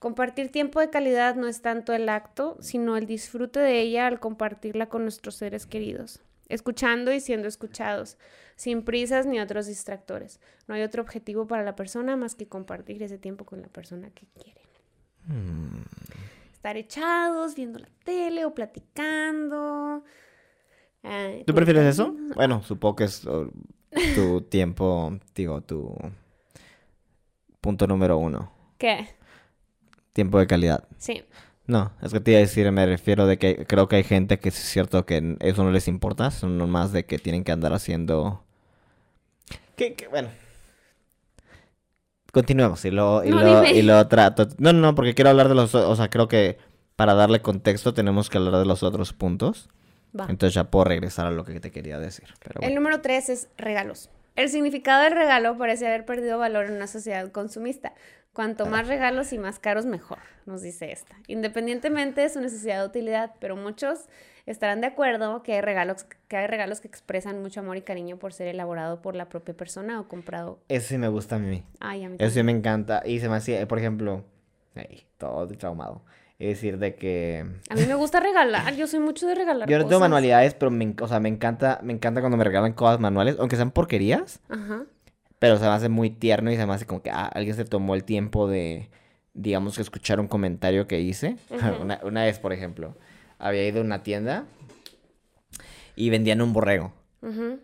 Compartir 0.00 0.50
tiempo 0.50 0.80
de 0.80 0.90
calidad 0.90 1.36
no 1.36 1.46
es 1.46 1.62
tanto 1.62 1.92
el 1.92 2.08
acto, 2.08 2.56
sino 2.60 2.96
el 2.96 3.06
disfrute 3.06 3.60
de 3.60 3.78
ella 3.78 4.08
al 4.08 4.18
compartirla 4.18 4.88
con 4.88 5.04
nuestros 5.04 5.36
seres 5.36 5.64
queridos, 5.64 6.20
escuchando 6.48 7.12
y 7.12 7.20
siendo 7.20 7.46
escuchados, 7.46 8.18
sin 8.56 8.82
prisas 8.82 9.26
ni 9.26 9.38
otros 9.38 9.68
distractores. 9.68 10.40
No 10.66 10.74
hay 10.74 10.82
otro 10.82 11.02
objetivo 11.02 11.46
para 11.46 11.62
la 11.62 11.76
persona 11.76 12.16
más 12.16 12.34
que 12.34 12.48
compartir 12.48 13.00
ese 13.04 13.18
tiempo 13.18 13.44
con 13.44 13.62
la 13.62 13.68
persona 13.68 14.10
que 14.10 14.26
quieren. 14.34 14.64
Mm. 15.26 15.84
Estar 16.62 16.76
echados, 16.76 17.56
viendo 17.56 17.80
la 17.80 17.88
tele 18.04 18.44
o 18.44 18.54
platicando. 18.54 20.04
Ay, 21.02 21.42
¿Tú 21.44 21.52
prefieres 21.56 21.84
eso? 21.86 22.14
Bueno, 22.36 22.62
supongo 22.62 22.94
que 22.94 23.02
es 23.02 23.24
uh, 23.24 23.50
tu 24.14 24.42
tiempo, 24.48 25.18
digo, 25.34 25.60
tu 25.62 25.92
punto 27.60 27.88
número 27.88 28.16
uno. 28.16 28.52
¿Qué? 28.78 29.08
Tiempo 30.12 30.38
de 30.38 30.46
calidad. 30.46 30.86
Sí. 30.98 31.24
No, 31.66 31.90
es 32.00 32.12
que 32.12 32.20
te 32.20 32.30
iba 32.30 32.38
a 32.38 32.42
decir, 32.42 32.70
me 32.70 32.86
refiero 32.86 33.26
de 33.26 33.38
que 33.38 33.66
creo 33.66 33.88
que 33.88 33.96
hay 33.96 34.04
gente 34.04 34.38
que 34.38 34.50
es 34.50 34.54
cierto 34.54 35.04
que 35.04 35.36
eso 35.40 35.64
no 35.64 35.72
les 35.72 35.88
importa, 35.88 36.30
son 36.30 36.70
más 36.70 36.92
de 36.92 37.04
que 37.04 37.18
tienen 37.18 37.42
que 37.42 37.50
andar 37.50 37.72
haciendo... 37.72 38.44
Que, 39.74 39.94
que, 39.94 40.06
bueno. 40.06 40.28
Continuemos 42.32 42.84
y 42.84 42.90
lo, 42.90 43.22
y 43.24 43.30
No, 43.30 43.40
lo, 43.42 43.60
dime. 43.62 43.78
y 43.78 43.82
lo 43.82 44.08
trato. 44.08 44.48
No, 44.58 44.72
no, 44.72 44.80
no, 44.80 44.94
porque 44.94 45.14
quiero 45.14 45.30
hablar 45.30 45.48
de 45.48 45.54
los... 45.54 45.74
o- 45.74 45.88
O 45.88 45.94
sea, 45.96 46.08
creo 46.10 46.26
que 46.28 46.58
para 46.96 47.14
darle 47.14 47.40
contexto 47.42 47.94
tenemos 47.94 48.28
que 48.30 48.38
hablar 48.38 48.56
de 48.58 48.64
los 48.66 48.82
otros 48.82 49.12
puntos. 49.12 49.68
Va. 50.18 50.26
Entonces 50.28 50.54
ya 50.54 50.64
puedo 50.64 50.84
regresar 50.84 51.26
a 51.26 51.30
lo 51.30 51.44
que 51.44 51.60
te 51.60 51.70
quería 51.70 51.98
decir. 51.98 52.28
Pero 52.42 52.60
El 52.62 52.74
número 52.74 53.00
tres 53.00 53.28
es 53.28 53.48
regalos. 53.56 54.10
El 54.34 54.48
significado 54.48 55.02
del 55.04 55.12
regalo 55.12 55.56
parece 55.58 55.86
haber 55.86 56.04
perdido 56.06 56.38
valor 56.38 56.64
en 56.66 56.72
una 56.72 56.86
sociedad 56.86 57.30
consumista. 57.30 57.92
Cuanto 58.32 58.64
más 58.64 58.88
regalos 58.88 59.32
y 59.34 59.38
más 59.38 59.58
caros, 59.58 59.84
mejor, 59.84 60.18
nos 60.46 60.62
dice 60.62 60.90
esta. 60.90 61.16
Independientemente 61.26 62.22
de 62.22 62.30
su 62.30 62.40
necesidad 62.40 62.80
de 62.80 62.86
utilidad, 62.86 63.34
pero 63.40 63.56
muchos 63.56 64.08
estarán 64.46 64.80
de 64.80 64.86
acuerdo 64.86 65.42
que 65.42 65.52
hay 65.54 65.60
regalos 65.60 66.04
que, 66.28 66.36
hay 66.36 66.46
regalos 66.46 66.80
que 66.80 66.88
expresan 66.88 67.42
mucho 67.42 67.60
amor 67.60 67.76
y 67.76 67.82
cariño 67.82 68.16
por 68.16 68.32
ser 68.32 68.48
elaborado 68.48 69.02
por 69.02 69.14
la 69.14 69.28
propia 69.28 69.54
persona 69.54 70.00
o 70.00 70.08
comprado. 70.08 70.60
Eso 70.68 70.88
sí 70.88 70.98
me 70.98 71.08
gusta 71.08 71.36
a 71.36 71.38
mí. 71.40 71.62
Ay, 71.78 72.04
a 72.04 72.08
mí 72.08 72.16
Eso 72.18 72.34
sí 72.34 72.42
me 72.42 72.52
encanta. 72.52 73.02
Y 73.04 73.20
se 73.20 73.28
me 73.28 73.36
hacía, 73.36 73.68
por 73.68 73.78
ejemplo... 73.78 74.24
Ay, 74.74 75.04
todo 75.18 75.46
traumado. 75.48 76.02
Es 76.38 76.56
decir, 76.56 76.78
de 76.78 76.94
que... 76.94 77.46
A 77.68 77.74
mí 77.74 77.84
me 77.86 77.94
gusta 77.94 78.18
regalar, 78.18 78.74
yo 78.74 78.86
soy 78.86 78.98
mucho 78.98 79.26
de 79.26 79.34
regalar 79.34 79.68
Yo 79.68 79.76
no 79.76 79.84
tengo 79.84 79.90
cosas. 79.90 80.00
manualidades, 80.00 80.54
pero 80.54 80.70
me, 80.70 80.94
o 81.00 81.06
sea, 81.06 81.20
me 81.20 81.28
encanta, 81.28 81.78
me 81.82 81.92
encanta 81.92 82.20
cuando 82.20 82.38
me 82.38 82.44
regalan 82.44 82.72
cosas 82.72 82.98
manuales, 82.98 83.36
aunque 83.38 83.56
sean 83.56 83.70
porquerías, 83.70 84.40
Ajá. 84.48 84.86
Pero 85.42 85.56
se 85.56 85.64
me 85.64 85.70
hace 85.70 85.88
muy 85.88 86.08
tierno 86.08 86.52
y 86.52 86.56
se 86.56 86.64
me 86.64 86.72
hace 86.72 86.86
como 86.86 87.02
que 87.02 87.10
ah, 87.10 87.26
alguien 87.26 87.56
se 87.56 87.64
tomó 87.64 87.96
el 87.96 88.04
tiempo 88.04 88.46
de, 88.46 88.90
digamos, 89.34 89.74
que 89.74 89.82
escuchar 89.82 90.20
un 90.20 90.28
comentario 90.28 90.86
que 90.86 91.00
hice. 91.00 91.34
Una, 91.80 91.98
una 92.04 92.22
vez, 92.22 92.38
por 92.38 92.52
ejemplo, 92.52 92.96
había 93.40 93.66
ido 93.66 93.80
a 93.80 93.84
una 93.84 94.04
tienda 94.04 94.44
y 95.96 96.10
vendían 96.10 96.42
un 96.42 96.52
borrego. 96.52 96.92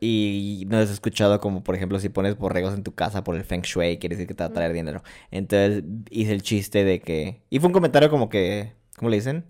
Y 0.01 0.65
no 0.67 0.79
has 0.79 0.91
escuchado 0.91 1.39
como, 1.39 1.63
por 1.63 1.77
ejemplo, 1.77 2.01
si 2.01 2.09
pones 2.09 2.37
borregos 2.37 2.75
en 2.75 2.83
tu 2.83 2.97
casa 2.97 3.23
por 3.23 3.37
el 3.37 3.45
Feng 3.45 3.63
Shui, 3.63 3.99
quiere 3.99 4.17
decir 4.17 4.27
que 4.27 4.35
te 4.35 4.43
va 4.43 4.51
a 4.51 4.53
traer 4.53 4.73
dinero. 4.73 5.05
Entonces 5.31 5.85
hice 6.11 6.33
el 6.33 6.43
chiste 6.43 6.83
de 6.83 6.99
que... 6.99 7.43
Y 7.49 7.61
fue 7.61 7.69
un 7.69 7.73
comentario 7.73 8.11
como 8.11 8.29
que 8.29 8.73
¿cómo 8.97 9.09
le 9.09 9.19
dicen? 9.19 9.45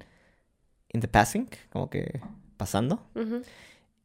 In 0.93 1.01
the 1.01 1.09
passing, 1.09 1.49
como 1.71 1.89
que 1.89 2.21
pasando. 2.59 3.07
Ujú. 3.15 3.41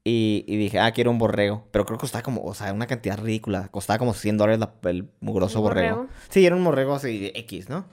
Y, 0.05 0.43
y 0.47 0.57
dije, 0.57 0.79
ah, 0.79 0.91
quiero 0.91 1.11
un 1.11 1.17
borrego. 1.17 1.65
Pero 1.71 1.85
creo 1.85 1.97
que 1.97 2.01
costaba 2.01 2.23
como, 2.23 2.41
o 2.43 2.53
sea, 2.53 2.73
una 2.73 2.87
cantidad 2.87 3.17
ridícula. 3.17 3.69
Costaba 3.69 3.97
como 3.99 4.13
100 4.13 4.37
dólares 4.37 4.59
la- 4.59 4.73
el 4.89 5.09
mugroso 5.21 5.59
¿Un 5.59 5.63
borrego. 5.63 5.95
borrego? 5.97 6.13
Sí, 6.29 6.45
era 6.45 6.55
un 6.55 6.63
borrego 6.63 6.93
así 6.95 7.19
de 7.19 7.31
X, 7.35 7.69
¿no? 7.69 7.85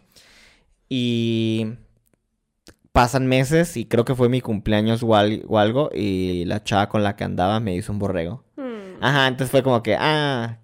Y 0.88 1.74
pasan 2.92 3.26
meses 3.28 3.76
y 3.76 3.86
creo 3.86 4.04
que 4.04 4.14
fue 4.16 4.28
mi 4.28 4.40
cumpleaños 4.40 5.02
o, 5.02 5.14
al- 5.14 5.44
o 5.48 5.58
algo. 5.58 5.90
Y 5.94 6.44
la 6.46 6.64
chava 6.64 6.88
con 6.88 7.02
la 7.02 7.16
que 7.16 7.24
andaba 7.24 7.60
me 7.60 7.74
hizo 7.74 7.92
un 7.92 7.98
borrego. 7.98 8.42
Mm. 8.56 9.02
Ajá, 9.02 9.28
entonces 9.28 9.50
fue 9.50 9.62
como 9.62 9.82
que, 9.82 9.96
ah, 9.98 10.58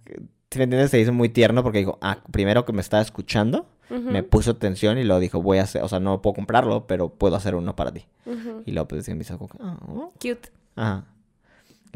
si 0.50 0.59
me 0.59 0.64
entiendes, 0.64 0.90
se 0.90 1.00
hizo 1.00 1.12
muy 1.12 1.28
tierno 1.28 1.62
porque 1.62 1.78
dijo, 1.78 1.98
ah, 2.02 2.18
primero 2.32 2.64
que 2.64 2.72
me 2.72 2.80
estaba 2.80 3.02
escuchando, 3.02 3.66
Ujú. 3.88 4.00
me 4.00 4.22
puso 4.24 4.50
atención 4.50 4.98
y 4.98 5.04
luego 5.04 5.20
dijo, 5.20 5.40
voy 5.40 5.59
a 5.59 5.62
hacer, 5.62 5.82
o 5.82 5.88
sea, 5.88 6.00
no 6.00 6.20
puedo 6.22 6.35
comprarlo, 6.35 6.87
pero 6.88 7.09
puedo 7.11 7.37
hacer 7.37 7.54
uno 7.54 7.76
para 7.76 7.92
ti. 7.92 8.04
Ujú. 8.26 8.62
Y 8.66 8.72
luego 8.72 8.88
pues 8.88 9.09
me 9.09 9.22
hizo 9.22 9.38
como 9.38 9.50
ah, 9.61 9.78
oh. 9.88 10.12
Cute. 10.20 10.50
Ajá. 10.74 11.04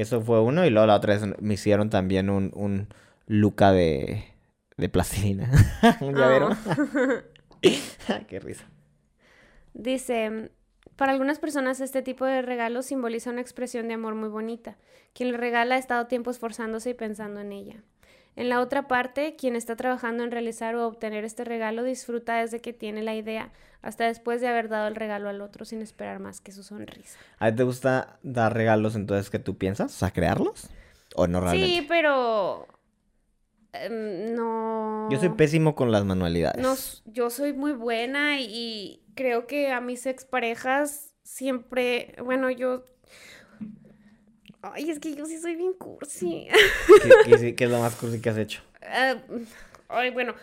Eso 0.00 0.22
fue 0.22 0.40
uno 0.40 0.64
y 0.64 0.70
luego 0.70 0.86
la 0.86 0.96
otra 0.96 1.12
vez 1.12 1.22
me 1.40 1.54
hicieron 1.54 1.90
también 1.90 2.30
un, 2.30 2.52
un 2.54 2.88
Luca 3.26 3.70
de, 3.70 4.24
de 4.78 4.88
plastilina. 4.88 5.50
un 6.00 6.14
llavero. 6.14 6.48
Qué 8.28 8.40
risa. 8.40 8.64
Dice, 9.74 10.52
para 10.96 11.12
algunas 11.12 11.38
personas 11.38 11.80
este 11.80 12.00
tipo 12.00 12.24
de 12.24 12.40
regalo 12.40 12.80
simboliza 12.80 13.28
una 13.28 13.42
expresión 13.42 13.88
de 13.88 13.94
amor 13.94 14.14
muy 14.14 14.30
bonita. 14.30 14.78
Quien 15.12 15.32
le 15.32 15.36
regala 15.36 15.74
ha 15.74 15.78
estado 15.78 16.06
tiempo 16.06 16.30
esforzándose 16.30 16.90
y 16.90 16.94
pensando 16.94 17.40
en 17.40 17.52
ella. 17.52 17.84
En 18.40 18.48
la 18.48 18.60
otra 18.62 18.88
parte, 18.88 19.36
quien 19.36 19.54
está 19.54 19.76
trabajando 19.76 20.24
en 20.24 20.30
realizar 20.30 20.74
o 20.74 20.86
obtener 20.86 21.24
este 21.24 21.44
regalo 21.44 21.84
disfruta 21.84 22.36
desde 22.36 22.60
que 22.60 22.72
tiene 22.72 23.02
la 23.02 23.14
idea 23.14 23.52
hasta 23.82 24.06
después 24.06 24.40
de 24.40 24.48
haber 24.48 24.70
dado 24.70 24.88
el 24.88 24.94
regalo 24.94 25.28
al 25.28 25.42
otro 25.42 25.66
sin 25.66 25.82
esperar 25.82 26.20
más 26.20 26.40
que 26.40 26.50
su 26.50 26.62
sonrisa. 26.62 27.18
¿A 27.38 27.50
ti 27.50 27.56
te 27.56 27.64
gusta 27.64 28.18
dar 28.22 28.54
regalos 28.54 28.96
entonces 28.96 29.28
que 29.28 29.40
tú 29.40 29.58
piensas? 29.58 29.94
O 29.94 29.98
sea, 29.98 30.10
crearlos. 30.10 30.70
¿O 31.16 31.26
no 31.26 31.42
realmente? 31.42 31.66
Sí, 31.66 31.86
pero 31.86 32.66
em, 33.74 34.34
no. 34.34 35.10
Yo 35.10 35.20
soy 35.20 35.28
pésimo 35.28 35.74
con 35.74 35.92
las 35.92 36.06
manualidades. 36.06 36.62
No, 36.62 36.74
yo 37.12 37.28
soy 37.28 37.52
muy 37.52 37.72
buena 37.72 38.40
y 38.40 39.02
creo 39.16 39.46
que 39.46 39.70
a 39.70 39.82
mis 39.82 40.06
exparejas 40.06 41.12
siempre, 41.24 42.14
bueno, 42.24 42.48
yo... 42.48 42.86
Ay, 44.62 44.90
es 44.90 44.98
que 45.00 45.14
yo 45.14 45.24
sí 45.26 45.38
soy 45.38 45.56
bien 45.56 45.72
cursi. 45.74 46.48
¿Qué, 47.24 47.36
qué- 47.38 47.54
qué 47.54 47.64
es 47.64 47.70
lo 47.70 47.78
más 47.80 47.94
cursi 47.96 48.20
que 48.20 48.30
has 48.30 48.38
hecho? 48.38 48.60
Ah, 48.82 49.16
Ay, 49.88 50.10
bueno, 50.10 50.34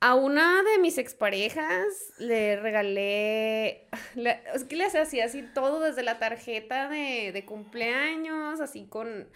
a 0.00 0.14
una 0.14 0.62
de 0.62 0.78
mis 0.80 0.98
exparejas 0.98 1.84
le 2.18 2.56
regalé, 2.60 3.88
le- 4.14 4.40
es 4.54 4.64
que 4.64 4.76
le 4.76 4.84
hacía 4.84 5.02
así, 5.02 5.20
así 5.20 5.42
todo 5.54 5.80
desde 5.80 6.02
la 6.02 6.18
tarjeta 6.18 6.88
de, 6.88 7.32
de 7.32 7.44
cumpleaños, 7.44 8.60
así 8.60 8.86
con, 8.88 9.28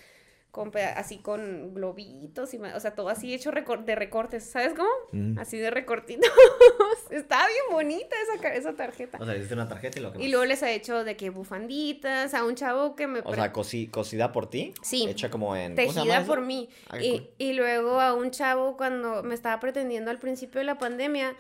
con 0.57 0.73
así 0.97 1.19
con 1.19 1.75
globitos, 1.75 2.55
y, 2.55 2.57
o 2.57 2.81
sea, 2.81 2.95
todo 2.95 3.11
así 3.11 3.35
hecho 3.35 3.51
recor- 3.53 3.85
de 3.85 3.95
recortes, 3.95 4.43
¿sabes 4.45 4.73
cómo? 4.75 4.89
Mm. 5.13 5.39
Así 5.39 5.59
de 5.59 5.71
recortitos. 5.71 6.31
Estaba 7.11 7.47
bien 7.47 7.61
bonita 7.71 8.17
esa, 8.35 8.55
esa 8.55 8.75
tarjeta. 8.75 9.19
O 9.21 9.27
sea, 9.27 9.37
hiciste 9.37 9.53
una 9.53 9.69
tarjeta 9.69 9.99
y 9.99 10.03
lo 10.03 10.13
que 10.13 10.23
Y 10.25 10.29
luego 10.29 10.47
les 10.47 10.63
ha 10.63 10.71
hecho 10.71 11.05
de 11.05 11.15
que 11.15 11.29
bufanditas 11.29 12.33
a 12.33 12.43
un 12.45 12.55
chavo 12.55 12.97
que 12.97 13.07
me... 13.07 13.21
O 13.23 13.35
sea, 13.35 13.53
cosi- 13.53 13.91
cocida 13.91 14.33
por 14.33 14.49
ti. 14.49 14.73
Sí. 14.83 15.07
Hecha 15.07 15.29
como 15.31 15.55
en. 15.55 15.77
¿cómo 15.77 15.89
se 15.93 15.99
llama 16.01 16.05
tejida 16.15 16.27
por 16.27 16.41
mí. 16.41 16.71
Ah, 16.89 16.99
Y, 17.03 17.11
cool. 17.11 17.31
y 17.37 17.53
luego 17.53 18.01
a 18.01 18.15
un 18.15 18.31
chavo 18.31 18.79
cuando 18.79 19.23
me 19.23 19.35
estaba 19.35 19.61
pretendiendo 19.61 20.11
al 20.11 20.19
principio 20.19 20.59
de 20.61 20.65
la 20.65 20.79
pandemia, 20.79 21.37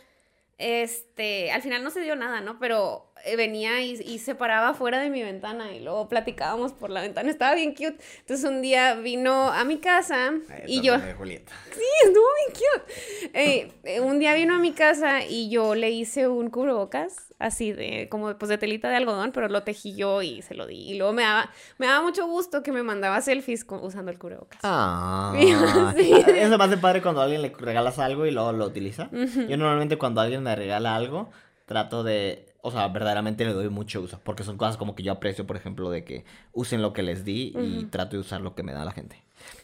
este, 0.58 1.50
al 1.50 1.62
final 1.62 1.84
no 1.84 1.90
se 1.90 2.00
dio 2.00 2.16
nada, 2.16 2.40
¿no? 2.40 2.58
Pero 2.58 3.12
eh, 3.24 3.36
venía 3.36 3.82
y, 3.82 3.92
y 3.92 4.18
se 4.18 4.34
paraba 4.34 4.72
fuera 4.72 5.00
de 5.00 5.10
mi 5.10 5.22
ventana 5.22 5.74
y 5.74 5.80
luego 5.80 6.08
platicábamos 6.08 6.72
por 6.72 6.90
la 6.90 7.00
ventana. 7.02 7.30
Estaba 7.30 7.54
bien 7.54 7.72
cute. 7.74 7.96
Entonces 8.20 8.48
un 8.48 8.62
día 8.62 8.94
vino 8.94 9.50
a 9.50 9.64
mi 9.64 9.78
casa 9.78 10.32
Ay, 10.48 10.62
y 10.66 10.80
yo... 10.80 10.94
Julieta. 11.18 11.52
Sí, 11.72 11.82
estuvo 12.04 12.24
bien 12.46 12.52
cute. 12.54 13.38
Eh, 13.38 13.72
eh, 13.84 14.00
un 14.00 14.18
día 14.18 14.34
vino 14.34 14.54
a 14.54 14.58
mi 14.58 14.72
casa 14.72 15.24
y 15.24 15.50
yo 15.50 15.74
le 15.74 15.90
hice 15.90 16.28
un 16.28 16.50
cubrebocas, 16.50 17.25
así 17.38 17.72
de, 17.72 18.08
como 18.08 18.36
pues 18.38 18.48
de 18.48 18.58
telita 18.58 18.88
de 18.88 18.96
algodón, 18.96 19.32
pero 19.32 19.48
lo 19.48 19.62
tejí 19.62 19.94
yo 19.94 20.22
y 20.22 20.42
se 20.42 20.54
lo 20.54 20.66
di. 20.66 20.76
Y 20.76 20.96
luego 20.98 21.12
me 21.12 21.22
daba, 21.22 21.50
me 21.78 21.86
daba 21.86 22.02
mucho 22.04 22.26
gusto 22.26 22.62
que 22.62 22.72
me 22.72 22.82
mandaba 22.82 23.20
selfies 23.20 23.64
con- 23.64 23.84
usando 23.84 24.10
el 24.10 24.18
cubrebocas. 24.18 24.60
Ah, 24.62 25.34
Sí. 25.96 26.12
Eso 26.12 26.56
me 26.58 26.64
hace 26.64 26.76
padre 26.78 27.02
cuando 27.02 27.20
a 27.20 27.24
alguien 27.24 27.42
le 27.42 27.50
regalas 27.58 27.98
algo 27.98 28.26
y 28.26 28.30
luego 28.30 28.52
lo 28.52 28.66
utiliza. 28.66 29.10
Yo 29.12 29.56
normalmente 29.56 29.98
cuando 29.98 30.20
alguien 30.20 30.42
me 30.42 30.54
regala 30.56 30.96
algo, 30.96 31.30
trato 31.66 32.02
de, 32.04 32.46
o 32.62 32.70
sea, 32.70 32.88
verdaderamente 32.88 33.44
le 33.44 33.52
doy 33.52 33.68
mucho 33.68 34.00
uso, 34.00 34.20
porque 34.24 34.44
son 34.44 34.56
cosas 34.56 34.76
como 34.76 34.94
que 34.94 35.02
yo 35.02 35.12
aprecio, 35.12 35.46
por 35.46 35.56
ejemplo, 35.56 35.90
de 35.90 36.04
que 36.04 36.24
usen 36.52 36.80
lo 36.82 36.92
que 36.92 37.02
les 37.02 37.24
di 37.24 37.52
y 37.56 37.84
trato 37.90 38.16
de 38.16 38.20
usar 38.20 38.40
lo 38.40 38.54
que 38.54 38.62
me 38.62 38.72
da 38.72 38.84
la 38.84 38.92
gente. 38.92 39.22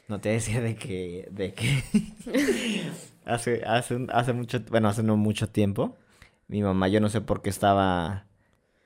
No 0.08 0.20
te 0.20 0.28
decía 0.28 0.60
de 0.60 0.74
que, 0.76 1.28
de 1.30 1.54
que 1.54 1.82
hace, 3.24 3.62
hace, 3.64 4.06
hace 4.12 4.32
mucho, 4.32 4.60
bueno, 4.68 4.88
hace 4.88 5.02
no 5.02 5.16
mucho 5.16 5.48
tiempo, 5.48 5.96
mi 6.52 6.62
mamá, 6.62 6.86
yo 6.88 7.00
no 7.00 7.08
sé 7.08 7.22
por 7.22 7.40
qué 7.40 7.50
estaba 7.50 8.26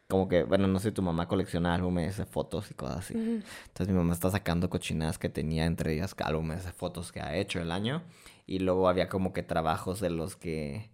como 0.08 0.28
que, 0.28 0.44
bueno, 0.44 0.68
no 0.68 0.78
sé, 0.78 0.92
tu 0.92 1.02
mamá 1.02 1.26
colecciona 1.26 1.74
álbumes 1.74 2.16
de 2.16 2.26
fotos 2.26 2.70
y 2.70 2.74
cosas 2.74 2.98
así. 2.98 3.14
Entonces 3.14 3.88
mi 3.88 3.94
mamá 3.94 4.12
está 4.12 4.30
sacando 4.30 4.70
cochinadas 4.70 5.18
que 5.18 5.28
tenía 5.28 5.64
entre 5.64 5.94
ellas 5.94 6.14
álbumes 6.20 6.64
de 6.64 6.70
fotos 6.70 7.10
que 7.10 7.20
ha 7.20 7.36
hecho 7.36 7.60
el 7.60 7.72
año. 7.72 8.04
Y 8.46 8.60
luego 8.60 8.88
había 8.88 9.08
como 9.08 9.32
que 9.32 9.42
trabajos 9.42 9.98
de 9.98 10.10
los 10.10 10.36
que 10.36 10.90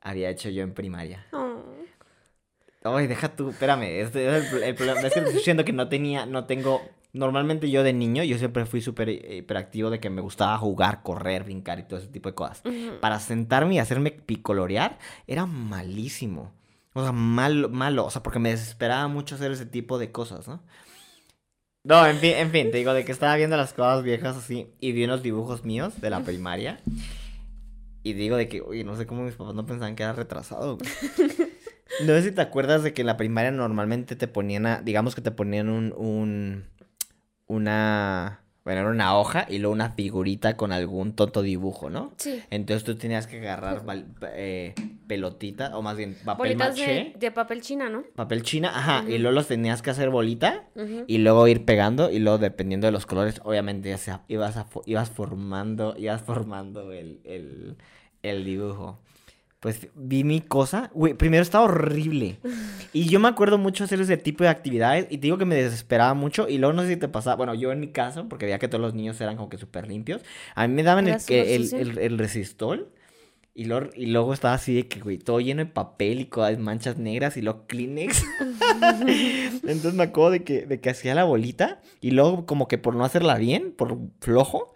había 0.00 0.28
hecho 0.28 0.50
yo 0.50 0.64
en 0.64 0.74
primaria. 0.74 1.26
Oh. 1.32 1.62
Ay, 2.82 3.06
deja 3.06 3.28
tú, 3.36 3.50
espérame, 3.50 4.00
este 4.00 4.36
es 4.36 4.52
el, 4.52 4.62
el 4.64 4.74
problema. 4.74 5.00
Es 5.00 5.12
que 5.12 5.20
estoy 5.20 5.34
diciendo 5.34 5.64
que 5.64 5.72
no 5.72 5.88
tenía, 5.88 6.26
no 6.26 6.46
tengo. 6.46 6.82
Normalmente 7.16 7.70
yo 7.70 7.82
de 7.82 7.92
niño, 7.92 8.22
yo 8.24 8.38
siempre 8.38 8.66
fui 8.66 8.82
súper 8.82 9.08
eh, 9.08 9.36
hiperactivo 9.38 9.90
de 9.90 10.00
que 10.00 10.10
me 10.10 10.20
gustaba 10.20 10.58
jugar, 10.58 11.02
correr, 11.02 11.44
brincar 11.44 11.78
y 11.78 11.84
todo 11.84 11.98
ese 11.98 12.08
tipo 12.08 12.28
de 12.28 12.34
cosas. 12.34 12.62
Ujú. 12.64 13.00
Para 13.00 13.18
sentarme 13.20 13.74
y 13.74 13.78
hacerme 13.78 14.10
picolorear 14.10 14.98
era 15.26 15.46
malísimo. 15.46 16.52
O 16.92 17.02
sea, 17.02 17.12
malo, 17.12 17.68
malo. 17.68 18.04
O 18.04 18.10
sea, 18.10 18.22
porque 18.22 18.38
me 18.38 18.50
desesperaba 18.50 19.08
mucho 19.08 19.34
hacer 19.34 19.50
ese 19.50 19.66
tipo 19.66 19.98
de 19.98 20.12
cosas, 20.12 20.46
¿no? 20.46 20.62
No, 21.84 22.06
en 22.06 22.16
fin, 22.18 22.32
en 22.36 22.50
fin, 22.50 22.70
te 22.70 22.78
digo, 22.78 22.92
de 22.92 23.04
que 23.04 23.12
estaba 23.12 23.36
viendo 23.36 23.56
las 23.56 23.72
cosas 23.72 24.02
viejas 24.02 24.36
así 24.36 24.66
y 24.80 24.92
vi 24.92 25.04
unos 25.04 25.22
dibujos 25.22 25.64
míos 25.64 26.00
de 26.00 26.10
la 26.10 26.20
primaria. 26.20 26.80
Y 28.02 28.12
digo 28.12 28.36
de 28.36 28.48
que, 28.48 28.60
oye, 28.60 28.84
no 28.84 28.96
sé 28.96 29.06
cómo 29.06 29.22
mis 29.22 29.34
papás 29.34 29.54
no 29.54 29.66
pensaban 29.66 29.96
que 29.96 30.02
era 30.02 30.12
retrasado, 30.12 30.76
güey. 30.76 30.90
No 32.00 32.12
sé 32.14 32.24
si 32.24 32.32
te 32.32 32.40
acuerdas 32.40 32.82
de 32.82 32.92
que 32.92 33.02
en 33.02 33.06
la 33.06 33.16
primaria 33.16 33.50
normalmente 33.50 34.16
te 34.16 34.28
ponían 34.28 34.66
a, 34.66 34.82
digamos 34.82 35.14
que 35.14 35.22
te 35.22 35.30
ponían 35.30 35.68
un, 35.68 35.94
un, 35.96 36.64
una, 37.46 38.40
bueno, 38.64 38.80
era 38.80 38.90
una 38.90 39.16
hoja 39.16 39.46
y 39.48 39.58
luego 39.58 39.72
una 39.72 39.90
figurita 39.90 40.56
con 40.56 40.72
algún 40.72 41.14
tonto 41.14 41.42
dibujo, 41.42 41.90
¿no? 41.90 42.12
Sí. 42.16 42.42
Entonces 42.50 42.84
tú 42.84 42.96
tenías 42.96 43.26
que 43.26 43.38
agarrar 43.38 43.82
eh, 44.34 44.74
pelotita, 45.06 45.76
o 45.76 45.82
más 45.82 45.96
bien 45.96 46.16
papel 46.24 46.56
Bolitas 46.56 46.70
maché, 46.70 46.86
de, 46.86 47.14
de 47.18 47.30
papel 47.30 47.60
china, 47.60 47.88
¿no? 47.88 48.04
papel 48.16 48.42
china, 48.42 48.72
ajá, 48.74 49.04
y 49.08 49.18
luego 49.18 49.34
los 49.34 49.46
tenías 49.46 49.82
que 49.82 49.90
hacer 49.90 50.10
bolita 50.10 50.64
y 51.06 51.18
luego 51.18 51.46
ir 51.46 51.64
pegando 51.64 52.10
y 52.10 52.18
luego 52.18 52.38
dependiendo 52.38 52.86
de 52.86 52.92
los 52.92 53.06
colores, 53.06 53.40
obviamente 53.44 53.88
ya 53.90 53.98
sea, 53.98 54.22
ibas, 54.28 54.56
a 54.56 54.66
ibas 54.84 55.10
formando, 55.10 55.94
ibas 55.96 56.22
formando 56.22 56.92
el, 56.92 57.20
el, 57.24 57.76
el 58.22 58.44
dibujo. 58.44 58.98
Pues 59.60 59.88
vi 59.94 60.22
mi 60.22 60.40
cosa, 60.40 60.90
güey, 60.94 61.14
primero 61.14 61.42
estaba 61.42 61.64
horrible. 61.64 62.38
Y 62.92 63.06
yo 63.06 63.18
me 63.20 63.28
acuerdo 63.28 63.58
mucho 63.58 63.84
hacer 63.84 64.00
ese 64.00 64.16
tipo 64.16 64.44
de 64.44 64.50
actividades 64.50 65.06
y 65.10 65.18
te 65.18 65.22
digo 65.22 65.38
que 65.38 65.44
me 65.44 65.56
desesperaba 65.56 66.14
mucho 66.14 66.48
y 66.48 66.58
luego 66.58 66.74
no 66.74 66.82
sé 66.82 66.88
si 66.88 66.96
te 66.96 67.08
pasaba, 67.08 67.36
bueno, 67.36 67.54
yo 67.54 67.72
en 67.72 67.80
mi 67.80 67.88
caso, 67.88 68.28
porque 68.28 68.46
veía 68.46 68.58
que 68.58 68.68
todos 68.68 68.82
los 68.82 68.94
niños 68.94 69.20
eran 69.20 69.36
como 69.36 69.48
que 69.48 69.58
súper 69.58 69.88
limpios, 69.88 70.22
a 70.54 70.68
mí 70.68 70.74
me 70.74 70.82
daban 70.82 71.08
el, 71.08 71.16
que, 71.24 71.56
el, 71.56 71.74
el, 71.74 71.98
el 71.98 72.18
resistol 72.18 72.90
y, 73.56 73.64
luego, 73.64 73.88
y 73.96 74.04
luego 74.04 74.34
estaba 74.34 74.52
así 74.52 74.74
de 74.74 74.86
que, 74.86 75.00
güey, 75.00 75.16
todo 75.16 75.40
lleno 75.40 75.64
de 75.64 75.70
papel 75.70 76.20
y 76.20 76.26
con 76.26 76.60
manchas 76.60 76.98
negras 76.98 77.38
y 77.38 77.42
luego 77.42 77.64
Kleenex. 77.66 78.22
Entonces 79.62 79.94
me 79.94 80.02
acuerdo 80.02 80.32
de 80.32 80.44
que, 80.44 80.66
de 80.66 80.78
que 80.78 80.90
hacía 80.90 81.14
la 81.14 81.24
bolita 81.24 81.80
y 82.02 82.10
luego 82.10 82.44
como 82.44 82.68
que 82.68 82.76
por 82.76 82.94
no 82.94 83.02
hacerla 83.02 83.38
bien, 83.38 83.72
por 83.72 83.98
flojo, 84.20 84.74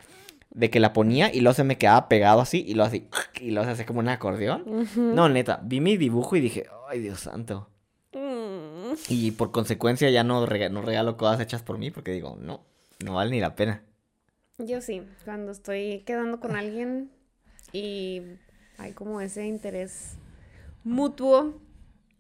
de 0.51 0.69
que 0.71 0.81
la 0.81 0.93
ponía 0.93 1.33
y 1.33 1.41
luego 1.41 1.55
se 1.55 1.65
me 1.65 1.79
quedaba 1.79 2.09
pegado 2.09 2.41
así 2.41 2.65
y 2.67 2.75
luego 2.75 2.89
así, 2.89 3.07
y 3.41 3.51
luego 3.53 3.67
se 3.67 3.73
hacía 3.73 3.87
como 3.87 4.01
un 4.01 4.09
acordeón. 4.09 4.65
No, 4.97 5.29
neta, 5.29 5.61
vi 5.63 5.81
mi 5.81 5.97
dibujo 5.97 6.37
y 6.37 6.41
dije, 6.41 6.67
ay, 6.89 7.01
Dios 7.01 7.21
santo. 7.21 7.71
Mm. 8.13 8.95
Y 9.09 9.31
por 9.33 9.53
consecuencia 9.53 10.11
ya 10.11 10.25
no, 10.25 10.45
rega- 10.47 10.69
no 10.71 10.83
regalo 10.83 11.17
cosas 11.17 11.41
hechas 11.41 11.63
por 11.63 11.79
mí 11.79 11.91
porque 11.91 12.11
digo, 12.13 12.37
no, 12.41 12.65
no 13.05 13.15
vale 13.15 13.31
ni 13.31 13.41
la 13.41 13.55
pena. 13.55 13.85
Yo 14.59 14.81
sí, 14.81 15.03
cuando 15.25 15.53
estoy 15.53 16.03
quedando 16.05 16.41
con 16.41 16.57
alguien 16.57 17.11
y 17.73 18.23
hay 18.79 18.93
como 18.93 19.21
ese 19.21 19.47
interés 19.47 20.17
mutuo. 20.85 21.61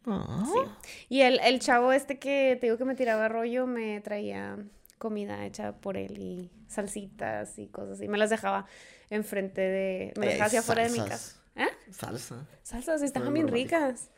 Sí. 0.07 0.61
Y 1.09 1.20
el, 1.22 1.41
el 1.41 1.61
chavo 1.61 1.93
este 1.93 2.18
que 2.18 2.57
te 2.61 2.66
digo 2.66 2.78
que 2.78 2.85
me 2.85 2.95
tiraba 2.95 3.28
rollo 3.28 3.66
me 3.66 4.01
traía 4.01 4.57
comida 5.01 5.46
hecha 5.46 5.72
por 5.72 5.96
él 5.96 6.18
y 6.18 6.51
salsitas 6.68 7.59
y 7.59 7.66
cosas 7.68 8.03
y 8.03 8.07
me 8.07 8.18
las 8.18 8.28
dejaba 8.28 8.66
enfrente 9.09 9.62
de... 9.62 10.12
Me 10.16 10.26
dejaba 10.26 10.44
hacia 10.44 10.61
afuera 10.61 10.84
de 10.84 10.90
mi 10.90 10.98
casa. 10.98 11.40
¿Eh? 11.57 11.68
Salsa. 11.90 12.46
Salsas, 12.62 13.03
estaban 13.03 13.30
muy 13.30 13.40
bien 13.40 13.48
ricas. 13.48 14.11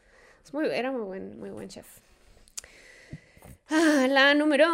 Es 0.45 0.53
muy, 0.53 0.67
era 0.67 0.91
muy 0.91 1.03
buen, 1.03 1.39
muy 1.39 1.51
buen 1.51 1.69
chef. 1.69 1.87
Ah, 3.71 4.07
la 4.09 4.35
número 4.35 4.67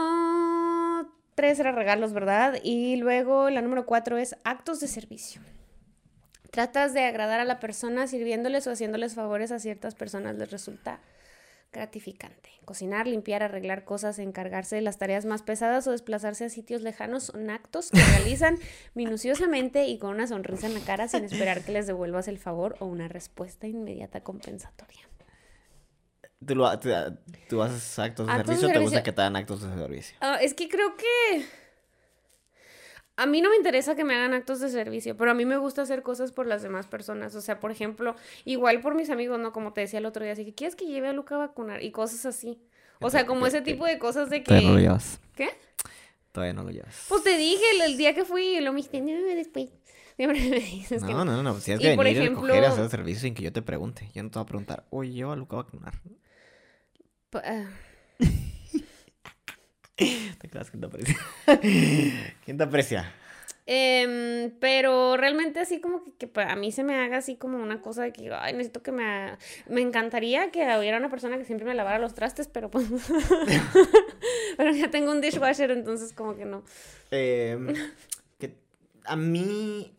tres 1.34 1.60
era 1.60 1.72
regalos, 1.72 2.14
¿verdad? 2.14 2.58
Y 2.62 2.96
luego 2.96 3.50
la 3.50 3.60
número 3.60 3.84
cuatro 3.84 4.16
es 4.16 4.34
actos 4.44 4.80
de 4.80 4.88
servicio. 4.88 5.42
Tratas 6.50 6.94
de 6.94 7.04
agradar 7.04 7.38
a 7.38 7.44
la 7.44 7.60
persona 7.60 8.06
sirviéndoles 8.06 8.66
o 8.66 8.70
haciéndoles 8.70 9.14
favores 9.14 9.52
a 9.52 9.58
ciertas 9.58 9.94
personas 9.94 10.36
les 10.36 10.50
resulta 10.50 11.00
gratificante. 11.72 12.50
Cocinar, 12.64 13.06
limpiar, 13.06 13.42
arreglar 13.42 13.84
cosas, 13.84 14.18
encargarse 14.18 14.76
de 14.76 14.82
las 14.82 14.98
tareas 14.98 15.24
más 15.24 15.42
pesadas 15.42 15.86
o 15.86 15.90
desplazarse 15.90 16.44
a 16.44 16.48
sitios 16.48 16.82
lejanos 16.82 17.24
son 17.24 17.50
actos 17.50 17.90
que 17.90 18.00
realizan 18.00 18.58
minuciosamente 18.94 19.86
y 19.86 19.98
con 19.98 20.10
una 20.10 20.26
sonrisa 20.26 20.66
en 20.66 20.74
la 20.74 20.80
cara 20.80 21.08
sin 21.08 21.24
esperar 21.24 21.62
que 21.62 21.72
les 21.72 21.86
devuelvas 21.86 22.28
el 22.28 22.38
favor 22.38 22.76
o 22.80 22.86
una 22.86 23.08
respuesta 23.08 23.66
inmediata 23.66 24.22
compensatoria. 24.22 25.08
¿Tú, 26.46 26.54
lo, 26.54 26.78
tú, 26.78 26.90
tú 27.48 27.62
haces 27.62 27.98
actos 27.98 28.26
de 28.26 28.32
Actos 28.32 28.46
de 28.46 28.54
servicio 28.54 28.68
o 28.68 28.72
te 28.72 28.78
gusta 28.78 29.02
que 29.02 29.12
te 29.12 29.20
hagan 29.22 29.36
actos 29.36 29.62
de 29.62 29.74
servicio? 29.74 30.16
Ah, 30.20 30.38
es 30.40 30.54
que 30.54 30.68
creo 30.68 30.96
que 30.96 31.44
a 33.18 33.26
mí 33.26 33.40
no 33.40 33.50
me 33.50 33.56
interesa 33.56 33.94
que 33.96 34.04
me 34.04 34.14
hagan 34.14 34.32
actos 34.32 34.60
de 34.60 34.68
servicio, 34.68 35.16
pero 35.16 35.30
a 35.32 35.34
mí 35.34 35.44
me 35.44 35.56
gusta 35.56 35.82
hacer 35.82 36.02
cosas 36.02 36.30
por 36.32 36.46
las 36.46 36.62
demás 36.62 36.86
personas. 36.86 37.34
O 37.34 37.40
sea, 37.40 37.58
por 37.60 37.70
ejemplo, 37.72 38.14
igual 38.44 38.80
por 38.80 38.94
mis 38.94 39.10
amigos, 39.10 39.38
¿no? 39.40 39.52
Como 39.52 39.72
te 39.72 39.80
decía 39.82 39.98
el 39.98 40.06
otro 40.06 40.22
día, 40.24 40.32
así 40.34 40.44
que 40.44 40.54
quieres 40.54 40.76
que 40.76 40.86
lleve 40.86 41.08
a 41.08 41.12
Luca 41.12 41.34
a 41.34 41.38
vacunar 41.38 41.82
y 41.82 41.90
cosas 41.90 42.24
así. 42.26 42.60
O 43.00 43.10
sea, 43.10 43.26
como 43.26 43.46
ese 43.46 43.60
tipo 43.60 43.84
de 43.86 43.98
cosas 43.98 44.30
de 44.30 44.40
Todavía 44.40 44.68
no 44.68 44.72
lo 44.74 44.78
que... 44.78 44.82
llevas. 44.84 45.20
¿Qué? 45.34 45.48
Todavía 46.32 46.52
no 46.54 46.62
lo 46.62 46.70
llevas. 46.70 47.06
Pues 47.08 47.22
te 47.24 47.36
dije 47.36 47.62
el, 47.74 47.80
el 47.90 47.96
día 47.96 48.14
que 48.14 48.24
fui 48.24 48.60
lo 48.60 48.72
me 48.72 48.76
dijiste, 48.78 49.00
no, 49.00 49.10
después. 49.34 49.68
Siempre 50.16 50.40
me 50.40 50.58
dices 50.60 51.02
que 51.04 51.12
no, 51.12 51.24
no, 51.24 51.40
no, 51.40 51.42
no. 51.42 51.58
Y 51.58 51.78
que 51.78 51.94
por 51.94 52.04
venir 52.04 52.22
y 52.22 52.26
ejemplo- 52.26 52.42
recoger 52.42 52.62
y 52.62 52.66
hacer 52.66 52.84
el 52.84 52.90
servicio 52.90 53.20
sin 53.22 53.34
que 53.34 53.42
yo 53.42 53.52
te 53.52 53.62
pregunte. 53.62 54.08
Yo 54.14 54.22
no 54.22 54.30
te 54.30 54.38
voy 54.38 54.42
a 54.44 54.46
preguntar, 54.46 54.84
oye, 54.90 55.12
lleva 55.12 55.32
a 55.32 55.36
Luca 55.36 55.56
a 55.56 55.62
vacunar. 55.62 55.94
Pa- 57.30 57.42
ah, 57.44 57.66
¿Te 59.98 60.48
creas 60.48 60.70
que 60.70 60.78
te 60.78 60.86
aprecia? 60.86 61.16
¿Quién 62.44 62.56
te 62.56 62.62
aprecia? 62.64 63.12
Em, 63.70 64.50
pero 64.60 65.18
realmente 65.18 65.60
así 65.60 65.78
como 65.78 66.02
que, 66.02 66.12
que 66.12 66.40
a 66.40 66.56
mí 66.56 66.72
se 66.72 66.84
me 66.84 66.94
haga 66.94 67.18
así 67.18 67.36
como 67.36 67.58
una 67.58 67.82
cosa 67.82 68.02
de 68.02 68.12
que, 68.14 68.30
ay, 68.32 68.52
necesito 68.54 68.82
que 68.82 68.92
me... 68.92 69.04
ha- 69.04 69.38
Me 69.68 69.82
encantaría 69.82 70.50
que 70.50 70.60
hubiera 70.78 70.96
una 70.96 71.10
persona 71.10 71.36
que 71.36 71.44
siempre 71.44 71.66
me 71.66 71.74
lavara 71.74 71.98
los 71.98 72.14
trastes, 72.14 72.48
pero 72.48 72.70
pues... 72.70 72.86
pero 74.56 74.70
ya 74.72 74.90
tengo 74.90 75.12
un 75.12 75.20
dishwasher, 75.20 75.70
entonces 75.70 76.12
como 76.14 76.34
que 76.36 76.46
no. 76.46 76.62
Eh, 77.10 77.58
que 78.38 78.56
a 79.04 79.16
mí 79.16 79.92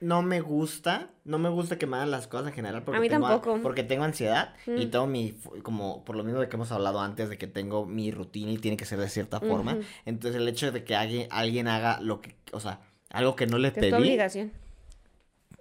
no 0.00 0.22
me 0.22 0.40
gusta, 0.40 1.10
no 1.24 1.38
me 1.38 1.48
gusta 1.50 1.78
que 1.78 1.86
me 1.86 1.96
hagan 1.96 2.10
las 2.10 2.26
cosas 2.26 2.48
en 2.48 2.54
general 2.54 2.82
porque 2.82 2.98
A 2.98 3.00
mí 3.00 3.08
tengo 3.08 3.28
tampoco. 3.28 3.60
porque 3.62 3.82
tengo 3.84 4.04
ansiedad 4.04 4.54
y 4.66 4.86
Mm. 4.86 4.90
tengo 4.90 5.06
mi 5.06 5.34
como 5.62 6.04
por 6.04 6.16
lo 6.16 6.24
mismo 6.24 6.40
de 6.40 6.48
que 6.48 6.56
hemos 6.56 6.72
hablado 6.72 7.00
antes 7.00 7.28
de 7.28 7.36
que 7.38 7.46
tengo 7.46 7.84
mi 7.86 8.10
rutina 8.10 8.50
y 8.50 8.58
tiene 8.58 8.76
que 8.76 8.84
ser 8.86 8.98
de 8.98 9.08
cierta 9.08 9.40
forma. 9.40 9.76
Entonces 10.06 10.40
el 10.40 10.48
hecho 10.48 10.72
de 10.72 10.84
que 10.84 10.96
alguien, 10.96 11.26
alguien 11.30 11.68
haga 11.68 12.00
lo 12.00 12.20
que, 12.22 12.34
o 12.52 12.60
sea, 12.60 12.80
algo 13.10 13.36
que 13.36 13.46
no 13.46 13.58
les 13.58 13.72
Que 13.72 13.80
es 13.80 13.86
tu 13.86 13.96
pedí. 13.96 14.02
obligación. 14.08 14.52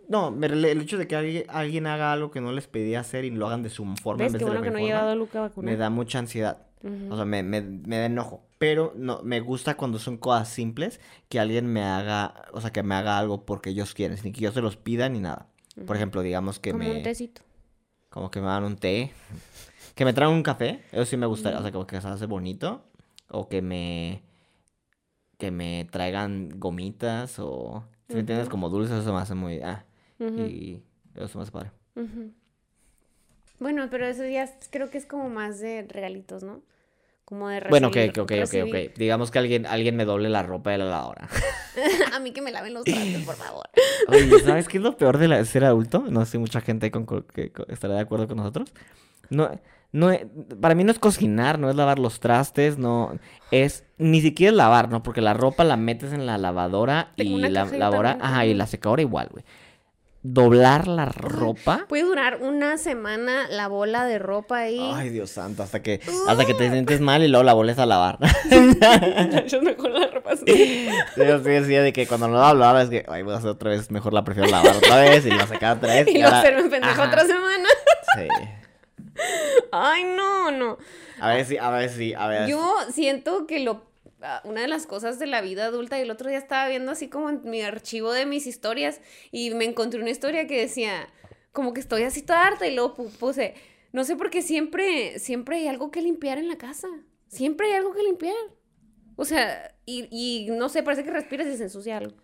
No, 0.08 0.36
el 0.42 0.66
hecho 0.82 0.98
de 0.98 1.08
que 1.08 1.16
alguien, 1.16 1.44
alguien 1.50 1.86
haga 1.86 2.12
algo 2.14 2.32
que 2.32 2.42
no 2.42 2.52
les 2.52 2.66
pedí 2.66 2.96
hacer 2.96 3.26
y 3.26 3.30
lo 3.30 3.46
hagan 3.46 3.62
de 3.62 3.70
su 3.70 3.84
forma 4.02 4.24
en 4.24 4.32
¿Ves 4.32 4.34
vez 4.34 4.40
de 4.40 4.46
bueno 4.46 4.62
que 4.64 4.72
no 4.72 4.78
he 4.78 4.80
forma, 4.82 4.88
llevado 4.88 5.10
a 5.12 5.16
Luca 5.16 5.38
a 5.40 5.42
vacunar? 5.44 5.72
me 5.72 5.78
da 5.78 5.90
mucha 5.92 6.18
ansiedad. 6.18 6.66
O 7.10 7.16
sea, 7.16 7.26
me, 7.26 7.44
me, 7.44 7.62
me 7.62 7.98
da 8.00 8.06
enojo. 8.06 8.42
Pero 8.60 8.94
no, 8.96 9.22
me 9.24 9.40
gusta 9.40 9.76
cuando 9.76 10.00
son 10.00 10.18
cosas 10.18 10.50
simples 10.50 11.00
que 11.30 11.40
alguien 11.40 11.66
me 11.66 11.82
haga, 11.82 12.46
o 12.52 12.62
sea, 12.62 12.72
que 12.72 12.84
me 12.84 12.94
haga 12.94 13.18
algo 13.18 13.46
porque 13.46 13.72
ellos 13.72 13.94
quieren, 13.94 14.18
sin 14.18 14.34
que 14.34 14.42
yo 14.42 14.52
se 14.52 14.62
los 14.62 14.76
pida 14.76 15.10
ni 15.10 15.22
nada. 15.22 15.48
Por 15.88 15.96
ejemplo, 15.96 16.22
digamos 16.22 16.60
que 16.60 16.72
Como 16.72 16.84
me... 16.84 16.98
un 16.98 17.04
tecito. 17.04 17.42
Como 18.10 18.30
que 18.30 18.42
me 18.42 18.48
dan 18.48 18.64
un 18.66 18.76
té. 18.76 19.12
Que 19.96 20.06
me 20.06 20.14
traen 20.14 20.32
un 20.32 20.44
café. 20.44 20.82
Eso 20.94 21.04
sí 21.04 21.18
me 21.18 21.26
gusta. 21.26 21.58
O 21.60 21.62
sea, 21.62 21.74
como 21.74 21.86
que 21.86 22.00
se 22.00 22.08
hace 22.08 22.26
bonito. 22.26 22.86
O 23.28 23.50
que 23.50 23.62
me... 23.62 24.24
Que 25.38 25.52
me 25.52 25.86
traigan 25.92 26.58
gomitas 26.58 27.38
o... 27.40 27.84
Si 28.08 28.14
me 28.14 28.22
entiendes, 28.22 28.48
como 28.48 28.70
dulces, 28.70 29.02
eso 29.02 29.14
me 29.14 29.20
hace 29.20 29.36
muy... 29.36 29.60
Ah, 29.60 29.86
y 30.20 30.82
eso 31.16 31.38
me 31.38 31.44
hace 31.44 31.52
padre. 31.52 31.72
Bueno, 33.60 33.88
pero 33.92 34.06
eso 34.06 34.26
ya 34.26 34.50
creo 34.70 34.90
que 34.90 34.98
es 34.98 35.06
como 35.06 35.30
más 35.30 35.60
de 35.60 35.86
regalitos, 35.90 36.44
¿no? 36.44 36.62
Como 37.30 37.48
de 37.48 37.62
Bueno, 37.70 37.90
ok, 37.90 37.94
recibir- 37.96 38.10
ok, 38.10 38.18
ok, 38.18 38.22
ok, 38.24 38.30
recibir. 38.32 38.90
ok. 38.90 38.98
Digamos 38.98 39.30
que 39.30 39.38
alguien, 39.38 39.68
alguien 39.68 39.96
me 39.96 40.04
doble 40.04 40.30
la 40.30 40.42
ropa 40.42 40.72
de 40.72 40.80
la 40.80 40.86
lavadora. 40.86 41.30
a 42.14 42.20
mí 42.20 42.32
que 42.32 42.42
me 42.42 42.52
laven 42.52 42.74
los 42.74 42.84
trastes, 42.84 43.24
por 43.24 43.36
favor. 43.36 43.70
Oye, 44.08 44.40
¿sabes 44.40 44.68
qué 44.68 44.78
es 44.78 44.84
lo 44.84 44.98
peor 44.98 45.20
de 45.20 45.28
la- 45.28 45.46
ser 45.46 45.64
adulto? 45.64 46.04
No 46.10 46.26
sé 46.26 46.32
si 46.32 46.38
mucha 46.40 46.60
gente 46.62 46.90
con, 46.90 47.06
que 47.06 47.52
con- 47.52 47.66
estará 47.70 47.94
de 47.94 48.00
acuerdo 48.02 48.28
con 48.28 48.38
nosotros. 48.38 48.74
No, 49.30 49.48
no, 49.92 50.12
para 50.60 50.74
mí 50.74 50.84
no 50.84 50.92
es 50.92 50.98
cocinar, 50.98 51.60
no 51.60 51.70
es 51.70 51.76
lavar 51.76 52.00
los 52.00 52.20
trastes, 52.20 52.80
no 52.80 53.18
es 53.52 53.84
ni 54.00 54.22
siquiera 54.22 54.50
es 54.52 54.58
lavar, 54.58 54.90
¿no? 54.90 55.04
Porque 55.04 55.22
la 55.22 55.36
ropa 55.36 55.64
la 55.64 55.78
metes 55.78 56.14
en 56.14 56.26
la 56.26 56.40
lavadora 56.40 57.12
Tengo 57.16 57.38
y 57.38 57.42
la 57.42 57.66
lavadora, 57.66 58.18
ajá, 58.20 58.46
y 58.48 58.54
la 58.56 58.66
secadora 58.66 59.02
igual, 59.04 59.30
güey. 59.32 59.44
Doblar 60.22 60.88
la 60.88 61.06
ropa. 61.06 61.86
Puede 61.90 62.04
durar 62.04 62.40
una 62.42 62.78
semana 62.78 63.48
la 63.50 63.68
bola 63.68 64.06
de 64.06 64.20
ropa 64.20 64.58
ahí. 64.60 64.92
Ay, 64.94 65.10
Dios 65.10 65.30
santo, 65.30 65.64
hasta 65.64 65.82
que 65.82 66.02
hasta 66.28 66.46
que 66.46 66.54
te 66.54 66.70
sientes 66.70 67.00
mal 67.00 67.24
y 67.24 67.30
luego 67.30 67.44
la 67.44 67.54
vuelves 67.54 67.80
a 67.80 67.86
lavar. 67.86 68.20
Yo 69.48 69.78
con 69.78 69.94
la 69.94 70.08
ropa 70.08 70.32
así. 70.34 70.44
Sí, 70.46 70.90
yo 71.16 71.38
sí 71.40 71.50
decía 71.50 71.82
de 71.82 71.94
que 71.94 72.06
cuando 72.06 72.28
no 72.28 72.34
la 72.40 72.54
lavaba 72.54 72.82
es 72.84 72.90
que, 72.90 73.06
ay, 73.08 73.24
voy 73.24 73.34
a 73.34 73.38
hacer 73.38 73.50
otra 73.50 73.70
vez, 73.72 73.90
mejor 73.92 74.14
la 74.14 74.24
prefiero 74.24 74.50
lavar 74.50 74.76
otra 74.76 75.00
vez 75.00 75.26
y 75.26 75.30
la 75.30 75.48
sacar 75.48 75.78
otra 75.78 75.94
vez. 75.94 76.08
Y 76.08 76.14
luego 76.14 76.28
ahora- 76.28 76.40
hacerme 76.40 76.70
pendejo 76.70 77.02
otra 77.02 77.22
semana. 77.26 77.70
Sí. 78.16 78.28
Ay, 79.72 80.04
no, 80.04 80.52
no. 80.52 80.78
A 81.20 81.30
ver 81.34 81.46
si, 81.46 81.58
a 81.58 81.70
ver 81.70 81.90
si, 81.90 82.14
a 82.14 82.28
ver. 82.28 82.48
Yo 82.50 82.74
siento 82.92 83.46
que 83.48 83.60
lo 83.60 83.89
una 84.44 84.62
de 84.62 84.68
las 84.68 84.86
cosas 84.86 85.20
de 85.20 85.28
la 85.28 85.42
vida 85.42 85.66
adulta 85.66 85.98
y 85.98 86.02
el 86.02 86.12
otro 86.12 86.30
día 86.30 86.38
estaba 86.38 86.68
viendo 86.68 86.92
así 86.92 87.08
como 87.08 87.30
en 87.30 87.42
mi 87.44 87.62
archivo 87.62 88.12
de 88.12 88.26
mis 88.26 88.48
historias 88.48 89.02
y 89.32 89.52
me 89.54 89.66
encontré 89.66 90.00
una 90.02 90.10
historia 90.10 90.48
que 90.48 90.60
decía 90.60 91.08
como 91.52 91.74
que 91.74 91.80
estoy 91.80 92.04
así 92.04 92.22
toda 92.22 92.46
harta 92.46 92.68
y 92.68 92.76
luego 92.76 92.96
pu- 92.96 93.10
puse 93.18 93.56
no 93.92 94.04
sé 94.04 94.16
por 94.16 94.30
qué 94.30 94.42
siempre 94.42 95.18
siempre 95.20 95.58
hay 95.58 95.68
algo 95.68 95.90
que 95.92 96.02
limpiar 96.02 96.38
en 96.38 96.48
la 96.48 96.58
casa 96.58 96.88
siempre 97.28 97.68
hay 97.68 97.74
algo 97.74 97.94
que 97.94 98.04
limpiar 98.04 98.36
o 99.16 99.26
sea 99.26 99.76
y, 99.86 100.08
y 100.12 100.52
no 100.52 100.70
sé 100.70 100.84
parece 100.84 101.04
que 101.04 101.12
respiras 101.12 101.48
y 101.48 101.58
se 101.58 101.64
ensucia 101.64 101.98
algo. 101.98 102.16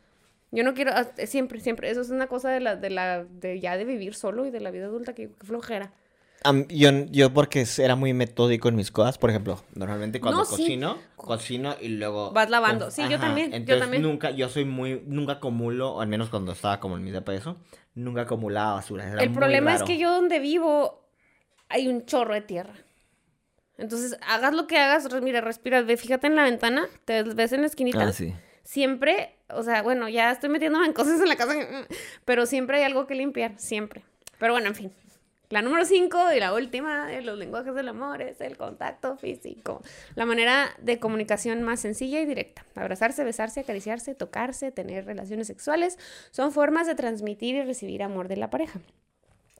Yo 0.51 0.63
no 0.63 0.73
quiero 0.73 0.91
ah, 0.93 1.05
siempre 1.25 1.59
siempre 1.59 1.89
eso 1.89 2.01
es 2.01 2.09
una 2.11 2.27
cosa 2.27 2.49
de 2.51 2.59
la 2.59 2.75
de 2.75 2.89
la 2.89 3.23
de 3.25 3.59
ya 3.59 3.75
de 3.77 3.83
vivir 3.85 4.13
solo 4.13 4.45
y 4.45 4.51
de 4.51 4.59
la 4.61 4.71
vida 4.71 4.85
adulta 4.85 5.13
que 5.15 5.29
flojera 5.29 5.93
Yo, 6.69 6.89
yo 7.11 7.33
porque 7.33 7.65
era 7.77 7.95
muy 7.95 8.13
metódico 8.13 8.69
en 8.69 8.75
mis 8.75 8.91
cosas, 8.91 9.17
por 9.17 9.29
ejemplo, 9.29 9.63
normalmente 9.73 10.19
cuando 10.19 10.39
No, 10.39 10.45
sí. 10.45 10.51
cocino, 10.51 10.97
cocino 11.15 11.75
y 11.81 11.89
luego... 11.89 12.31
Vas 12.31 12.49
lavando. 12.49 12.85
pues, 12.85 12.95
Sí, 12.95 13.03
yo 13.09 13.19
también, 13.19 13.51
yo 13.51 13.57
Entonces 13.57 13.81
también. 13.81 14.03
nunca, 14.03 14.31
yo 14.31 14.49
soy 14.49 14.65
muy, 14.65 15.01
nunca 15.07 15.33
acumulo, 15.33 15.93
o 15.93 16.01
al 16.01 16.07
menos 16.07 16.29
cuando 16.29 16.51
estaba 16.51 16.79
como 16.79 16.97
en 16.97 17.03
mi 17.03 17.11
depa 17.11 17.33
eso, 17.33 17.57
nunca 17.95 18.21
acumulaba 18.21 18.73
basura. 18.73 19.07
era 19.09 19.21
El 19.21 19.29
muy 19.29 19.37
problema 19.37 19.73
es 19.73 19.83
que 19.83 19.97
yo 19.97 20.11
donde 20.11 20.39
vivo 20.39 21.07
hay 21.69 21.87
un 21.87 22.05
chorro 22.05 22.33
de 22.33 22.41
tierra. 22.41 22.73
Entonces, 23.77 24.17
hagas 24.25 24.53
lo 24.53 24.67
que 24.67 24.77
hagas, 24.77 25.09
mira, 25.21 25.41
respira, 25.41 25.81
ve, 25.81 25.97
fíjate 25.97 26.27
en 26.27 26.35
la 26.35 26.43
ventana, 26.43 26.87
te 27.03 27.23
ves 27.23 27.51
en 27.51 27.61
la 27.61 27.67
esquinita. 27.67 28.03
Ah, 28.07 28.13
sí. 28.13 28.33
Siempre, 28.63 29.35
o 29.49 29.63
sea, 29.63 29.81
bueno, 29.81 30.07
ya 30.09 30.31
estoy 30.31 30.49
metiéndome 30.49 30.85
en 30.85 30.93
cosas 30.93 31.19
en 31.19 31.27
la 31.27 31.35
casa, 31.35 31.53
mm, 31.53 31.85
pero 32.23 32.45
siempre 32.45 32.77
hay 32.77 32.83
algo 32.83 33.05
que 33.05 33.15
limpiar, 33.15 33.53
siempre. 33.57 34.03
Pero 34.39 34.53
bueno, 34.53 34.67
en 34.67 34.75
fin. 34.75 34.91
La 35.49 35.61
número 35.61 35.85
5 35.85 36.33
y 36.35 36.39
la 36.39 36.53
última 36.53 37.07
de 37.07 37.21
los 37.21 37.37
lenguajes 37.37 37.75
del 37.75 37.87
amor 37.87 38.21
es 38.21 38.41
el 38.41 38.57
contacto 38.57 39.15
físico. 39.15 39.83
La 40.15 40.25
manera 40.25 40.71
de 40.81 40.99
comunicación 40.99 41.61
más 41.61 41.81
sencilla 41.81 42.19
y 42.19 42.25
directa. 42.25 42.65
Abrazarse, 42.73 43.23
besarse, 43.23 43.59
acariciarse, 43.59 44.15
tocarse, 44.15 44.71
tener 44.71 45.05
relaciones 45.05 45.45
sexuales 45.47 45.99
son 46.31 46.51
formas 46.51 46.87
de 46.87 46.95
transmitir 46.95 47.55
y 47.55 47.63
recibir 47.63 48.01
amor 48.01 48.27
de 48.27 48.37
la 48.37 48.49
pareja. 48.49 48.79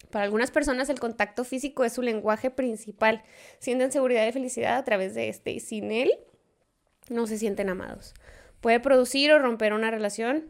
Para 0.10 0.26
algunas 0.26 0.50
personas 0.50 0.90
el 0.90 1.00
contacto 1.00 1.44
físico 1.44 1.84
es 1.84 1.94
su 1.94 2.02
lenguaje 2.02 2.50
principal. 2.50 3.24
Sienten 3.60 3.92
seguridad 3.92 4.26
y 4.28 4.32
felicidad 4.32 4.78
a 4.78 4.84
través 4.84 5.14
de 5.14 5.30
este 5.30 5.52
y 5.52 5.60
sin 5.60 5.92
él 5.92 6.12
no 7.10 7.28
se 7.28 7.38
sienten 7.38 7.70
amados. 7.70 8.16
Puede 8.60 8.80
producir 8.80 9.32
o 9.32 9.40
romper 9.40 9.74
una 9.74 9.92
relación, 9.92 10.46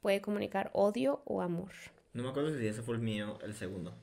puede 0.00 0.22
comunicar 0.22 0.70
odio 0.72 1.20
o 1.26 1.42
amor. 1.42 1.72
No 2.14 2.22
me 2.22 2.30
acuerdo 2.30 2.56
si 2.56 2.66
ese 2.66 2.82
fue 2.82 2.94
el 2.94 3.02
mío, 3.02 3.38
el 3.42 3.54
segundo. 3.54 3.94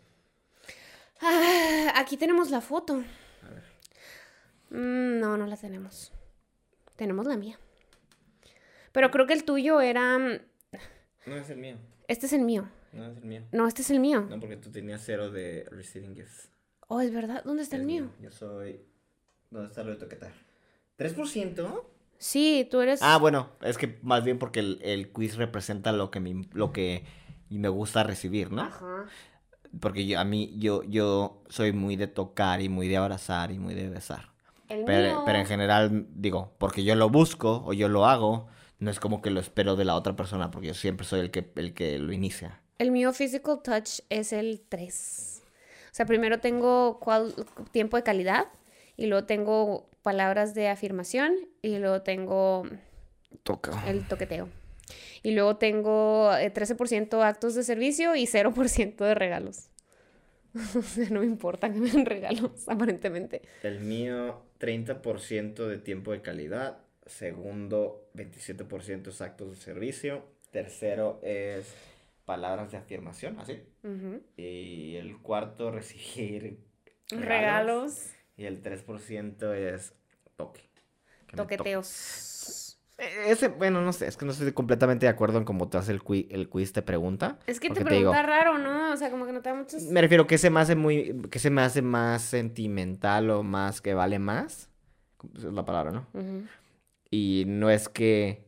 Ah, 1.21 1.93
aquí 1.95 2.17
tenemos 2.17 2.49
la 2.51 2.61
foto. 2.61 3.03
A 3.43 3.49
ver. 3.49 3.63
Mm, 4.69 5.19
no, 5.19 5.37
no 5.37 5.45
la 5.45 5.57
tenemos. 5.57 6.11
Tenemos 6.95 7.25
la 7.27 7.37
mía. 7.37 7.59
Pero 8.91 9.11
creo 9.11 9.27
que 9.27 9.33
el 9.33 9.43
tuyo 9.43 9.81
era... 9.81 10.17
mm, 10.17 10.39
No 11.25 11.35
es 11.35 11.49
el 11.49 11.57
mío, 11.57 11.77
Este 12.07 12.25
es 12.25 12.33
el 12.33 12.41
mío. 12.41 12.69
no 12.93 13.05
es 13.07 13.17
el 13.17 13.25
mío. 13.25 13.43
No, 13.51 13.67
este 13.67 13.81
es 13.81 13.89
el 13.91 13.99
mío. 13.99 14.21
No, 14.29 14.39
porque 14.39 14.57
tú 14.57 14.71
tenías 14.71 15.01
cero 15.05 15.29
de 15.31 15.65
receiving 15.71 16.15
gifts. 16.15 16.49
Oh, 16.87 17.01
es 17.01 17.13
verdad. 17.13 17.43
¿Dónde 17.43 17.63
está 17.63 17.75
el 17.75 17.83
mío? 17.83 18.09
Yo 18.21 18.31
soy... 18.31 18.81
¿Dónde 19.49 19.67
está 19.69 19.83
lo 19.83 19.91
de 19.91 19.97
toquetar? 19.97 20.33
¿3%? 20.97 21.83
Sí, 22.17 22.67
tú 22.71 22.81
eres... 22.81 23.01
Ah, 23.03 23.17
bueno, 23.17 23.51
es 23.61 23.77
que 23.77 23.99
más 24.01 24.23
bien 24.23 24.39
porque 24.39 24.59
el, 24.61 24.79
el 24.81 25.11
quiz 25.11 25.35
representa 25.35 25.91
lo 25.91 26.09
que 26.09 26.19
me, 26.19 26.47
lo 26.53 26.71
que 26.73 27.05
me 27.49 27.69
gusta 27.69 28.03
recibir, 28.03 28.51
¿no? 28.51 28.63
Ajá. 28.63 29.05
Porque 29.79 30.05
yo, 30.05 30.19
a 30.19 30.23
mí, 30.23 30.53
yo, 30.57 30.83
yo 30.83 31.41
soy 31.49 31.71
muy 31.73 31.95
de 31.95 32.07
tocar 32.07 32.61
y 32.61 32.69
muy 32.69 32.87
de 32.87 32.97
abrazar 32.97 33.51
y 33.51 33.59
muy 33.59 33.73
de 33.73 33.89
besar. 33.89 34.29
El 34.69 34.83
Pero, 34.85 35.07
mío- 35.09 35.23
pero 35.25 35.39
en 35.39 35.45
general, 35.45 36.07
digo, 36.15 36.51
porque 36.57 36.83
yo 36.83 36.95
lo 36.95 37.09
busco 37.09 37.63
o 37.65 37.73
yo 37.73 37.87
lo 37.89 38.05
hago, 38.05 38.47
no 38.79 38.91
es 38.91 38.99
como 38.99 39.21
que 39.21 39.29
lo 39.29 39.39
espero 39.39 39.75
de 39.75 39.85
la 39.85 39.95
otra 39.95 40.15
persona, 40.15 40.51
porque 40.51 40.67
yo 40.67 40.73
siempre 40.73 41.05
soy 41.05 41.21
el 41.21 41.31
que, 41.31 41.51
el 41.55 41.73
que 41.73 41.97
lo 41.99 42.11
inicia. 42.11 42.61
El 42.77 42.91
mío 42.91 43.11
physical 43.13 43.61
touch 43.63 44.01
es 44.09 44.33
el 44.33 44.61
3. 44.69 45.43
O 45.91 45.95
sea, 45.97 46.05
primero 46.05 46.39
tengo 46.39 46.99
cual- 46.99 47.33
tiempo 47.71 47.97
de 47.97 48.03
calidad 48.03 48.45
y 48.97 49.07
luego 49.07 49.25
tengo 49.25 49.89
palabras 50.03 50.53
de 50.53 50.69
afirmación 50.69 51.33
y 51.61 51.77
luego 51.79 52.01
tengo 52.03 52.65
Toca. 53.43 53.83
el 53.87 54.07
toqueteo. 54.07 54.47
Y 55.23 55.31
luego 55.31 55.57
tengo 55.57 56.35
eh, 56.35 56.53
13% 56.53 57.23
actos 57.23 57.55
de 57.55 57.63
servicio 57.63 58.15
y 58.15 58.25
0% 58.25 58.95
de 58.97 59.15
regalos. 59.15 59.69
O 60.75 60.81
sea, 60.81 61.09
no 61.09 61.19
me 61.19 61.25
importa 61.25 61.71
que 61.71 61.79
me 61.79 61.89
den 61.91 62.05
regalos, 62.05 62.67
aparentemente. 62.67 63.41
El 63.61 63.79
mío, 63.81 64.41
30% 64.59 65.67
de 65.67 65.77
tiempo 65.77 66.11
de 66.11 66.21
calidad. 66.21 66.79
Segundo, 67.05 68.09
27% 68.15 69.09
es 69.09 69.21
actos 69.21 69.49
de 69.51 69.55
servicio. 69.55 70.25
Tercero 70.51 71.19
es 71.21 71.73
palabras 72.25 72.71
de 72.71 72.77
afirmación, 72.77 73.39
así. 73.39 73.61
Ujú. 73.83 74.21
Y 74.35 74.95
el 74.95 75.17
cuarto, 75.21 75.71
recibir 75.71 76.57
Regalos, 77.09 78.11
Y 78.35 78.45
el 78.45 78.61
3% 78.61 79.53
es 79.53 79.93
toque. 80.35 80.61
Toqueteos. 81.35 82.66
Ese, 82.97 83.49
bueno, 83.49 83.81
no 83.81 83.93
sé, 83.93 84.07
es 84.07 84.17
que 84.17 84.25
no 84.25 84.31
estoy 84.31 84.51
completamente 84.53 85.05
de 85.05 85.11
acuerdo 85.11 85.37
en 85.37 85.45
cómo 85.45 85.69
te 85.69 85.77
hace 85.77 85.91
el 85.91 86.01
quiz, 86.01 86.25
el 86.31 86.49
quiz 86.49 86.73
te 86.73 86.81
pregunta. 86.81 87.37
Es 87.45 87.59
que 87.59 87.69
te 87.69 87.81
digo, 87.81 87.85
pregunta 87.85 88.23
raro, 88.23 88.57
¿no? 88.57 88.91
O 88.91 88.97
sea, 88.97 89.11
como 89.11 89.27
que 89.27 89.33
no 89.33 89.41
te 89.41 89.49
da 89.49 89.55
muchos... 89.55 89.83
Me 89.83 90.01
refiero 90.01 90.25
que 90.25 90.39
se 90.39 90.49
me 90.49 90.59
hace 90.59 90.75
muy, 90.75 91.21
que 91.29 91.37
se 91.37 91.51
me 91.51 91.61
hace 91.61 91.83
más 91.83 92.23
sentimental 92.23 93.29
o 93.29 93.43
más 93.43 93.81
que 93.81 93.93
vale 93.93 94.17
más. 94.17 94.71
Esa 95.35 95.49
es 95.49 95.53
la 95.53 95.63
palabra, 95.63 95.91
¿no? 95.91 96.07
Y 97.11 97.43
no 97.45 97.69
es 97.69 97.87
que 97.87 98.46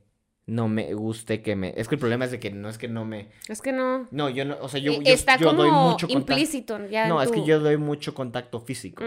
no 0.50 0.68
me 0.68 0.94
guste 0.94 1.42
que 1.42 1.56
me... 1.56 1.74
Es 1.78 1.88
que 1.88 1.96
el 1.96 2.00
problema 2.00 2.26
es 2.26 2.32
de 2.32 2.40
que 2.40 2.52
no 2.52 2.70
es 2.70 2.78
que 2.78 2.88
no 2.88 3.06
me... 3.06 3.30
Es 3.48 3.62
que 3.62 3.72
no... 3.72 4.08
No, 4.12 4.30
yo 4.30 4.46
no, 4.46 4.58
o 4.62 4.68
sea, 4.68 4.80
yo, 4.80 4.94
yo, 4.94 5.02
Está 5.06 5.38
yo 5.38 5.48
como 5.48 5.64
doy 5.64 5.72
mucho 5.72 6.08
contacto. 6.08 6.34
implícito 6.34 6.88
ya 6.88 7.08
No, 7.08 7.22
es 7.22 7.32
que 7.32 7.46
yo 7.46 7.60
doy 7.60 7.78
mucho 7.78 8.14
contacto 8.14 8.60
físico. 8.60 9.04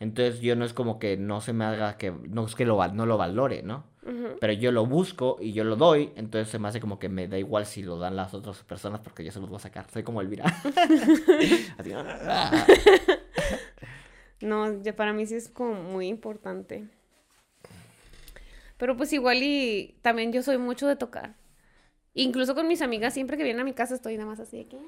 Entonces 0.00 0.40
yo 0.40 0.56
no 0.56 0.64
es 0.64 0.72
como 0.72 0.98
que 0.98 1.16
no 1.16 1.40
se 1.40 1.52
me 1.52 1.64
haga 1.64 1.96
que... 1.96 2.10
No 2.10 2.46
es 2.46 2.54
que 2.54 2.64
lo, 2.64 2.86
no 2.88 3.06
lo 3.06 3.18
valore, 3.18 3.62
¿no? 3.62 3.84
Pero 4.40 4.52
yo 4.54 4.72
lo 4.72 4.86
busco 4.86 5.36
y 5.38 5.52
yo 5.52 5.64
lo 5.64 5.76
doy, 5.76 6.12
entonces 6.16 6.48
se 6.48 6.58
me 6.58 6.68
hace 6.68 6.80
como 6.80 6.98
que 6.98 7.10
me 7.10 7.28
da 7.28 7.36
igual 7.36 7.66
si 7.66 7.82
lo 7.82 7.98
dan 7.98 8.16
las 8.16 8.32
otras 8.32 8.62
personas 8.64 9.00
porque 9.00 9.22
yo 9.22 9.30
se 9.30 9.38
los 9.38 9.50
voy 9.50 9.56
a 9.56 9.60
sacar. 9.60 9.86
Soy 9.90 10.02
como 10.02 10.22
Elvira. 10.22 10.46
Así. 11.76 11.92
No, 14.40 14.80
ya 14.82 14.96
para 14.96 15.12
mí 15.12 15.26
sí 15.26 15.34
es 15.34 15.48
como 15.48 15.74
muy 15.74 16.06
importante. 16.06 16.88
Pero 18.78 18.96
pues 18.96 19.12
igual 19.12 19.42
y 19.42 19.96
también 20.02 20.32
yo 20.32 20.42
soy 20.42 20.58
mucho 20.58 20.86
de 20.86 20.96
tocar. 20.96 21.34
Incluso 22.14 22.54
con 22.54 22.68
mis 22.68 22.82
amigas, 22.82 23.14
siempre 23.14 23.36
que 23.36 23.44
vienen 23.44 23.62
a 23.62 23.64
mi 23.64 23.74
casa 23.74 23.94
estoy 23.94 24.16
nada 24.16 24.30
más 24.30 24.40
así 24.40 24.58
de 24.58 24.66
que... 24.68 24.78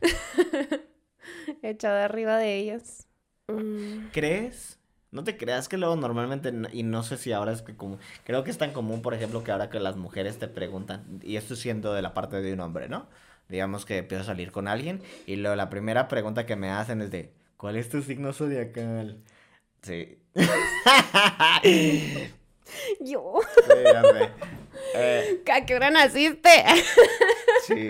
Echada 1.62 2.04
arriba 2.04 2.36
de 2.38 2.56
ellas. 2.56 3.06
Mm, 3.48 4.08
¿Crees? 4.12 4.78
No 5.10 5.24
te 5.24 5.36
creas 5.36 5.68
que 5.68 5.78
luego 5.78 5.96
normalmente, 5.96 6.52
no- 6.52 6.68
y 6.72 6.82
no 6.82 7.02
sé 7.02 7.16
si 7.16 7.32
ahora 7.32 7.52
es 7.52 7.62
que 7.62 7.76
como, 7.76 7.98
creo 8.24 8.44
que 8.44 8.50
es 8.50 8.58
tan 8.58 8.72
común, 8.72 9.02
por 9.02 9.14
ejemplo, 9.14 9.42
que 9.44 9.52
ahora 9.52 9.70
que 9.70 9.80
las 9.80 9.96
mujeres 9.96 10.38
te 10.38 10.48
preguntan, 10.48 11.20
y 11.22 11.36
esto 11.36 11.56
siendo 11.56 11.94
de 11.94 12.02
la 12.02 12.12
parte 12.14 12.40
de 12.42 12.52
un 12.52 12.60
hombre, 12.60 12.88
¿no? 12.88 13.06
Digamos 13.48 13.86
que 13.86 13.98
empiezo 13.98 14.22
a 14.22 14.26
salir 14.26 14.50
con 14.52 14.68
alguien 14.68 15.00
y 15.26 15.36
luego 15.36 15.56
la 15.56 15.70
primera 15.70 16.08
pregunta 16.08 16.46
que 16.46 16.56
me 16.56 16.70
hacen 16.70 17.00
es 17.00 17.10
de, 17.10 17.32
¿cuál 17.56 17.76
es 17.76 17.88
tu 17.88 18.02
signo 18.02 18.32
zodiacal? 18.32 19.22
Sí. 19.82 20.18
Yo, 23.00 23.40
Sí. 23.66 23.72
Eh, 24.94 25.42
¿a 25.52 25.66
qué 25.66 25.74
hora 25.74 25.90
naciste? 25.90 26.48
sí, 27.66 27.88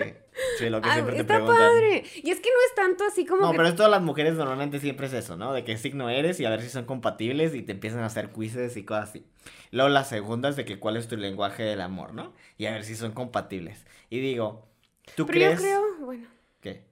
sí, 0.57 0.69
lo 0.69 0.81
que 0.81 0.89
Ah, 0.89 0.93
siempre 0.93 1.15
te 1.15 1.21
está 1.21 1.39
padre. 1.45 2.03
Y 2.23 2.31
es 2.31 2.39
que 2.39 2.49
no 2.49 2.55
es 2.67 2.75
tanto 2.75 3.05
así 3.05 3.25
como 3.25 3.41
No, 3.41 3.51
que... 3.51 3.57
pero 3.57 3.75
todas 3.75 3.91
las 3.91 4.01
mujeres 4.01 4.33
normalmente 4.35 4.79
siempre 4.79 5.07
es 5.07 5.13
eso, 5.13 5.37
¿no? 5.37 5.53
De 5.53 5.63
qué 5.63 5.77
signo 5.77 6.09
eres 6.09 6.39
y 6.39 6.45
a 6.45 6.49
ver 6.49 6.61
si 6.61 6.69
son 6.69 6.85
compatibles 6.85 7.53
y 7.55 7.61
te 7.61 7.71
empiezan 7.73 8.01
a 8.01 8.07
hacer 8.07 8.31
quizzes 8.31 8.77
y 8.77 8.83
cosas 8.85 9.09
así. 9.09 9.25
Luego 9.71 9.89
la 9.89 10.03
segunda 10.03 10.49
es 10.49 10.55
de 10.55 10.65
que 10.65 10.79
cuál 10.79 10.97
es 10.97 11.07
tu 11.07 11.17
lenguaje 11.17 11.63
del 11.63 11.81
amor, 11.81 12.13
¿no? 12.13 12.33
Y 12.57 12.65
a 12.65 12.71
ver 12.71 12.83
si 12.83 12.95
son 12.95 13.11
compatibles. 13.11 13.85
Y 14.09 14.19
digo, 14.19 14.67
¿tú 15.15 15.25
Pero 15.25 15.37
crees 15.39 15.59
yo 15.59 15.65
creo, 15.65 15.81
bueno, 15.99 16.27
que, 16.61 16.83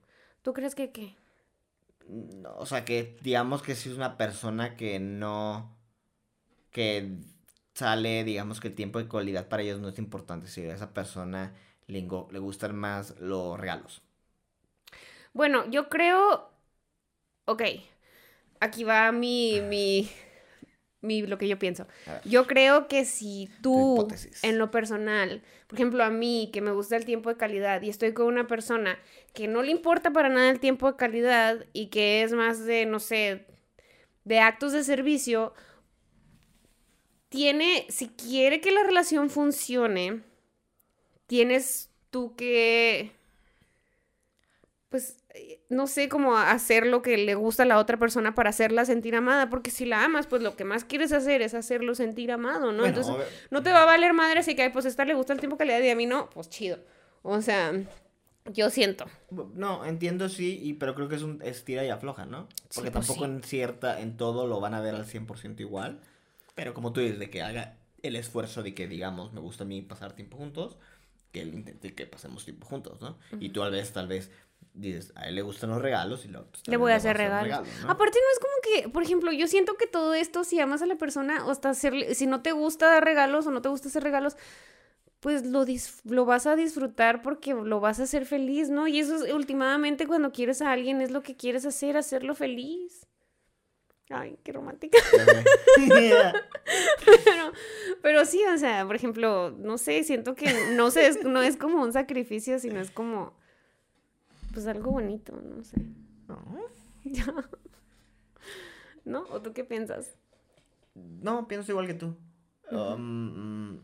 ¿tú 0.42 0.52
crees 0.52 0.74
que 0.74 0.92
qué? 0.92 1.16
no, 2.08 2.54
o 2.56 2.66
sea, 2.66 2.84
que 2.84 3.16
digamos 3.22 3.62
que 3.62 3.74
si 3.74 3.88
es 3.90 3.96
una 3.96 4.16
persona 4.16 4.76
que 4.76 5.00
no, 5.00 5.76
que 6.70 7.18
sale, 7.76 8.24
digamos 8.24 8.58
que 8.58 8.68
el 8.68 8.74
tiempo 8.74 8.98
de 8.98 9.06
calidad 9.06 9.48
para 9.48 9.62
ellos 9.62 9.80
no 9.80 9.88
es 9.88 9.98
importante, 9.98 10.48
si 10.48 10.62
a 10.62 10.74
esa 10.74 10.94
persona 10.94 11.52
le, 11.86 12.00
le 12.00 12.38
gustan 12.38 12.74
más 12.74 13.18
los 13.20 13.60
regalos. 13.60 14.02
Bueno, 15.34 15.68
yo 15.70 15.90
creo. 15.90 16.50
Ok. 17.44 17.62
Aquí 18.60 18.84
va 18.84 19.12
mi. 19.12 19.60
mi. 19.60 20.10
mi 21.02 21.26
lo 21.26 21.36
que 21.36 21.48
yo 21.48 21.58
pienso. 21.58 21.86
Yo 22.24 22.46
creo 22.46 22.88
que 22.88 23.04
si 23.04 23.50
tú, 23.60 24.08
en 24.42 24.56
lo 24.56 24.70
personal, 24.70 25.42
por 25.66 25.78
ejemplo, 25.78 26.02
a 26.02 26.08
mí, 26.08 26.48
que 26.54 26.62
me 26.62 26.70
gusta 26.70 26.96
el 26.96 27.04
tiempo 27.04 27.28
de 27.28 27.36
calidad, 27.36 27.82
y 27.82 27.90
estoy 27.90 28.14
con 28.14 28.26
una 28.26 28.46
persona 28.46 28.98
que 29.34 29.48
no 29.48 29.62
le 29.62 29.70
importa 29.70 30.10
para 30.10 30.30
nada 30.30 30.48
el 30.48 30.60
tiempo 30.60 30.90
de 30.90 30.96
calidad 30.96 31.66
y 31.74 31.88
que 31.88 32.22
es 32.22 32.32
más 32.32 32.64
de, 32.64 32.86
no 32.86 32.98
sé, 32.98 33.46
de 34.24 34.40
actos 34.40 34.72
de 34.72 34.82
servicio, 34.82 35.52
tiene, 37.28 37.86
si 37.88 38.08
quiere 38.08 38.60
que 38.60 38.70
la 38.70 38.82
relación 38.82 39.30
funcione, 39.30 40.22
tienes 41.26 41.90
tú 42.10 42.34
que, 42.36 43.12
pues, 44.88 45.18
eh, 45.34 45.60
no 45.68 45.86
sé, 45.86 46.08
cómo 46.08 46.36
hacer 46.36 46.86
lo 46.86 47.02
que 47.02 47.16
le 47.16 47.34
gusta 47.34 47.64
a 47.64 47.66
la 47.66 47.78
otra 47.78 47.98
persona 47.98 48.34
para 48.34 48.50
hacerla 48.50 48.84
sentir 48.84 49.14
amada, 49.16 49.50
porque 49.50 49.70
si 49.70 49.84
la 49.84 50.04
amas, 50.04 50.26
pues 50.26 50.42
lo 50.42 50.56
que 50.56 50.64
más 50.64 50.84
quieres 50.84 51.12
hacer 51.12 51.42
es 51.42 51.54
hacerlo 51.54 51.94
sentir 51.94 52.30
amado, 52.30 52.72
¿no? 52.72 52.82
Bueno, 52.82 52.98
Entonces, 52.98 53.14
no 53.50 53.62
te 53.62 53.72
va 53.72 53.82
a 53.82 53.86
valer 53.86 54.12
madre 54.12 54.40
así 54.40 54.54
que, 54.54 54.70
pues 54.70 54.84
a 54.86 54.88
esta 54.88 55.04
le 55.04 55.14
gusta 55.14 55.32
el 55.32 55.40
tiempo 55.40 55.56
de 55.56 55.58
calidad 55.58 55.80
y 55.80 55.90
a 55.90 55.96
mí 55.96 56.06
no, 56.06 56.30
pues 56.30 56.48
chido. 56.48 56.78
O 57.22 57.42
sea, 57.42 57.72
yo 58.52 58.70
siento. 58.70 59.06
No, 59.54 59.84
entiendo 59.84 60.28
sí, 60.28 60.60
y, 60.62 60.74
pero 60.74 60.94
creo 60.94 61.08
que 61.08 61.16
es 61.16 61.22
un 61.22 61.42
estira 61.42 61.84
y 61.84 61.88
afloja, 61.88 62.24
¿no? 62.24 62.48
Sí, 62.70 62.76
Porque 62.76 62.90
pues 62.92 63.06
tampoco 63.06 63.26
sí. 63.26 63.32
en 63.32 63.42
cierta, 63.42 64.00
en 64.00 64.16
todo 64.16 64.46
lo 64.46 64.60
van 64.60 64.74
a 64.74 64.80
ver 64.80 64.94
al 64.94 65.06
100% 65.06 65.60
igual. 65.60 66.00
Pero 66.56 66.74
como 66.74 66.92
tú 66.92 67.00
dices, 67.00 67.20
de 67.20 67.30
que 67.30 67.42
haga 67.42 67.76
el 68.02 68.16
esfuerzo 68.16 68.62
de 68.62 68.74
que, 68.74 68.88
digamos, 68.88 69.32
me 69.32 69.40
gusta 69.40 69.64
a 69.64 69.66
mí 69.66 69.82
pasar 69.82 70.14
tiempo 70.14 70.38
juntos, 70.38 70.78
que 71.30 71.42
él 71.42 71.54
intente 71.54 71.94
que 71.94 72.06
pasemos 72.06 72.44
tiempo 72.44 72.66
juntos, 72.66 73.00
¿no? 73.00 73.18
Y 73.38 73.50
tú 73.50 73.60
tal 73.60 73.72
vez, 73.72 73.92
tal 73.92 74.08
vez, 74.08 74.30
dices, 74.72 75.12
a 75.16 75.28
él 75.28 75.34
le 75.34 75.42
gustan 75.42 75.70
los 75.70 75.82
regalos 75.82 76.24
y 76.24 76.28
pues, 76.28 76.66
Le 76.66 76.78
voy 76.78 76.92
a 76.92 76.96
hacer 76.96 77.16
regalos. 77.16 77.44
regalo, 77.44 77.66
¿no? 77.82 77.90
Aparte 77.90 78.18
no 78.18 78.32
es 78.32 78.38
como 78.38 78.54
que, 78.62 78.88
por 78.88 79.02
ejemplo, 79.02 79.32
yo 79.32 79.46
siento 79.46 79.74
que 79.76 79.86
todo 79.86 80.14
esto, 80.14 80.44
si 80.44 80.58
amas 80.58 80.80
a 80.80 80.86
la 80.86 80.96
persona 80.96 81.44
o 81.46 81.50
hasta 81.50 81.68
hacerle, 81.68 82.14
si 82.14 82.26
no 82.26 82.40
te 82.40 82.52
gusta 82.52 82.86
dar 82.86 83.04
regalos 83.04 83.46
o 83.46 83.50
no 83.50 83.60
te 83.60 83.68
gusta 83.68 83.88
hacer 83.88 84.02
regalos, 84.02 84.36
pues 85.20 85.44
lo, 85.44 85.66
lo 86.04 86.24
vas 86.24 86.46
a 86.46 86.56
disfrutar 86.56 87.20
porque 87.20 87.52
lo 87.52 87.80
vas 87.80 88.00
a 88.00 88.04
hacer 88.04 88.24
feliz, 88.24 88.70
¿no? 88.70 88.86
Y 88.86 89.00
eso 89.00 89.16
es, 89.16 89.32
últimamente 89.32 90.06
cuando 90.06 90.32
quieres 90.32 90.62
a 90.62 90.72
alguien 90.72 91.02
es 91.02 91.10
lo 91.10 91.22
que 91.22 91.36
quieres 91.36 91.66
hacer, 91.66 91.98
hacerlo 91.98 92.34
feliz. 92.34 93.06
Ay, 94.10 94.38
qué 94.44 94.52
romántica. 94.52 94.98
pero, 97.04 97.52
pero 98.02 98.24
sí, 98.24 98.40
o 98.52 98.56
sea, 98.58 98.86
por 98.86 98.94
ejemplo, 98.96 99.50
no 99.58 99.78
sé, 99.78 100.04
siento 100.04 100.34
que 100.34 100.52
no 100.76 100.90
sé, 100.90 101.08
es, 101.08 101.24
no 101.24 101.42
es 101.42 101.56
como 101.56 101.82
un 101.82 101.92
sacrificio, 101.92 102.58
sino 102.58 102.80
es 102.80 102.90
como, 102.90 103.32
pues 104.54 104.66
algo 104.66 104.92
bonito, 104.92 105.32
no 105.42 105.64
sé. 105.64 105.76
No, 106.28 106.38
¿No? 109.04 109.22
¿O 109.30 109.40
tú 109.42 109.52
qué 109.52 109.64
piensas? 109.64 110.14
No, 110.94 111.46
pienso 111.46 111.72
igual 111.72 111.86
que 111.86 111.94
tú. 111.94 112.16
Um, 112.70 113.78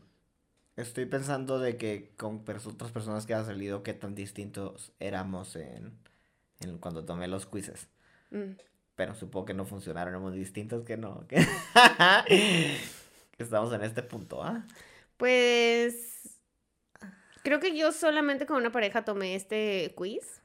estoy 0.76 1.06
pensando 1.06 1.58
de 1.60 1.76
que 1.76 2.12
con 2.16 2.44
pers- 2.44 2.66
otras 2.66 2.90
personas 2.90 3.26
que 3.26 3.34
han 3.34 3.44
salido, 3.44 3.82
qué 3.84 3.94
tan 3.94 4.14
distintos 4.14 4.92
éramos 4.98 5.54
en, 5.56 5.96
en 6.60 6.78
cuando 6.78 7.04
tomé 7.04 7.28
los 7.28 7.46
quizzes. 7.46 7.88
Mm. 8.30 8.52
Pero 8.94 9.14
supongo 9.14 9.46
que 9.46 9.54
no 9.54 9.64
funcionaron, 9.64 10.12
éramos 10.12 10.34
distintos, 10.34 10.84
que 10.84 10.96
no. 10.96 11.26
Que, 11.26 11.36
que 12.26 13.42
estamos 13.42 13.72
en 13.72 13.82
este 13.82 14.02
punto, 14.02 14.42
¿ah? 14.42 14.66
Pues 15.16 16.38
creo 17.42 17.60
que 17.60 17.76
yo 17.76 17.92
solamente 17.92 18.46
con 18.46 18.56
una 18.56 18.72
pareja 18.72 19.04
tomé 19.04 19.34
este 19.34 19.94
quiz 19.96 20.42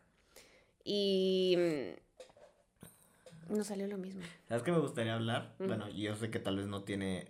y 0.83 1.55
mm, 1.57 3.55
no 3.57 3.63
salió 3.63 3.87
lo 3.87 3.97
mismo. 3.97 4.21
¿Sabes 4.47 4.63
qué 4.63 4.71
me 4.71 4.79
gustaría 4.79 5.15
hablar? 5.15 5.53
Bueno, 5.59 5.89
yo 5.89 6.15
sé 6.15 6.29
que 6.29 6.39
tal 6.39 6.57
vez 6.57 6.67
no 6.67 6.83
tiene, 6.83 7.27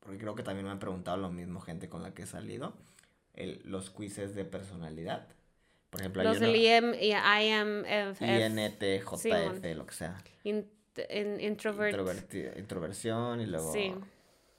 porque 0.00 0.18
creo 0.18 0.34
que 0.34 0.42
también 0.42 0.66
me 0.66 0.72
han 0.72 0.78
preguntado 0.78 1.16
lo 1.16 1.30
mismo 1.30 1.60
gente 1.60 1.88
con 1.88 2.02
la 2.02 2.14
que 2.14 2.22
he 2.22 2.26
salido, 2.26 2.74
el, 3.34 3.60
los 3.64 3.90
quizzes 3.90 4.34
de 4.34 4.44
personalidad. 4.44 5.28
Por 5.90 6.00
ejemplo, 6.00 6.22
hay 6.22 6.28
Los 6.28 6.38
del 6.40 6.54
IM, 6.56 6.94
IMF, 6.94 8.22
INTJF, 8.22 9.74
lo 9.76 9.86
que 9.86 9.94
sea. 9.94 10.16
in- 10.44 10.70
en, 10.96 11.40
introvert. 11.40 11.96
Introversión 12.56 13.40
y 13.40 13.46
luego... 13.46 13.72
Sí. 13.72 13.92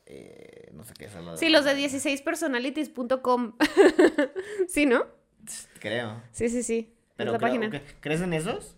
eh, 0.06 0.70
no 0.74 0.84
sé 0.84 0.94
qué 0.98 1.06
es 1.06 1.16
lo 1.16 1.38
Sí, 1.38 1.50
los 1.50 1.64
de 1.66 1.76
16personalities.com. 1.76 3.54
sí, 4.68 4.86
¿no? 4.86 5.06
Creo. 5.80 6.22
Sí, 6.32 6.50
sí, 6.50 6.64
sí. 6.64 6.94
Pero 7.16 7.32
creo 7.32 7.40
página. 7.42 7.82
¿Crees 8.00 8.22
en 8.22 8.34
esos? 8.34 8.76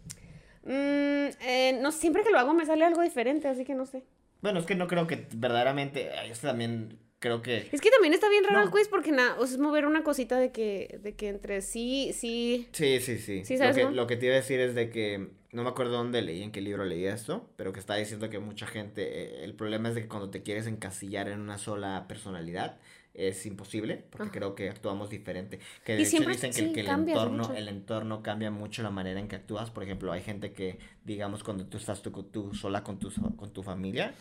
Mm, 0.64 1.30
eh, 1.42 1.80
no, 1.82 1.92
siempre 1.92 2.24
que 2.24 2.32
lo 2.32 2.40
hago 2.40 2.54
me 2.54 2.66
sale 2.66 2.86
algo 2.86 3.02
diferente, 3.02 3.48
así 3.48 3.66
que 3.66 3.74
no 3.76 3.86
sé. 3.86 4.04
Bueno, 4.42 4.60
es 4.60 4.66
que 4.66 4.76
no 4.76 4.88
creo 4.88 5.08
que 5.08 5.28
verdaderamente... 5.36 6.12
ay, 6.12 6.32
Esto 6.32 6.48
también 6.48 7.00
creo 7.24 7.42
que... 7.42 7.70
Es 7.72 7.80
que 7.80 7.90
también 7.90 8.14
está 8.14 8.28
bien 8.30 8.44
raro 8.44 8.60
No. 8.60 8.66
el 8.66 8.70
quiz 8.72 8.90
porque 8.90 9.14
nada, 9.14 9.36
o 9.40 9.46
sea, 9.48 9.56
es 9.56 9.60
mover 9.62 9.86
una 9.86 10.04
cosita 10.04 10.38
de 10.38 10.52
que, 10.52 11.00
de 11.02 11.16
que 11.16 11.30
entre 11.30 11.62
sí, 11.62 12.12
sí. 12.14 12.68
Sí, 12.74 13.00
sí, 13.00 13.18
sí. 13.18 13.46
Sí, 13.46 13.54
lo, 13.54 13.60
¿sabes, 13.60 13.78
que, 13.78 13.84
no? 13.86 13.92
lo 13.92 14.08
que 14.08 14.18
te 14.18 14.26
iba 14.26 14.36
a 14.36 14.40
decir 14.40 14.60
es 14.60 14.76
de 14.76 14.90
que 14.90 15.30
no 15.54 15.64
me 15.64 15.70
acuerdo 15.70 15.94
dónde 15.94 16.22
leí, 16.22 16.44
en 16.44 16.52
qué 16.52 16.60
libro 16.60 16.84
leí 16.84 17.06
esto, 17.06 17.50
pero 17.56 17.72
que 17.72 17.80
está 17.80 17.96
diciendo 17.96 18.30
que 18.30 18.40
mucha 18.40 18.68
gente, 18.68 19.04
eh, 19.42 19.44
el 19.46 19.54
problema 19.54 19.88
es 19.88 19.96
de 19.96 20.02
que 20.02 20.08
cuando 20.10 20.30
te 20.32 20.44
quieres 20.44 20.68
encasillar 20.68 21.30
en 21.30 21.40
una 21.40 21.58
sola 21.58 22.06
personalidad, 22.10 22.78
es 23.14 23.46
imposible, 23.46 24.04
porque 24.10 24.24
Ajá. 24.24 24.32
creo 24.32 24.56
que 24.56 24.70
actuamos 24.70 25.10
diferente. 25.10 25.60
Que 25.86 25.94
de 25.94 26.00
Y 26.00 26.02
hecho 26.02 26.10
siempre- 26.10 26.34
dicen 26.34 26.52
que, 26.52 26.58
sí, 26.58 26.74
que 26.74 26.80
el 26.82 26.88
entorno, 26.90 27.44
mucho. 27.44 27.54
el 27.54 27.68
entorno 27.70 28.24
cambia 28.24 28.50
mucho 28.52 28.82
la 28.84 28.90
manera 28.90 29.20
en 29.20 29.28
que 29.28 29.36
actúas. 29.36 29.70
Por 29.70 29.84
ejemplo, 29.84 30.12
hay 30.12 30.22
gente 30.24 30.52
que, 30.52 30.80
digamos, 31.06 31.44
cuando 31.44 31.66
tú 31.68 31.78
estás 31.78 32.02
tú, 32.02 32.12
tú 32.24 32.54
sola 32.56 32.84
con 32.84 32.98
tu, 32.98 33.12
con 33.38 33.54
tu 33.54 33.62
familia, 33.62 34.16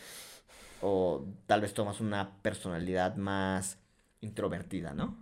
o 0.83 1.25
tal 1.47 1.61
vez 1.63 1.73
tomas 1.75 2.01
una 2.01 2.31
personalidad 2.43 3.17
más 3.17 3.79
introvertida, 4.21 4.93
¿no? 4.95 5.17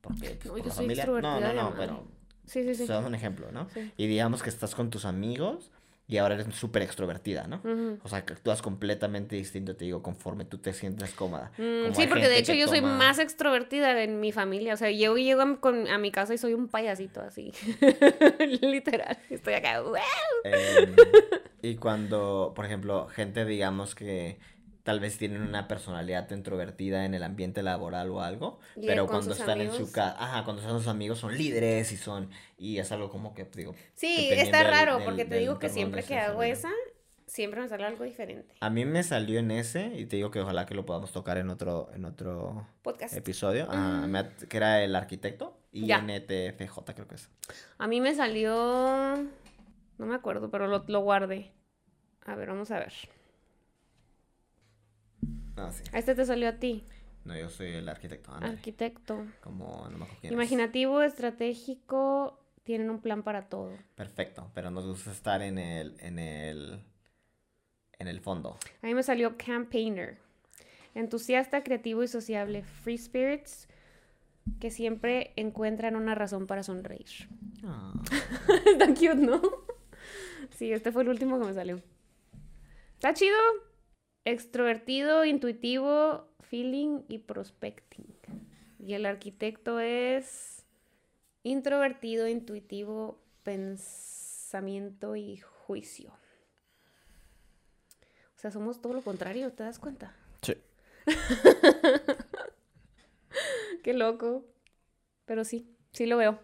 Porque 0.00 0.38
pues, 0.40 0.44
No, 0.46 0.52
por 0.52 0.58
yo 0.60 0.64
la 0.66 0.70
soy 0.74 0.84
familia. 0.86 1.06
No, 1.06 1.40
no, 1.40 1.52
no, 1.52 1.74
pero 1.76 2.04
Sí, 2.46 2.64
sí, 2.64 2.74
sí. 2.74 2.86
te 2.86 2.92
damos 2.92 3.08
un 3.08 3.14
ejemplo, 3.14 3.52
¿no? 3.52 3.68
Sí. 3.70 3.92
Y 3.96 4.06
digamos 4.06 4.42
que 4.42 4.48
estás 4.48 4.74
con 4.74 4.90
tus 4.90 5.04
amigos 5.04 5.70
y 6.08 6.18
ahora 6.18 6.34
eres 6.34 6.52
súper 6.56 6.82
extrovertida, 6.82 7.46
¿no? 7.46 7.62
O 8.02 8.08
sea, 8.08 8.24
que 8.26 8.32
actúas 8.34 8.60
completamente 8.60 9.36
distinto, 9.36 9.76
te 9.76 9.84
digo, 9.84 10.02
conforme 10.02 10.44
tú 10.44 10.58
te 10.58 10.72
sientes 10.72 11.12
cómoda. 11.14 11.52
Mm, 11.56 11.94
sí, 11.94 12.06
porque 12.08 12.28
de 12.28 12.38
hecho 12.38 12.52
yo 12.52 12.66
soy 12.66 12.80
más 12.82 13.18
extrovertida 13.20 14.02
en 14.02 14.18
mi 14.20 14.32
familia. 14.32 14.74
O 14.74 14.76
sea, 14.76 14.90
llego 14.90 15.16
y 15.16 15.24
llego 15.24 15.42
a 15.42 15.46
mi, 15.46 15.56
con- 15.56 15.86
a 15.88 15.98
mi 15.98 16.10
casa 16.10 16.34
y 16.34 16.38
soy 16.38 16.54
un 16.54 16.66
payasito 16.68 17.20
así. 17.22 17.52
Literal. 18.60 19.16
Estoy 19.30 19.54
acá. 19.54 19.80
"Wow". 19.80 19.94
Em, 20.44 20.96
y 21.62 21.76
cuando, 21.76 22.52
por 22.54 22.64
ejemplo, 22.66 23.06
gente, 23.08 23.44
digamos 23.44 23.94
que 23.94 24.38
tal 24.82 25.00
vez 25.00 25.16
tienen 25.18 25.42
una 25.42 25.68
personalidad 25.68 26.30
introvertida 26.30 27.04
en 27.04 27.14
el 27.14 27.22
ambiente 27.22 27.62
laboral 27.62 28.10
o 28.10 28.20
algo, 28.20 28.58
Y 28.76 28.86
pero 28.86 29.06
cuando 29.06 29.32
están 29.32 29.60
en 29.60 29.68
amigos. 29.68 29.88
su 29.88 29.92
casa, 29.92 30.16
ajá, 30.18 30.44
cuando 30.44 30.62
están 30.62 30.76
sus 30.78 30.88
amigos 30.88 31.18
son 31.18 31.36
líderes 31.36 31.92
y 31.92 31.96
son, 31.96 32.30
y 32.58 32.78
es 32.78 32.90
algo 32.92 33.10
como 33.10 33.34
que, 33.34 33.44
digo, 33.54 33.74
Sí, 33.94 34.28
está 34.32 34.58
del- 34.58 34.66
raro 34.68 34.96
del- 34.96 35.04
porque 35.04 35.24
te 35.24 35.30
del 35.34 35.40
digo 35.40 35.58
que 35.58 35.68
siempre 35.68 36.02
que 36.02 36.18
hago 36.18 36.42
esa, 36.42 36.70
siempre 37.26 37.60
me 37.60 37.68
sale 37.68 37.84
algo 37.84 38.04
diferente. 38.04 38.54
A 38.60 38.70
mí 38.70 38.84
me 38.84 39.02
salió 39.02 39.38
en 39.38 39.50
ese 39.52 39.92
y 39.96 40.06
te 40.06 40.16
digo 40.16 40.30
que 40.30 40.40
ojalá 40.40 40.66
que 40.66 40.74
lo 40.74 40.84
podamos 40.84 41.12
tocar 41.12 41.38
en 41.38 41.48
otro, 41.48 41.88
en 41.94 42.04
otro 42.04 42.66
Podcast. 42.82 43.14
episodio, 43.16 43.68
me 44.08 44.18
at- 44.18 44.42
que 44.48 44.56
era 44.56 44.82
el 44.82 44.94
arquitecto, 44.96 45.56
Ya. 45.72 45.98
INTFJ 46.00 46.92
creo 46.94 47.06
que 47.08 47.14
es. 47.14 47.30
A 47.78 47.86
mí 47.86 48.00
me 48.02 48.14
salió. 48.14 49.16
No 49.98 50.06
me 50.06 50.14
acuerdo, 50.14 50.50
pero 50.50 50.66
lo, 50.66 50.84
lo 50.88 51.00
guardé. 51.00 51.52
A 52.26 52.34
ver, 52.34 52.48
vamos 52.48 52.70
a 52.70 52.78
ver. 52.80 52.92
Ah, 55.56 55.70
sí. 55.72 55.82
Este 55.92 56.14
te 56.14 56.24
salió 56.24 56.48
a 56.48 56.52
ti. 56.54 56.84
No, 57.24 57.36
yo 57.36 57.48
soy 57.48 57.68
el 57.68 57.88
arquitecto. 57.88 58.32
Arquitecto. 58.32 59.24
Como, 59.40 59.88
no 59.90 59.98
me 59.98 60.06
quién 60.06 60.18
es. 60.24 60.32
Imaginativo, 60.32 61.02
estratégico, 61.02 62.38
tienen 62.64 62.90
un 62.90 63.00
plan 63.00 63.22
para 63.22 63.48
todo. 63.48 63.72
Perfecto, 63.94 64.50
pero 64.54 64.70
nos 64.70 64.86
gusta 64.86 65.12
estar 65.12 65.42
en 65.42 65.58
el, 65.58 65.96
en 66.00 66.18
el, 66.18 66.80
en 67.98 68.08
el 68.08 68.20
fondo. 68.20 68.58
A 68.82 68.86
mí 68.86 68.94
me 68.94 69.02
salió 69.02 69.36
campaigner. 69.36 70.18
Entusiasta, 70.94 71.62
creativo 71.62 72.02
y 72.02 72.08
sociable. 72.08 72.62
Free 72.64 72.98
spirits 72.98 73.68
que 74.60 74.70
siempre 74.70 75.32
encuentran 75.36 75.94
una 75.94 76.14
razón 76.14 76.46
para 76.46 76.62
sonreír. 76.64 77.28
Ah, 77.64 77.94
Está 78.66 78.88
cute, 78.88 79.14
¿no? 79.14 79.40
Sí, 80.50 80.72
este 80.72 80.90
fue 80.90 81.02
el 81.02 81.08
último 81.08 81.38
que 81.38 81.46
me 81.46 81.54
salió. 81.54 81.80
Está 82.94 83.14
chido. 83.14 83.36
Extrovertido, 84.24 85.24
intuitivo, 85.24 86.28
feeling 86.40 87.02
y 87.08 87.18
prospecting. 87.18 88.06
Y 88.78 88.94
el 88.94 89.06
arquitecto 89.06 89.80
es 89.80 90.64
introvertido, 91.42 92.28
intuitivo, 92.28 93.18
pensamiento 93.42 95.16
y 95.16 95.38
juicio. 95.38 96.12
O 98.36 98.40
sea, 98.42 98.50
somos 98.50 98.80
todo 98.80 98.92
lo 98.92 99.02
contrario, 99.02 99.52
¿te 99.52 99.62
das 99.62 99.78
cuenta? 99.78 100.14
Sí. 100.42 100.54
Qué 103.82 103.94
loco. 103.94 104.44
Pero 105.24 105.44
sí, 105.44 105.68
sí 105.92 106.06
lo 106.06 106.16
veo. 106.16 106.38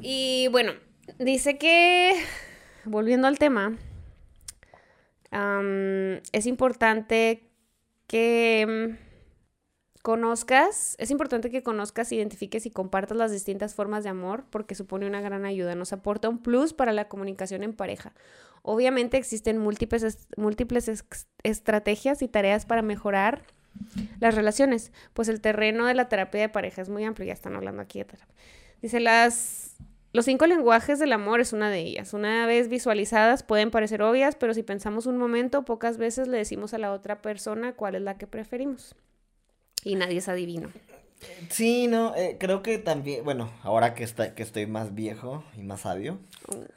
Y 0.00 0.48
bueno, 0.48 0.72
dice 1.18 1.58
que, 1.58 2.12
volviendo 2.84 3.26
al 3.26 3.38
tema, 3.38 3.76
es 6.32 6.46
importante 6.46 7.50
que 8.06 8.96
mm, 8.98 10.00
conozcas, 10.02 10.96
es 10.98 11.10
importante 11.10 11.50
que 11.50 11.62
conozcas, 11.62 12.12
identifiques 12.12 12.66
y 12.66 12.70
compartas 12.70 13.16
las 13.16 13.32
distintas 13.32 13.74
formas 13.74 14.04
de 14.04 14.10
amor 14.10 14.44
porque 14.50 14.74
supone 14.74 15.06
una 15.06 15.20
gran 15.20 15.44
ayuda, 15.44 15.74
nos 15.74 15.92
aporta 15.92 16.28
un 16.28 16.38
plus 16.38 16.72
para 16.72 16.92
la 16.92 17.08
comunicación 17.08 17.62
en 17.62 17.72
pareja. 17.72 18.12
Obviamente 18.62 19.16
existen 19.16 19.58
múltiples, 19.58 20.28
múltiples 20.36 21.04
estrategias 21.42 22.22
y 22.22 22.28
tareas 22.28 22.66
para 22.66 22.82
mejorar 22.82 23.42
las 24.20 24.34
relaciones, 24.34 24.92
pues 25.14 25.28
el 25.28 25.40
terreno 25.40 25.86
de 25.86 25.94
la 25.94 26.08
terapia 26.08 26.40
de 26.42 26.48
pareja 26.48 26.80
es 26.82 26.88
muy 26.88 27.04
amplio, 27.04 27.26
ya 27.26 27.32
están 27.32 27.56
hablando 27.56 27.82
aquí 27.82 27.98
de 27.98 28.04
terapia. 28.04 28.34
Dice, 28.80 29.00
las, 29.00 29.76
los 30.14 30.26
cinco 30.26 30.46
lenguajes 30.46 31.00
del 31.00 31.12
amor 31.12 31.40
es 31.40 31.52
una 31.52 31.70
de 31.70 31.80
ellas. 31.80 32.14
Una 32.14 32.46
vez 32.46 32.68
visualizadas 32.68 33.42
pueden 33.42 33.72
parecer 33.72 34.00
obvias, 34.00 34.36
pero 34.36 34.54
si 34.54 34.62
pensamos 34.62 35.06
un 35.06 35.18
momento, 35.18 35.64
pocas 35.64 35.98
veces 35.98 36.28
le 36.28 36.38
decimos 36.38 36.72
a 36.72 36.78
la 36.78 36.92
otra 36.92 37.20
persona 37.20 37.72
cuál 37.72 37.96
es 37.96 38.02
la 38.02 38.16
que 38.16 38.28
preferimos. 38.28 38.94
Y 39.82 39.96
nadie 39.96 40.18
es 40.18 40.28
adivino. 40.28 40.70
Sí, 41.50 41.88
no, 41.88 42.14
eh, 42.14 42.36
creo 42.38 42.62
que 42.62 42.78
también, 42.78 43.24
bueno, 43.24 43.50
ahora 43.64 43.94
que, 43.94 44.04
está, 44.04 44.36
que 44.36 44.44
estoy 44.44 44.66
más 44.66 44.94
viejo 44.94 45.42
y 45.56 45.62
más 45.62 45.80
sabio, 45.80 46.20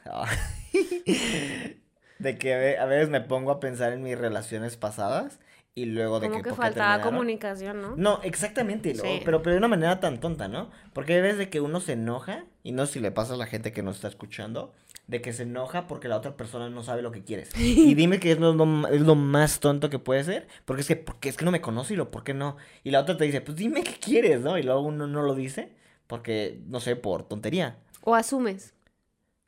de 2.18 2.38
que 2.38 2.76
a 2.76 2.86
veces 2.86 3.08
me 3.08 3.20
pongo 3.20 3.52
a 3.52 3.60
pensar 3.60 3.92
en 3.92 4.02
mis 4.02 4.18
relaciones 4.18 4.76
pasadas 4.76 5.38
y 5.74 5.84
luego 5.86 6.18
de 6.20 6.28
Como 6.28 6.42
que, 6.42 6.48
que 6.50 6.54
faltaba 6.56 7.00
comunicación, 7.02 7.80
¿no? 7.80 7.94
No, 7.96 8.20
exactamente, 8.22 8.94
lo- 8.94 9.02
pero, 9.24 9.42
pero 9.42 9.52
de 9.52 9.58
una 9.58 9.68
manera 9.68 10.00
tan 10.00 10.18
tonta, 10.20 10.48
¿no? 10.48 10.70
Porque 10.92 11.14
hay 11.14 11.20
veces 11.20 11.38
de 11.38 11.50
que 11.50 11.60
uno 11.60 11.80
se 11.80 11.92
enoja, 11.92 12.44
y 12.64 12.72
no 12.72 12.86
sé 12.86 12.94
si 12.94 13.00
le 13.00 13.10
pasa 13.12 13.34
a 13.34 13.36
la 13.36 13.46
gente 13.46 13.72
que 13.72 13.82
nos 13.82 13.96
está 13.96 14.08
escuchando, 14.08 14.72
de 15.06 15.20
que 15.22 15.32
se 15.32 15.44
enoja 15.44 15.86
porque 15.86 16.08
la 16.08 16.16
otra 16.16 16.36
persona 16.36 16.68
no 16.68 16.82
sabe 16.82 17.02
lo 17.02 17.12
que 17.12 17.22
quieres. 17.24 17.50
Y 17.56 17.94
dime 17.94 18.18
que 18.20 18.32
es 18.32 18.40
lo, 18.40 18.52
lo- 18.54 18.88
es 18.88 19.00
lo 19.02 19.14
más 19.14 19.60
tonto 19.60 19.88
que 19.88 19.98
puede 20.00 20.24
ser, 20.24 20.48
porque 20.64 20.82
es 20.82 20.88
que, 20.88 20.96
porque 20.96 21.28
es 21.28 21.36
que 21.36 21.44
no 21.44 21.50
me 21.52 21.60
conoce 21.60 21.94
y 21.94 21.96
lo, 21.96 22.10
¿por 22.10 22.24
qué 22.24 22.34
no? 22.34 22.56
Y 22.82 22.90
la 22.90 23.00
otra 23.00 23.16
te 23.16 23.24
dice, 23.24 23.40
pues 23.40 23.56
dime 23.56 23.82
qué 23.84 23.94
quieres, 24.00 24.40
¿no? 24.40 24.58
Y 24.58 24.64
luego 24.64 24.80
uno 24.82 25.06
no 25.06 25.22
lo 25.22 25.34
dice, 25.34 25.72
porque, 26.08 26.60
no 26.66 26.80
sé, 26.80 26.96
por 26.96 27.22
tontería. 27.28 27.78
O 28.02 28.14
asumes, 28.14 28.74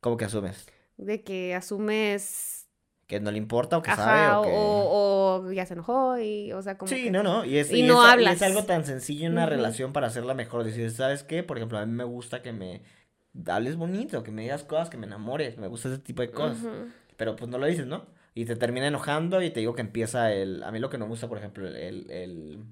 ¿Cómo 0.00 0.16
que 0.16 0.24
asumes? 0.26 0.66
de 0.96 1.22
que 1.22 1.54
asumes, 1.54 2.59
¿Que 3.10 3.18
no 3.18 3.32
le 3.32 3.38
importa 3.38 3.76
o 3.76 3.82
que 3.82 3.90
ajá, 3.90 4.04
sabe 4.04 4.36
o 4.38 4.42
que... 4.42 4.50
o- 4.54 5.42
o 5.48 5.50
ya 5.52 5.66
se 5.66 5.74
enojó 5.74 6.16
y, 6.20 6.52
o 6.52 6.62
sea, 6.62 6.78
como 6.78 6.88
Sí, 6.88 7.02
que- 7.06 7.10
no, 7.10 7.24
no, 7.24 7.44
y 7.44 7.56
es, 7.58 7.72
y 7.72 7.80
y 7.80 7.82
no 7.82 8.04
es, 8.04 8.08
y 8.08 8.12
hablas. 8.12 8.36
es 8.36 8.42
algo 8.42 8.62
tan 8.62 8.84
sencillo 8.84 9.26
en 9.26 9.32
una 9.32 9.46
relación 9.46 9.92
para 9.92 10.06
hacerla 10.06 10.32
mejor. 10.34 10.62
Decir, 10.62 10.88
¿sabes 10.92 11.24
qué? 11.24 11.42
Por 11.42 11.56
ejemplo, 11.56 11.76
a 11.78 11.84
mí 11.86 11.92
me 11.92 12.04
gusta 12.04 12.40
que 12.40 12.52
me 12.52 12.82
hables 13.48 13.74
bonito, 13.74 14.22
que 14.22 14.30
me 14.30 14.42
digas 14.42 14.62
cosas, 14.62 14.90
que 14.90 14.96
me 14.96 15.06
enamores, 15.08 15.58
me 15.58 15.66
gusta 15.66 15.88
ese 15.88 15.98
tipo 15.98 16.22
de 16.22 16.30
cosas. 16.30 16.64
Pero 17.16 17.34
pues 17.34 17.50
no 17.50 17.58
lo 17.58 17.66
dices, 17.66 17.86
¿no? 17.88 18.06
Y 18.32 18.44
te 18.44 18.54
termina 18.54 18.86
enojando 18.86 19.42
y 19.42 19.50
te 19.50 19.58
digo 19.58 19.74
que 19.74 19.80
empieza 19.80 20.32
el... 20.32 20.62
A 20.62 20.70
mí 20.70 20.78
lo 20.78 20.88
que 20.88 20.96
no 20.98 21.06
me 21.06 21.10
gusta, 21.10 21.26
por 21.28 21.38
ejemplo, 21.38 21.66
el, 21.66 22.08
el, 22.12 22.62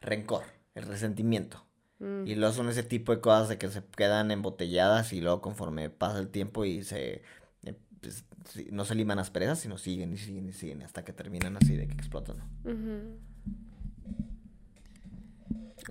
rencor, 0.00 0.44
el 0.74 0.84
resentimiento. 0.86 1.64
Mm. 1.98 2.26
Y 2.26 2.34
luego 2.34 2.54
son 2.54 2.68
ese 2.70 2.82
tipo 2.82 3.14
de 3.14 3.20
cosas 3.20 3.48
de 3.50 3.58
que 3.58 3.68
se 3.68 3.82
quedan 3.96 4.30
embotelladas 4.30 5.12
y 5.12 5.20
luego 5.20 5.40
conforme 5.42 5.90
pasa 5.90 6.18
el 6.18 6.28
tiempo 6.28 6.64
y 6.64 6.82
se... 6.82 7.22
eh, 7.64 7.74
pues, 8.00 8.24
no 8.70 8.84
se 8.84 8.94
liman 8.94 9.16
las 9.16 9.30
presas, 9.30 9.58
sino 9.58 9.78
siguen 9.78 10.12
y 10.12 10.16
siguen 10.16 10.48
y 10.48 10.52
siguen 10.52 10.82
hasta 10.82 11.04
que 11.04 11.12
terminan 11.12 11.56
así 11.56 11.76
de 11.76 11.86
que 11.86 11.94
explotan. 11.94 12.36
Ujú. 12.64 13.18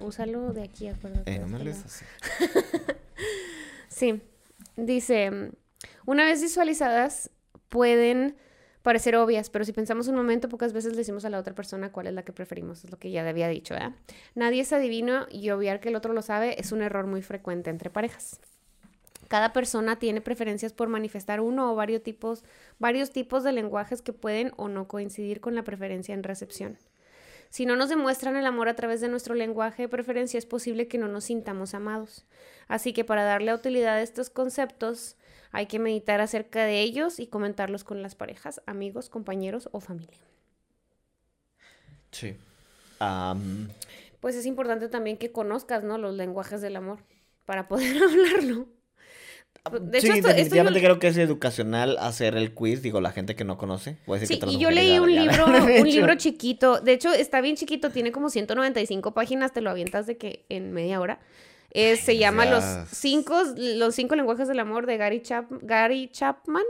Úsalo 0.06 0.54
de 0.54 0.64
aquí, 0.64 0.88
acuérdate. 0.88 1.32
Eh, 1.32 1.40
de 1.40 1.46
no 1.46 1.48
me 1.48 1.64
lees 1.64 1.78
lado. 1.78 1.88
así. 1.88 2.06
Sí, 3.88 4.22
dice, 4.76 5.52
una 6.06 6.26
vez 6.26 6.42
visualizadas 6.42 7.32
pueden 7.70 8.36
parecer 8.82 9.16
obvias, 9.16 9.50
pero 9.50 9.64
si 9.64 9.72
pensamos 9.72 10.10
un 10.10 10.16
momento, 10.16 10.50
pocas 10.50 10.74
veces 10.74 10.92
le 10.92 10.98
decimos 10.98 11.24
a 11.24 11.30
la 11.30 11.40
otra 11.40 11.56
persona 11.56 11.94
cuál 11.94 12.08
es 12.08 12.14
la 12.14 12.24
que 12.24 12.34
preferimos, 12.34 12.84
es 12.84 12.92
lo 12.92 13.00
que 13.00 13.10
ya 13.10 13.28
había 13.28 13.48
dicho, 13.48 13.74
¿verdad? 13.74 13.94
Nadie 14.36 14.62
es 14.62 14.74
adivino 14.74 15.28
y 15.32 15.50
obviar 15.52 15.80
que 15.80 15.90
el 15.90 15.96
otro 15.96 16.12
lo 16.12 16.22
sabe 16.22 16.60
es 16.60 16.74
un 16.74 16.82
error 16.82 17.08
muy 17.08 17.22
frecuente 17.22 17.70
entre 17.70 17.90
parejas. 17.90 18.42
Cada 19.28 19.54
persona 19.54 19.98
tiene 19.98 20.22
preferencias 20.22 20.74
por 20.74 20.88
manifestar 20.88 21.42
uno 21.42 21.72
o 21.72 21.76
varios 21.76 22.04
tipos, 22.04 22.44
varios 22.80 23.12
tipos 23.12 23.44
de 23.44 23.52
lenguajes 23.52 24.02
que 24.02 24.14
pueden 24.14 24.52
o 24.58 24.68
no 24.68 24.88
coincidir 24.88 25.42
con 25.42 25.56
la 25.56 25.64
preferencia 25.64 26.14
en 26.14 26.24
recepción. 26.24 26.78
Si 27.50 27.66
no 27.66 27.76
nos 27.76 27.90
demuestran 27.90 28.36
el 28.36 28.46
amor 28.46 28.68
a 28.68 28.76
través 28.76 29.02
de 29.02 29.08
nuestro 29.08 29.34
lenguaje 29.34 29.84
de 29.84 29.90
preferencia, 29.90 30.38
es 30.38 30.46
posible 30.46 30.88
que 30.88 30.98
no 30.98 31.08
nos 31.08 31.26
sintamos 31.26 31.74
amados. 31.74 32.26
Así 32.68 32.92
que 32.92 33.06
para 33.06 33.24
darle 33.24 33.54
utilidad 33.54 33.96
a 33.96 34.02
estos 34.02 34.30
conceptos, 34.30 35.16
hay 35.52 35.68
que 35.68 35.80
meditar 35.80 36.20
acerca 36.20 36.66
de 36.66 36.82
ellos 36.82 37.20
y 37.20 37.28
comentarlos 37.28 37.84
con 37.84 38.02
las 38.02 38.16
parejas, 38.16 38.62
amigos, 38.66 39.10
compañeros 39.10 39.70
o 39.72 39.80
familia. 39.80 40.20
Sí. 42.12 42.36
Pues 44.20 44.36
es 44.36 44.46
importante 44.46 44.90
también 44.90 45.18
que 45.18 45.32
conozcas, 45.32 45.84
¿no? 45.84 45.98
Los 45.98 46.16
lenguajes 46.16 46.62
del 46.62 46.76
amor 46.76 47.00
para 47.46 47.68
poder 47.68 47.96
hablarlo. 48.04 48.68
De 49.72 49.98
hecho, 49.98 50.14
sí, 50.14 50.22
definitivamente 50.22 50.80
creo 50.80 51.00
que 51.00 51.08
es 51.08 51.18
educacional 51.18 51.98
hacer 52.00 52.36
el 52.38 52.54
quiz, 52.54 52.84
digo, 52.84 53.02
la 53.02 53.12
gente 53.12 53.36
que 53.36 53.44
no 53.44 53.58
conoce. 53.58 53.98
sí, 54.24 54.40
y 54.48 54.60
yo 54.60 54.70
leí 54.70 55.00
un 55.00 55.14
libro, 55.14 55.48
un 55.48 55.90
libro 55.90 56.14
chiquito, 56.16 56.80
de 56.82 56.94
hecho 56.94 57.12
está 57.12 57.42
bien 57.42 57.56
chiquito, 57.56 57.90
tiene 57.90 58.12
como 58.12 58.30
195 58.30 59.16
páginas, 59.16 59.54
te 59.54 59.62
lo 59.62 59.72
avientas 59.72 60.06
de 60.06 60.18
que 60.18 60.46
en 60.50 60.72
media 60.72 61.00
hora. 61.00 61.20
se 61.74 62.18
llama 62.18 62.46
los 62.46 62.64
cinco, 62.92 63.42
los 63.58 63.96
cinco 63.96 64.16
lenguajes 64.16 64.48
del 64.48 64.60
amor 64.60 64.86
de 64.86 64.98
Gary, 64.98 65.22
Chap, 65.24 65.52
Gary 65.64 66.10
Chapman, 66.12 66.64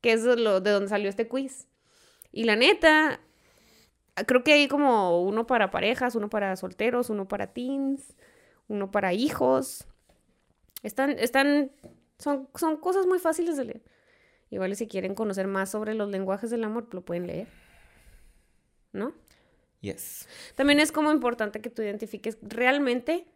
que 0.00 0.12
es 0.12 0.24
lo, 0.24 0.60
de 0.60 0.70
donde 0.72 0.88
salió 0.88 1.08
este 1.08 1.28
quiz. 1.28 1.68
Y 2.32 2.42
la 2.42 2.56
neta, 2.56 3.20
creo 4.26 4.42
que 4.42 4.54
hay 4.54 4.66
como 4.66 5.22
uno 5.22 5.46
para 5.46 5.70
parejas, 5.70 6.16
uno 6.16 6.28
para 6.28 6.56
solteros, 6.56 7.08
uno 7.08 7.28
para 7.28 7.52
teens, 7.52 8.16
uno 8.66 8.90
para 8.90 9.12
hijos. 9.12 9.86
Están, 10.82 11.10
están 11.10 11.70
son, 12.20 12.48
son 12.54 12.76
cosas 12.76 13.06
muy 13.06 13.18
fáciles 13.18 13.56
de 13.56 13.64
leer. 13.64 13.82
Igual 14.50 14.74
si 14.76 14.86
quieren 14.86 15.14
conocer 15.14 15.46
más 15.46 15.70
sobre 15.70 15.94
los 15.94 16.10
lenguajes 16.10 16.50
del 16.50 16.64
amor, 16.64 16.92
lo 16.92 17.02
pueden 17.02 17.26
leer. 17.26 17.48
¿No? 18.92 19.12
Yes. 19.80 20.28
También 20.54 20.80
es 20.80 20.92
como 20.92 21.10
importante 21.12 21.60
que 21.60 21.70
tú 21.70 21.82
identifiques 21.82 22.36
realmente, 22.42 23.26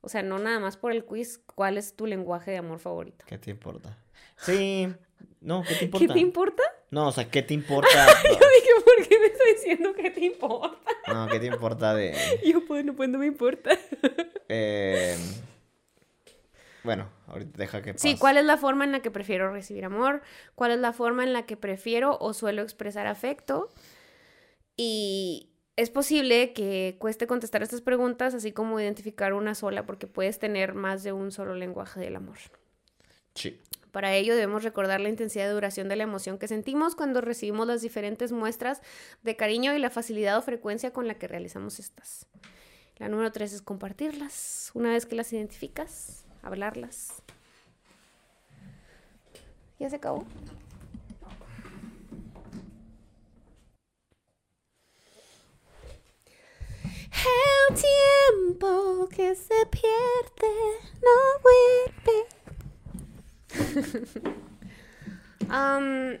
o 0.00 0.08
sea, 0.08 0.22
no 0.22 0.38
nada 0.38 0.58
más 0.58 0.76
por 0.76 0.92
el 0.92 1.04
quiz, 1.04 1.40
cuál 1.54 1.78
es 1.78 1.94
tu 1.94 2.06
lenguaje 2.06 2.50
de 2.50 2.56
amor 2.56 2.80
favorito. 2.80 3.24
¿Qué 3.28 3.38
te 3.38 3.50
importa? 3.50 3.96
Sí, 4.38 4.92
no, 5.40 5.62
¿qué 5.62 5.74
te 5.74 5.84
importa? 5.84 6.06
¿Qué 6.06 6.12
te 6.12 6.18
importa? 6.18 6.62
No, 6.90 7.08
o 7.08 7.12
sea, 7.12 7.30
¿qué 7.30 7.42
te 7.42 7.54
importa? 7.54 8.06
Yo 8.24 8.30
dije, 8.30 8.70
¿por 8.84 9.08
qué 9.08 9.18
me 9.20 9.26
estás 9.26 9.46
diciendo 9.54 9.92
qué 9.94 10.10
te 10.10 10.24
importa? 10.24 10.90
No, 11.06 11.28
¿qué 11.28 11.38
te 11.38 11.46
importa 11.46 11.94
de...? 11.94 12.14
Yo, 12.44 12.64
pues, 12.66 12.84
no, 12.84 12.96
pues, 12.96 13.08
no 13.08 13.18
me 13.18 13.26
importa. 13.26 13.70
Eh... 14.48 15.16
Bueno, 16.82 17.10
ahorita 17.30 17.58
deja 17.58 17.82
que 17.82 17.94
pase. 17.94 18.08
Sí, 18.08 18.18
¿cuál 18.18 18.36
es 18.36 18.44
la 18.44 18.56
forma 18.56 18.84
en 18.84 18.92
la 18.92 19.00
que 19.00 19.10
prefiero 19.10 19.52
recibir 19.52 19.84
amor? 19.84 20.22
¿Cuál 20.54 20.72
es 20.72 20.78
la 20.78 20.92
forma 20.92 21.24
en 21.24 21.32
la 21.32 21.46
que 21.46 21.56
prefiero 21.56 22.18
o 22.20 22.34
suelo 22.34 22.62
expresar 22.62 23.06
afecto? 23.06 23.68
Y 24.76 25.50
es 25.76 25.90
posible 25.90 26.52
que 26.52 26.96
cueste 26.98 27.26
contestar 27.26 27.62
estas 27.62 27.80
preguntas, 27.80 28.34
así 28.34 28.52
como 28.52 28.80
identificar 28.80 29.32
una 29.32 29.54
sola, 29.54 29.86
porque 29.86 30.06
puedes 30.06 30.38
tener 30.38 30.74
más 30.74 31.02
de 31.02 31.12
un 31.12 31.32
solo 31.32 31.54
lenguaje 31.54 32.00
del 32.00 32.16
amor. 32.16 32.38
Sí. 33.34 33.58
Para 33.90 34.14
ello 34.14 34.34
debemos 34.34 34.62
recordar 34.62 35.00
la 35.00 35.08
intensidad 35.08 35.46
de 35.46 35.52
duración 35.52 35.88
de 35.88 35.96
la 35.96 36.04
emoción 36.04 36.38
que 36.38 36.48
sentimos 36.48 36.94
cuando 36.94 37.20
recibimos 37.20 37.66
las 37.66 37.82
diferentes 37.82 38.30
muestras 38.30 38.82
de 39.22 39.36
cariño 39.36 39.74
y 39.74 39.78
la 39.78 39.90
facilidad 39.90 40.36
o 40.38 40.42
frecuencia 40.42 40.92
con 40.92 41.08
la 41.08 41.14
que 41.14 41.26
realizamos 41.26 41.78
estas. 41.78 42.26
La 42.96 43.08
número 43.08 43.32
tres 43.32 43.52
es 43.52 43.62
compartirlas. 43.62 44.70
Una 44.74 44.90
vez 44.90 45.06
que 45.06 45.16
las 45.16 45.32
identificas, 45.32 46.19
hablarlas. 46.42 47.22
¿Ya 49.78 49.88
se 49.88 49.96
acabó? 49.96 50.24
El 57.12 57.76
tiempo 57.76 59.08
que 59.08 59.34
se 59.34 59.66
pierde 59.70 60.52
no 61.02 61.10
vuelve. 61.42 62.26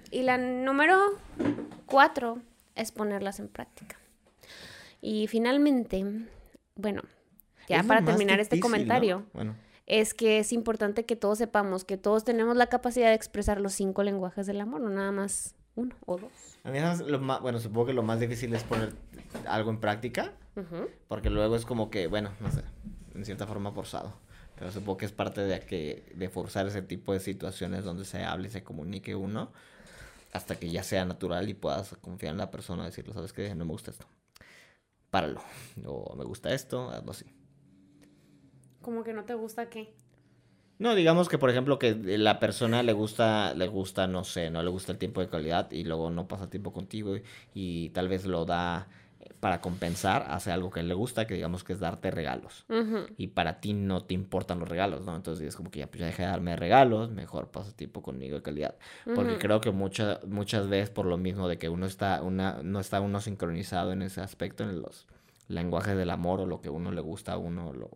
y 0.10 0.22
la 0.22 0.38
número 0.38 1.18
cuatro 1.86 2.38
es 2.74 2.92
ponerlas 2.92 3.40
en 3.40 3.48
práctica. 3.48 3.96
Y 5.02 5.26
finalmente, 5.28 6.04
bueno, 6.74 7.02
ya 7.68 7.82
para 7.82 8.04
terminar 8.04 8.40
este 8.40 8.58
comentario. 8.60 9.26
Bueno 9.32 9.54
es 9.90 10.14
que 10.14 10.38
es 10.38 10.52
importante 10.52 11.04
que 11.04 11.16
todos 11.16 11.38
sepamos 11.38 11.84
que 11.84 11.96
todos 11.96 12.22
tenemos 12.22 12.56
la 12.56 12.68
capacidad 12.68 13.08
de 13.08 13.14
expresar 13.14 13.60
los 13.60 13.72
cinco 13.72 14.04
lenguajes 14.04 14.46
del 14.46 14.60
amor, 14.60 14.80
no 14.80 14.88
nada 14.88 15.10
más 15.10 15.56
uno 15.74 15.96
o 16.06 16.16
dos. 16.16 16.30
A 16.62 16.70
mí 16.70 16.78
lo 17.08 17.18
más, 17.18 17.40
bueno, 17.40 17.58
supongo 17.58 17.86
que 17.86 17.92
lo 17.92 18.04
más 18.04 18.20
difícil 18.20 18.54
es 18.54 18.62
poner 18.62 18.92
algo 19.48 19.70
en 19.70 19.80
práctica, 19.80 20.32
porque 21.08 21.28
luego 21.28 21.56
es 21.56 21.66
como 21.66 21.90
que, 21.90 22.06
bueno, 22.06 22.30
no 22.38 22.52
sé, 22.52 22.62
en 23.14 23.24
cierta 23.24 23.48
forma 23.48 23.72
forzado. 23.72 24.14
Pero 24.56 24.70
supongo 24.70 24.98
que 24.98 25.06
es 25.06 25.12
parte 25.12 25.40
de, 25.40 25.58
que, 25.60 26.12
de 26.14 26.28
forzar 26.28 26.68
ese 26.68 26.82
tipo 26.82 27.12
de 27.12 27.18
situaciones 27.18 27.82
donde 27.82 28.04
se 28.04 28.22
hable 28.22 28.46
y 28.46 28.50
se 28.50 28.62
comunique 28.62 29.16
uno 29.16 29.50
hasta 30.32 30.54
que 30.54 30.70
ya 30.70 30.84
sea 30.84 31.04
natural 31.04 31.48
y 31.48 31.54
puedas 31.54 31.96
confiar 32.00 32.32
en 32.32 32.38
la 32.38 32.52
persona, 32.52 32.84
decirle, 32.84 33.12
sabes 33.12 33.32
que 33.32 33.52
no 33.56 33.64
me 33.64 33.72
gusta 33.72 33.90
esto, 33.90 34.06
páralo, 35.10 35.42
o 35.84 36.14
me 36.14 36.24
gusta 36.24 36.54
esto, 36.54 36.90
algo 36.90 37.10
así. 37.10 37.39
¿Cómo 38.82 39.04
que 39.04 39.12
no 39.12 39.24
te 39.24 39.34
gusta 39.34 39.68
qué? 39.68 39.92
No, 40.80 40.94
digamos 40.94 41.28
que 41.28 41.36
por 41.36 41.50
ejemplo 41.50 41.78
que 41.78 41.94
la 41.94 42.40
persona 42.40 42.82
le 42.82 42.94
gusta, 42.94 43.52
le 43.52 43.68
gusta, 43.68 44.06
no 44.06 44.24
sé, 44.24 44.48
no 44.48 44.62
le 44.62 44.70
gusta 44.70 44.92
el 44.92 44.98
tiempo 44.98 45.20
de 45.20 45.28
calidad 45.28 45.70
y 45.70 45.84
luego 45.84 46.10
no 46.10 46.26
pasa 46.26 46.48
tiempo 46.48 46.72
contigo 46.72 47.16
y, 47.54 47.90
tal 47.90 48.08
vez 48.08 48.24
lo 48.24 48.46
da 48.46 48.88
para 49.40 49.60
compensar, 49.60 50.24
hace 50.30 50.50
algo 50.52 50.70
que 50.70 50.82
le 50.82 50.94
gusta, 50.94 51.26
que 51.26 51.34
digamos 51.34 51.64
que 51.64 51.74
es 51.74 51.80
darte 51.80 52.10
regalos. 52.10 52.64
Y 53.18 53.28
para 53.28 53.60
ti 53.60 53.74
no 53.74 54.04
te 54.04 54.14
importan 54.14 54.58
los 54.58 54.68
regalos, 54.70 55.04
¿no? 55.04 55.14
Entonces 55.14 55.48
es 55.48 55.56
como 55.56 55.70
que 55.70 55.80
ya, 55.80 55.86
pues 55.86 56.00
ya 56.00 56.06
deja 56.06 56.22
de 56.22 56.28
darme 56.30 56.56
regalos, 56.56 57.10
mejor 57.10 57.48
pasa 57.48 57.76
tiempo 57.76 58.02
conmigo 58.02 58.36
de 58.36 58.42
calidad. 58.42 58.76
Porque 59.14 59.36
creo 59.36 59.60
que 59.60 59.72
muchas 59.72 60.24
muchas 60.24 60.66
veces 60.66 60.88
por 60.88 61.04
lo 61.04 61.18
mismo 61.18 61.46
de 61.46 61.58
que 61.58 61.68
uno 61.68 61.84
está, 61.84 62.22
una, 62.22 62.62
no 62.62 62.80
está 62.80 63.02
uno 63.02 63.20
sincronizado 63.20 63.92
en 63.92 64.00
ese 64.00 64.22
aspecto, 64.22 64.64
en 64.64 64.80
los 64.80 65.06
lenguajes 65.48 65.94
del 65.94 66.08
amor 66.08 66.40
o 66.40 66.46
lo 66.46 66.62
que 66.62 66.70
uno 66.70 66.90
le 66.90 67.02
gusta 67.02 67.34
a 67.34 67.36
uno, 67.36 67.74
lo 67.74 67.90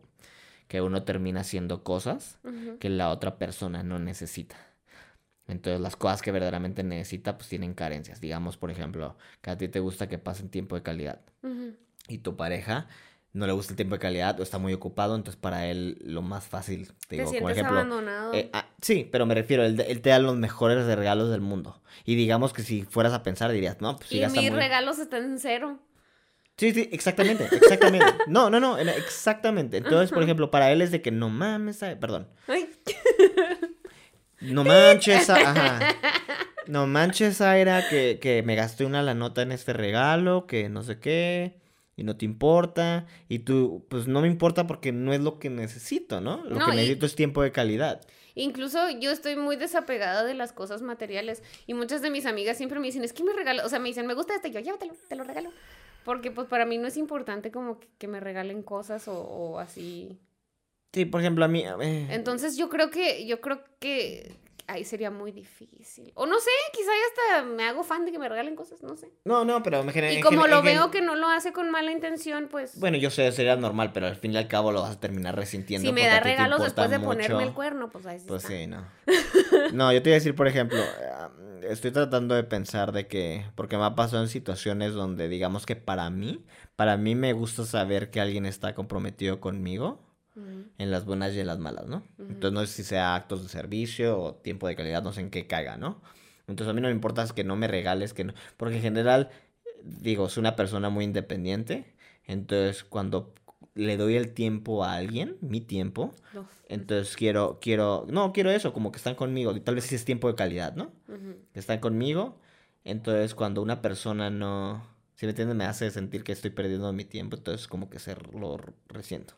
que 0.75 0.81
uno 0.81 1.05
termina 1.05 1.43
haciendo 1.43 1.85
cosas 1.85 2.41
que 2.81 2.89
la 2.89 3.11
otra 3.11 3.39
persona 3.39 3.85
no 3.85 4.01
necesita. 4.01 4.57
Entonces 5.47 5.81
las 5.81 5.95
cosas 5.95 6.21
que 6.21 6.33
verdaderamente 6.33 6.83
necesita 6.83 7.37
pues 7.37 7.49
tienen 7.49 7.75
carencias. 7.75 8.21
Digamos, 8.21 8.57
por 8.57 8.73
ejemplo, 8.73 9.17
que 9.41 9.51
a 9.53 9.57
ti 9.57 9.69
te 9.69 9.79
gusta 9.79 10.09
que 10.09 10.19
pasen 10.19 10.49
tiempo 10.49 10.75
de 10.75 10.83
calidad 10.83 11.21
y 12.09 12.19
tu 12.19 12.35
pareja 12.35 12.89
no 13.33 13.47
le 13.47 13.53
gusta 13.53 13.75
el 13.75 13.77
tiempo 13.77 13.95
de 13.95 14.01
calidad 14.01 14.41
o 14.41 14.43
está 14.43 14.59
muy 14.59 14.73
ocupado, 14.73 15.15
entonces 15.15 15.41
para 15.41 15.69
él 15.69 15.97
lo 16.05 16.23
más 16.23 16.43
fácil, 16.43 16.91
te 17.07 17.19
digo, 17.19 17.31
por 17.39 17.53
ejemplo, 17.53 17.77
abandonado? 17.77 18.35
Eh, 18.35 18.51
ah, 18.53 18.67
sí, 18.81 19.09
pero 19.13 19.27
me 19.27 19.37
refiero, 19.37 19.65
él, 19.65 19.77
te 19.77 20.11
da 20.11 20.19
los 20.19 20.37
mejores 20.37 20.87
regalos 20.87 21.31
del 21.31 21.41
mundo. 21.41 21.81
Y 22.05 22.17
digamos 22.17 22.53
que 22.53 22.63
si 22.63 22.83
fueras 22.83 23.13
a 23.13 23.23
pensar 23.23 23.53
dirías, 23.53 23.81
no, 23.81 23.97
pues 23.97 24.11
y 24.11 24.27
mis 24.27 24.53
regalos 24.53 24.99
están 24.99 25.23
en 25.23 25.39
cero. 25.39 25.79
Sí, 26.57 26.73
sí, 26.73 26.89
exactamente, 26.93 27.49
exactamente. 27.51 28.07
No, 28.29 28.49
no, 28.49 28.61
no, 28.61 28.79
exactamente. 28.79 29.79
Entonces, 29.79 30.11
por 30.11 30.23
ejemplo, 30.23 30.51
para 30.51 30.71
él 30.71 30.83
es 30.83 30.91
de 30.93 31.03
que 31.03 31.11
no 31.11 31.29
mames, 31.29 31.79
perdón. 32.01 32.29
No 34.41 34.65
manches, 34.65 35.29
ajá. 35.31 35.81
No 36.67 36.87
manches, 36.87 37.41
Aira, 37.41 37.89
que, 37.89 38.19
que 38.21 38.43
me 38.43 38.55
gasté 38.55 38.85
una 38.85 39.03
la 39.03 39.15
nota 39.15 39.43
en 39.43 39.53
este 39.53 39.73
regalo, 39.73 40.47
que 40.47 40.69
no 40.69 40.83
sé 40.83 40.99
qué, 40.99 41.61
y 41.97 42.05
no 42.05 42.17
te 42.17 42.25
importa. 42.25 43.07
Y 43.29 43.41
tú, 43.41 43.85
pues 43.89 44.07
no 44.07 44.21
me 44.21 44.29
importa 44.29 44.67
porque 44.67 44.93
no 44.93 45.13
es 45.13 45.21
lo 45.21 45.39
que 45.39 45.51
necesito, 45.51 46.21
¿no? 46.21 46.43
Lo 46.45 46.65
que 46.65 46.73
necesito 46.73 47.07
es 47.07 47.17
tiempo 47.17 47.43
de 47.43 47.53
calidad. 47.53 48.01
Incluso 48.37 48.91
yo 48.91 49.11
estoy 49.11 49.37
muy 49.37 49.57
desapegada 49.57 50.25
de 50.25 50.35
las 50.35 50.53
cosas 50.53 50.83
materiales. 50.83 51.43
Y 51.67 51.75
muchas 51.75 52.03
de 52.03 52.11
mis 52.11 52.27
amigas 52.27 52.57
siempre 52.57 52.81
me 52.81 52.87
dicen, 52.87 53.05
es 53.05 53.13
que 53.13 53.25
me 53.25 53.33
regalo, 53.33 53.65
o 53.65 53.69
sea, 53.69 53.79
me 53.79 53.89
dicen, 53.89 54.07
me 54.07 54.15
gusta 54.15 54.35
este, 54.35 54.51
yo 54.51 54.61
llévatelo, 54.61 54.95
te 55.09 55.17
lo 55.17 55.25
regalo. 55.25 55.51
Porque 56.05 56.31
pues 56.31 56.47
para 56.47 56.67
mí 56.67 56.79
no 56.79 56.87
es 56.87 56.97
importante 56.97 57.51
como 57.51 57.81
que, 57.99 58.09
me 58.09 58.21
regalen 58.21 58.63
cosas 58.63 59.09
o, 59.09 59.59
así. 59.59 60.19
Sí, 60.93 61.07
por 61.07 61.21
ejemplo, 61.21 61.45
a 61.45 61.49
mí... 61.49 61.65
Entonces 62.11 62.57
yo 62.57 62.69
creo 62.69 62.91
que, 62.91 63.27
yo 63.27 63.41
creo 63.41 63.65
que 63.81 64.44
ahí 64.67 64.85
sería 64.85 65.11
muy 65.11 65.33
difícil. 65.33 66.13
O 66.15 66.27
no 66.27 66.39
sé, 66.41 66.51
quizá 66.73 66.91
hasta 67.09 67.45
me 67.45 67.65
hago 67.65 67.85
fan 67.85 68.05
de 68.05 68.13
que 68.13 68.19
me 68.19 68.29
regalen 68.29 68.57
cosas, 68.57 68.83
no 68.83 68.97
sé. 68.97 69.11
No, 69.25 69.45
no, 69.45 69.63
pero 69.63 69.83
me 69.83 69.93
genera... 69.93 70.13
Y 70.13 70.21
como 70.21 70.47
lo 70.47 70.63
veo 70.63 70.91
que 70.91 71.01
no 71.01 71.15
lo 71.15 71.29
hace 71.29 71.53
con 71.53 71.71
mala 71.71 71.93
intención, 71.93 72.49
pues... 72.51 72.79
Bueno, 72.79 72.97
yo 72.97 73.11
sé, 73.11 73.31
sería 73.33 73.57
normal, 73.57 73.93
pero 73.93 74.07
al 74.07 74.17
fin 74.17 74.33
y 74.33 74.37
al 74.37 74.49
cabo 74.49 74.73
lo 74.73 74.83
vas 74.83 74.97
a 74.97 75.01
terminar 75.01 75.37
resintiendo. 75.37 75.87
Si 75.87 75.93
me 75.93 76.07
da 76.07 76.21
regalos 76.21 76.63
después 76.63 76.91
de 76.91 77.01
ponerme 77.01 77.43
el 77.43 77.53
cuerno, 77.53 77.91
pues 77.91 78.07
ahí 78.07 78.19
sí 78.19 78.27
Pues 78.27 78.43
sí, 78.43 78.67
no. 78.67 78.87
no, 79.73 79.93
yo 79.93 80.03
te 80.03 80.11
iba 80.11 80.15
a 80.15 80.19
decir, 80.19 80.35
por 80.35 80.49
ejemplo, 80.49 80.79
estoy 81.63 81.91
tratando 81.91 82.35
de 82.35 82.45
pensar 82.45 82.93
de 82.93 83.07
que, 83.07 83.45
porque 83.55 83.77
me 83.77 83.85
ha 83.85 83.95
pasado 83.95 84.23
en 84.23 84.29
situaciones 84.29 84.95
donde 84.95 85.29
digamos 85.29 85.67
que 85.67 85.77
para 85.77 86.09
mí, 86.11 86.45
para 86.77 86.97
mí 86.97 87.15
me 87.15 87.33
gusta 87.33 87.65
saber 87.65 88.11
que 88.11 88.21
alguien 88.21 88.47
está 88.47 88.75
comprometido 88.75 89.41
conmigo 89.41 90.01
En 90.37 90.91
las 90.91 91.05
buenas 91.05 91.33
y 91.35 91.41
en 91.41 91.47
las 91.47 91.59
malas, 91.59 91.87
¿no? 91.87 92.03
Entonces 92.19 92.53
no 92.53 92.61
sé 92.61 92.67
si 92.67 92.85
sea 92.85 93.15
actos 93.15 93.43
de 93.43 93.49
servicio 93.49 94.19
o 94.21 94.35
tiempo 94.35 94.67
de 94.67 94.75
calidad, 94.75 95.03
no 95.03 95.13
sé 95.13 95.21
en 95.21 95.31
qué 95.31 95.47
caiga, 95.47 95.77
¿no? 95.77 96.03
Entonces 96.49 96.71
a 96.71 96.75
mí 96.75 96.81
no 96.81 96.89
me 96.89 96.95
importa 96.95 97.23
es 97.23 97.33
que 97.33 97.45
no 97.45 97.57
me 97.57 97.69
regales, 97.69 98.13
que 98.13 98.25
no... 98.25 98.35
Porque 98.57 98.77
en 98.77 98.83
general, 98.83 99.31
digo, 99.83 100.29
soy 100.29 100.41
una 100.41 100.57
persona 100.57 100.91
muy 100.91 101.05
independiente. 101.05 101.95
Entonces 102.25 102.85
cuando 102.85 103.33
le 103.75 103.97
doy 103.97 104.17
el 104.17 104.35
tiempo 104.35 104.85
a 104.85 104.95
alguien, 104.95 105.37
mi 105.41 105.61
tiempo, 105.61 106.13
entonces 106.69 107.17
quiero, 107.17 107.59
quiero, 107.61 108.07
no, 108.09 108.33
quiero 108.33 108.51
eso, 108.51 108.73
como 108.73 108.91
que 108.91 108.99
están 108.99 109.15
conmigo. 109.15 109.55
Y 109.55 109.61
tal 109.61 109.77
vez 109.77 109.85
si 109.85 109.95
es 109.95 110.05
tiempo 110.05 110.29
de 110.29 110.35
calidad, 110.35 110.75
¿no? 110.75 110.93
Que 111.53 111.61
están 111.61 111.79
conmigo. 111.79 112.41
Entonces 112.83 113.35
cuando 113.35 113.63
una 113.63 113.81
persona 113.81 114.31
no 114.31 114.95
si 115.15 115.27
me 115.27 115.31
entiendes, 115.31 115.57
me 115.57 115.65
hace 115.65 115.91
sentir 115.91 116.25
que 116.25 116.33
estoy 116.33 116.51
perdiendo 116.51 116.93
mi 116.93 117.05
tiempo, 117.05 117.37
entonces 117.37 117.69
como 117.69 117.89
que 117.89 117.99
se 117.99 118.17
lo 118.33 118.59
resiento. 118.89 119.35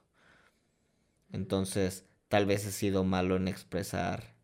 Entonces, 1.37 2.05
tal 2.28 2.47
vez 2.47 2.66
he 2.66 2.72
sido 2.72 3.05
malo 3.05 3.37
en 3.37 3.47
expresar, 3.47 4.34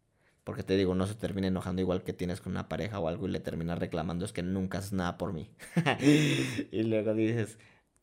porque 0.45 0.63
te 0.63 0.77
digo, 0.77 0.95
no 0.95 1.07
se 1.07 1.15
termina 1.15 1.49
enojando 1.49 1.83
igual 1.83 2.03
que 2.03 2.13
tienes 2.13 2.41
con 2.41 2.53
una 2.53 2.69
pareja 2.69 3.01
o 3.01 3.09
algo 3.09 3.27
y 3.27 3.31
le 3.31 3.41
terminas 3.41 3.79
reclamando, 3.79 4.25
es 4.25 4.33
que 4.33 4.43
nunca 4.43 4.79
haces 4.79 4.93
nada 4.93 5.19
por 5.19 5.33
mí. 5.33 5.51
y 6.71 6.83
luego 6.85 7.15
dices, 7.15 7.59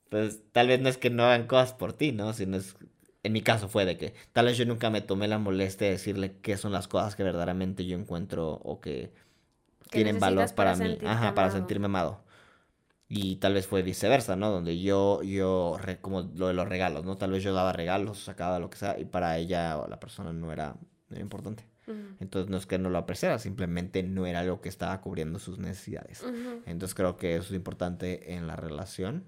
pues 0.10 0.42
tal 0.52 0.68
vez 0.68 0.82
no 0.82 0.90
es 0.90 0.98
que 0.98 1.10
no 1.10 1.24
hagan 1.24 1.48
cosas 1.48 1.74
por 1.74 1.94
ti, 1.94 2.12
¿no? 2.12 2.34
Sino 2.34 2.58
es, 2.58 2.76
en 3.24 3.32
mi 3.34 3.42
caso 3.42 3.70
fue 3.70 3.86
de 3.86 3.98
que 3.98 4.14
tal 4.34 4.48
vez 4.48 4.58
yo 4.58 4.66
nunca 4.66 4.90
me 4.90 5.02
tomé 5.02 5.28
la 5.28 5.38
molestia 5.38 5.88
de 5.88 5.94
decirle 5.94 6.36
qué 6.42 6.58
son 6.58 6.72
las 6.72 6.88
cosas 6.88 7.16
que 7.16 7.24
verdaderamente 7.24 7.86
yo 7.86 7.98
encuentro 7.98 8.54
o 8.64 8.82
que, 8.82 9.12
tienen 9.92 10.20
valor 10.20 10.54
para, 10.54 10.76
mí, 10.76 11.00
ajá, 11.04 11.34
para 11.34 11.52
sentirme 11.52 11.86
amado. 11.86 12.22
Y 13.12 13.38
tal 13.38 13.56
vez 13.56 13.66
fue 13.66 13.82
viceversa, 13.82 14.36
¿no? 14.36 14.52
Donde 14.52 14.80
yo, 14.80 15.24
yo, 15.24 15.80
como 16.00 16.30
lo 16.36 16.48
de 16.48 16.54
los 16.54 16.70
regalos, 16.70 17.06
¿no? 17.06 17.18
Tal 17.18 17.32
vez 17.32 17.42
yo 17.42 17.54
daba 17.56 17.74
regalos, 17.74 18.20
sacaba 18.20 18.60
lo 18.60 18.70
que 18.70 18.78
sea, 18.78 19.00
y 19.00 19.06
para 19.06 19.36
ella 19.40 19.80
o 19.80 19.88
la 19.88 20.00
persona 20.00 20.32
no 20.32 20.54
era, 20.54 20.76
importante. 21.20 21.66
Entonces 22.20 22.52
no 22.52 22.58
es 22.58 22.68
que 22.68 22.78
no 22.78 22.92
lo 22.92 23.00
apreciara, 23.00 23.40
simplemente 23.40 24.04
no 24.04 24.28
era 24.28 24.42
algo 24.42 24.62
que 24.62 24.70
estaba 24.70 25.02
cubriendo 25.02 25.40
sus 25.40 25.58
necesidades. 25.58 26.24
Entonces 26.68 26.94
creo 26.94 27.18
que 27.18 27.36
eso 27.36 27.48
es 27.48 27.54
importante 27.54 28.36
en 28.36 28.46
la 28.46 28.56
relación. 28.56 29.24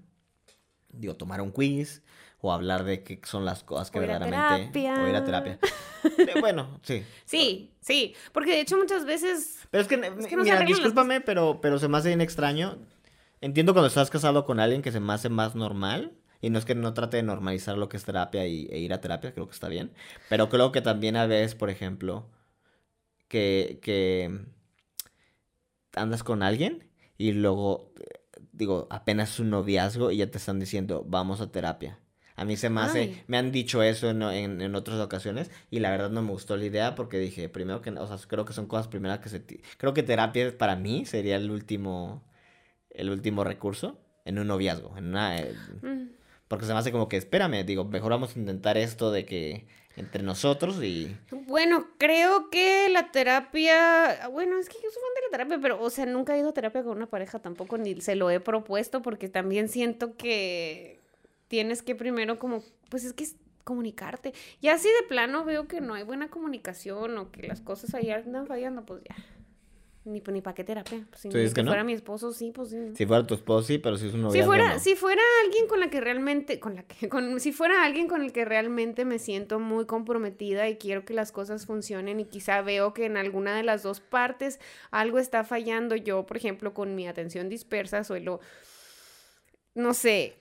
Digo, 0.88 1.16
tomar 1.16 1.40
un 1.40 1.50
quiz 1.50 2.04
o 2.40 2.52
hablar 2.52 2.84
de 2.84 3.02
qué 3.02 3.20
son 3.24 3.44
las 3.44 3.64
cosas 3.64 3.90
que 3.90 3.98
verdaderamente... 3.98 4.78
O 4.92 5.08
ir 5.08 5.16
a 5.16 5.24
terapia. 5.24 5.58
Eh, 6.18 6.40
bueno, 6.40 6.80
sí. 6.82 7.04
Sí, 7.24 7.70
sí. 7.80 8.12
Porque 8.32 8.50
de 8.50 8.60
hecho 8.60 8.76
muchas 8.76 9.04
veces... 9.04 9.68
Pero 9.70 9.82
es 9.82 9.88
que, 9.88 9.96
mira, 10.36 10.60
discúlpame, 10.64 11.20
pero, 11.20 11.60
pero 11.60 11.78
se 11.78 11.86
me 11.86 11.96
hace 11.96 12.08
bien 12.08 12.20
extraño 12.20 12.76
Entiendo 13.42 13.74
cuando 13.74 13.88
estás 13.88 14.08
casado 14.08 14.44
con 14.46 14.60
alguien 14.60 14.82
que 14.82 14.92
se 14.92 15.00
me 15.00 15.12
hace 15.12 15.28
más 15.28 15.56
normal. 15.56 16.12
Y 16.40 16.50
no 16.50 16.58
es 16.58 16.64
que 16.64 16.74
no 16.74 16.94
trate 16.94 17.18
de 17.18 17.22
normalizar 17.24 17.76
lo 17.76 17.88
que 17.88 17.96
es 17.96 18.04
terapia 18.04 18.46
y, 18.46 18.66
e 18.70 18.78
ir 18.78 18.92
a 18.92 19.00
terapia, 19.00 19.32
creo 19.34 19.46
que 19.46 19.52
está 19.52 19.68
bien. 19.68 19.92
Pero 20.28 20.48
creo 20.48 20.72
que 20.72 20.80
también 20.80 21.16
a 21.16 21.26
veces, 21.26 21.54
por 21.54 21.70
ejemplo, 21.70 22.26
que, 23.28 23.78
que 23.82 24.44
andas 25.94 26.22
con 26.24 26.42
alguien 26.42 26.88
y 27.18 27.32
luego, 27.32 27.92
digo, 28.52 28.88
apenas 28.90 29.38
un 29.40 29.50
noviazgo 29.50 30.10
y 30.10 30.18
ya 30.18 30.30
te 30.30 30.38
están 30.38 30.58
diciendo, 30.60 31.04
vamos 31.06 31.40
a 31.40 31.50
terapia. 31.52 31.98
A 32.34 32.44
mí 32.44 32.56
se 32.56 32.70
me 32.70 32.80
hace, 32.80 33.24
me 33.28 33.38
han 33.38 33.52
dicho 33.52 33.82
eso 33.82 34.10
en, 34.10 34.22
en, 34.22 34.60
en, 34.62 34.74
otras 34.74 34.98
ocasiones 35.00 35.50
y 35.70 35.80
la 35.80 35.90
verdad 35.90 36.10
no 36.10 36.22
me 36.22 36.30
gustó 36.30 36.56
la 36.56 36.64
idea 36.64 36.94
porque 36.94 37.18
dije, 37.18 37.48
primero 37.48 37.82
que, 37.82 37.90
o 37.90 38.06
sea, 38.06 38.16
creo 38.26 38.44
que 38.44 38.52
son 38.52 38.66
cosas 38.66 38.88
primeras 38.88 39.20
que 39.20 39.28
se... 39.28 39.44
Creo 39.76 39.94
que 39.94 40.02
terapia 40.02 40.56
para 40.56 40.74
mí 40.76 41.04
sería 41.06 41.36
el 41.36 41.50
último 41.50 42.24
el 42.94 43.10
último 43.10 43.44
recurso 43.44 43.98
en 44.24 44.38
un 44.38 44.46
noviazgo, 44.46 44.96
en 44.96 45.08
una... 45.08 45.38
Eh, 45.38 45.54
mm. 45.82 46.08
Porque 46.48 46.66
se 46.66 46.72
me 46.72 46.78
hace 46.78 46.92
como 46.92 47.08
que, 47.08 47.16
espérame, 47.16 47.64
digo, 47.64 47.84
mejor 47.86 48.10
vamos 48.10 48.36
a 48.36 48.38
intentar 48.38 48.76
esto 48.76 49.10
de 49.10 49.24
que 49.24 49.66
entre 49.96 50.22
nosotros 50.22 50.82
y... 50.82 51.16
Bueno, 51.46 51.88
creo 51.98 52.50
que 52.50 52.88
la 52.90 53.10
terapia, 53.10 54.28
bueno, 54.30 54.58
es 54.58 54.68
que 54.68 54.74
yo 54.74 54.90
soy 54.90 55.02
fan 55.02 55.14
de 55.14 55.20
la 55.22 55.30
terapia, 55.30 55.58
pero, 55.60 55.82
o 55.82 55.90
sea, 55.90 56.06
nunca 56.06 56.34
he 56.34 56.40
ido 56.40 56.50
a 56.50 56.54
terapia 56.54 56.82
con 56.82 56.96
una 56.96 57.06
pareja 57.06 57.38
tampoco, 57.38 57.78
ni 57.78 58.00
se 58.00 58.16
lo 58.16 58.30
he 58.30 58.40
propuesto, 58.40 59.02
porque 59.02 59.28
también 59.28 59.68
siento 59.68 60.16
que 60.16 61.00
tienes 61.48 61.82
que 61.82 61.94
primero 61.94 62.38
como, 62.38 62.62
pues 62.88 63.04
es 63.04 63.12
que 63.12 63.24
es 63.24 63.36
comunicarte. 63.64 64.32
Y 64.60 64.68
así 64.68 64.88
de 64.88 65.06
plano 65.08 65.44
veo 65.44 65.68
que 65.68 65.80
no 65.80 65.94
hay 65.94 66.02
buena 66.02 66.28
comunicación 66.28 67.16
o 67.18 67.30
que 67.30 67.46
las 67.46 67.60
cosas 67.60 67.94
ahí 67.94 68.10
andan 68.10 68.46
fallando, 68.46 68.84
pues 68.84 69.02
ya, 69.08 69.16
ni, 70.04 70.20
ni 70.20 70.40
para 70.40 70.54
qué 70.54 70.64
terapia. 70.64 71.06
Pues, 71.10 71.22
si 71.22 71.62
fuera 71.62 71.84
mi 71.84 71.92
esposo, 71.92 72.32
sí, 72.32 72.52
pues 72.54 72.70
sí. 72.70 72.78
Si 72.94 73.06
fuera 73.06 73.26
tu 73.26 73.34
esposo, 73.34 73.66
sí, 73.66 73.78
pero 73.78 73.96
si 73.96 74.08
es 74.08 74.14
un 74.14 74.22
novio. 74.22 74.40
Si 74.40 74.46
fuera, 74.46 74.78
si 74.78 74.96
fuera 74.96 75.22
alguien 75.44 75.66
con 75.66 75.80
la 75.80 75.90
que 75.90 76.00
realmente, 76.00 76.58
con 76.58 76.74
la 76.74 76.82
que, 76.82 77.08
con, 77.08 77.38
si 77.40 77.52
fuera 77.52 77.84
alguien 77.84 78.08
con 78.08 78.22
el 78.22 78.32
que 78.32 78.44
realmente 78.44 79.04
me 79.04 79.18
siento 79.18 79.60
muy 79.60 79.86
comprometida 79.86 80.68
y 80.68 80.76
quiero 80.76 81.04
que 81.04 81.14
las 81.14 81.32
cosas 81.32 81.66
funcionen 81.66 82.20
y 82.20 82.24
quizá 82.24 82.62
veo 82.62 82.94
que 82.94 83.06
en 83.06 83.16
alguna 83.16 83.56
de 83.56 83.62
las 83.62 83.82
dos 83.82 84.00
partes 84.00 84.58
algo 84.90 85.18
está 85.18 85.44
fallando. 85.44 85.96
Yo, 85.96 86.26
por 86.26 86.36
ejemplo, 86.36 86.74
con 86.74 86.94
mi 86.94 87.06
atención 87.06 87.48
dispersa, 87.48 88.04
suelo, 88.04 88.40
no 89.74 89.94
sé, 89.94 90.36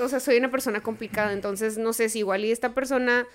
o 0.00 0.08
sea, 0.08 0.20
soy 0.20 0.36
una 0.36 0.50
persona 0.50 0.82
complicada, 0.82 1.32
entonces 1.32 1.78
no 1.78 1.92
sé 1.92 2.08
si 2.08 2.20
igual 2.20 2.44
y 2.44 2.50
esta 2.50 2.74
persona 2.74 3.26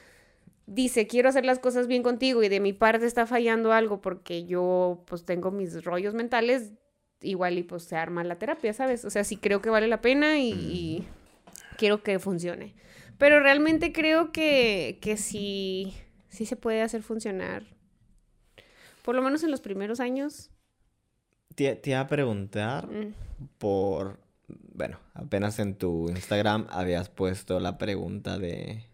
dice, 0.67 1.07
quiero 1.07 1.29
hacer 1.29 1.45
las 1.45 1.59
cosas 1.59 1.87
bien 1.87 2.03
contigo 2.03 2.43
y 2.43 2.49
de 2.49 2.59
mi 2.59 2.73
parte 2.73 3.05
está 3.05 3.25
fallando 3.25 3.71
algo 3.71 4.01
porque 4.01 4.45
yo 4.45 5.03
pues 5.05 5.25
tengo 5.25 5.51
mis 5.51 5.83
rollos 5.83 6.13
mentales, 6.13 6.71
igual 7.21 7.57
y 7.57 7.63
pues 7.63 7.83
se 7.83 7.95
arma 7.95 8.23
la 8.23 8.37
terapia, 8.37 8.73
¿sabes? 8.73 9.05
O 9.05 9.09
sea, 9.09 9.23
sí 9.23 9.37
creo 9.37 9.61
que 9.61 9.69
vale 9.69 9.87
la 9.87 10.01
pena 10.01 10.39
y, 10.39 11.07
quiero 11.77 12.03
que 12.03 12.19
funcione. 12.19 12.73
Pero 13.17 13.39
realmente 13.39 13.91
creo 13.91 14.31
que, 14.31 14.99
que 15.01 15.17
sí, 15.17 15.93
sí 16.29 16.45
se 16.45 16.55
puede 16.55 16.81
hacer 16.81 17.01
funcionar. 17.01 17.63
Por 19.03 19.15
lo 19.15 19.21
menos 19.21 19.43
en 19.43 19.51
los 19.51 19.61
primeros 19.61 19.99
años. 19.99 20.49
Te, 21.53 21.75
te 21.75 21.91
iba 21.91 21.99
a 21.99 22.07
preguntar 22.07 22.87
mm. 22.87 23.13
por... 23.57 24.19
Bueno, 24.47 24.99
apenas 25.13 25.59
en 25.59 25.75
tu 25.75 26.09
Instagram 26.09 26.67
habías 26.69 27.09
puesto 27.09 27.59
la 27.59 27.77
pregunta 27.77 28.37
de 28.37 28.85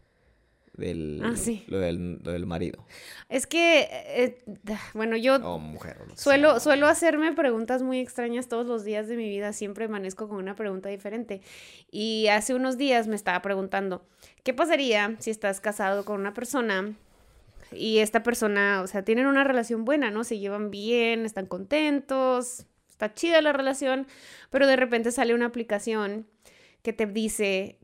del, 0.73 1.21
ah, 1.23 1.33
lo, 1.67 1.79
del, 1.79 2.45
marido. 2.45 2.85
Es 3.29 3.47
que, 3.47 3.87
eh, 3.91 4.37
bueno, 4.93 5.17
yo 5.17 5.39
mujer, 5.59 5.97
suelo, 6.15 6.59
suelo 6.59 6.87
hacerme 6.87 7.33
preguntas 7.33 7.81
muy 7.83 7.99
extrañas 7.99 8.47
todos 8.47 8.65
los 8.65 8.83
días 8.83 9.07
de 9.07 9.17
mi 9.17 9.29
vida, 9.29 9.53
siempre 9.53 9.85
amanezco 9.85 10.27
con 10.27 10.37
una 10.37 10.55
pregunta 10.55 10.89
diferente. 10.89 11.41
Y 11.91 12.27
hace 12.27 12.53
unos 12.53 12.77
días 12.77 13.07
me 13.07 13.15
estaba 13.15 13.41
preguntando, 13.41 14.05
¿qué 14.43 14.53
pasaría 14.53 15.15
si 15.19 15.31
estás 15.31 15.59
casado 15.59 16.05
con 16.05 16.19
una 16.19 16.33
persona 16.33 16.95
y 17.71 17.99
esta 17.99 18.23
persona, 18.23 18.81
o 18.81 18.87
sea, 18.87 19.03
tienen 19.03 19.27
una 19.27 19.43
relación 19.43 19.85
buena, 19.85 20.11
¿no? 20.11 20.23
Se 20.23 20.39
llevan 20.39 20.71
bien, 20.71 21.25
están 21.25 21.45
contentos, 21.45 22.65
está 22.89 23.13
chida 23.13 23.41
la 23.41 23.53
relación, 23.53 24.07
pero 24.49 24.67
de 24.67 24.75
repente 24.75 25.11
sale 25.11 25.33
una 25.33 25.47
aplicación 25.47 26.27
que 26.81 26.93
te 26.93 27.05
dice 27.05 27.77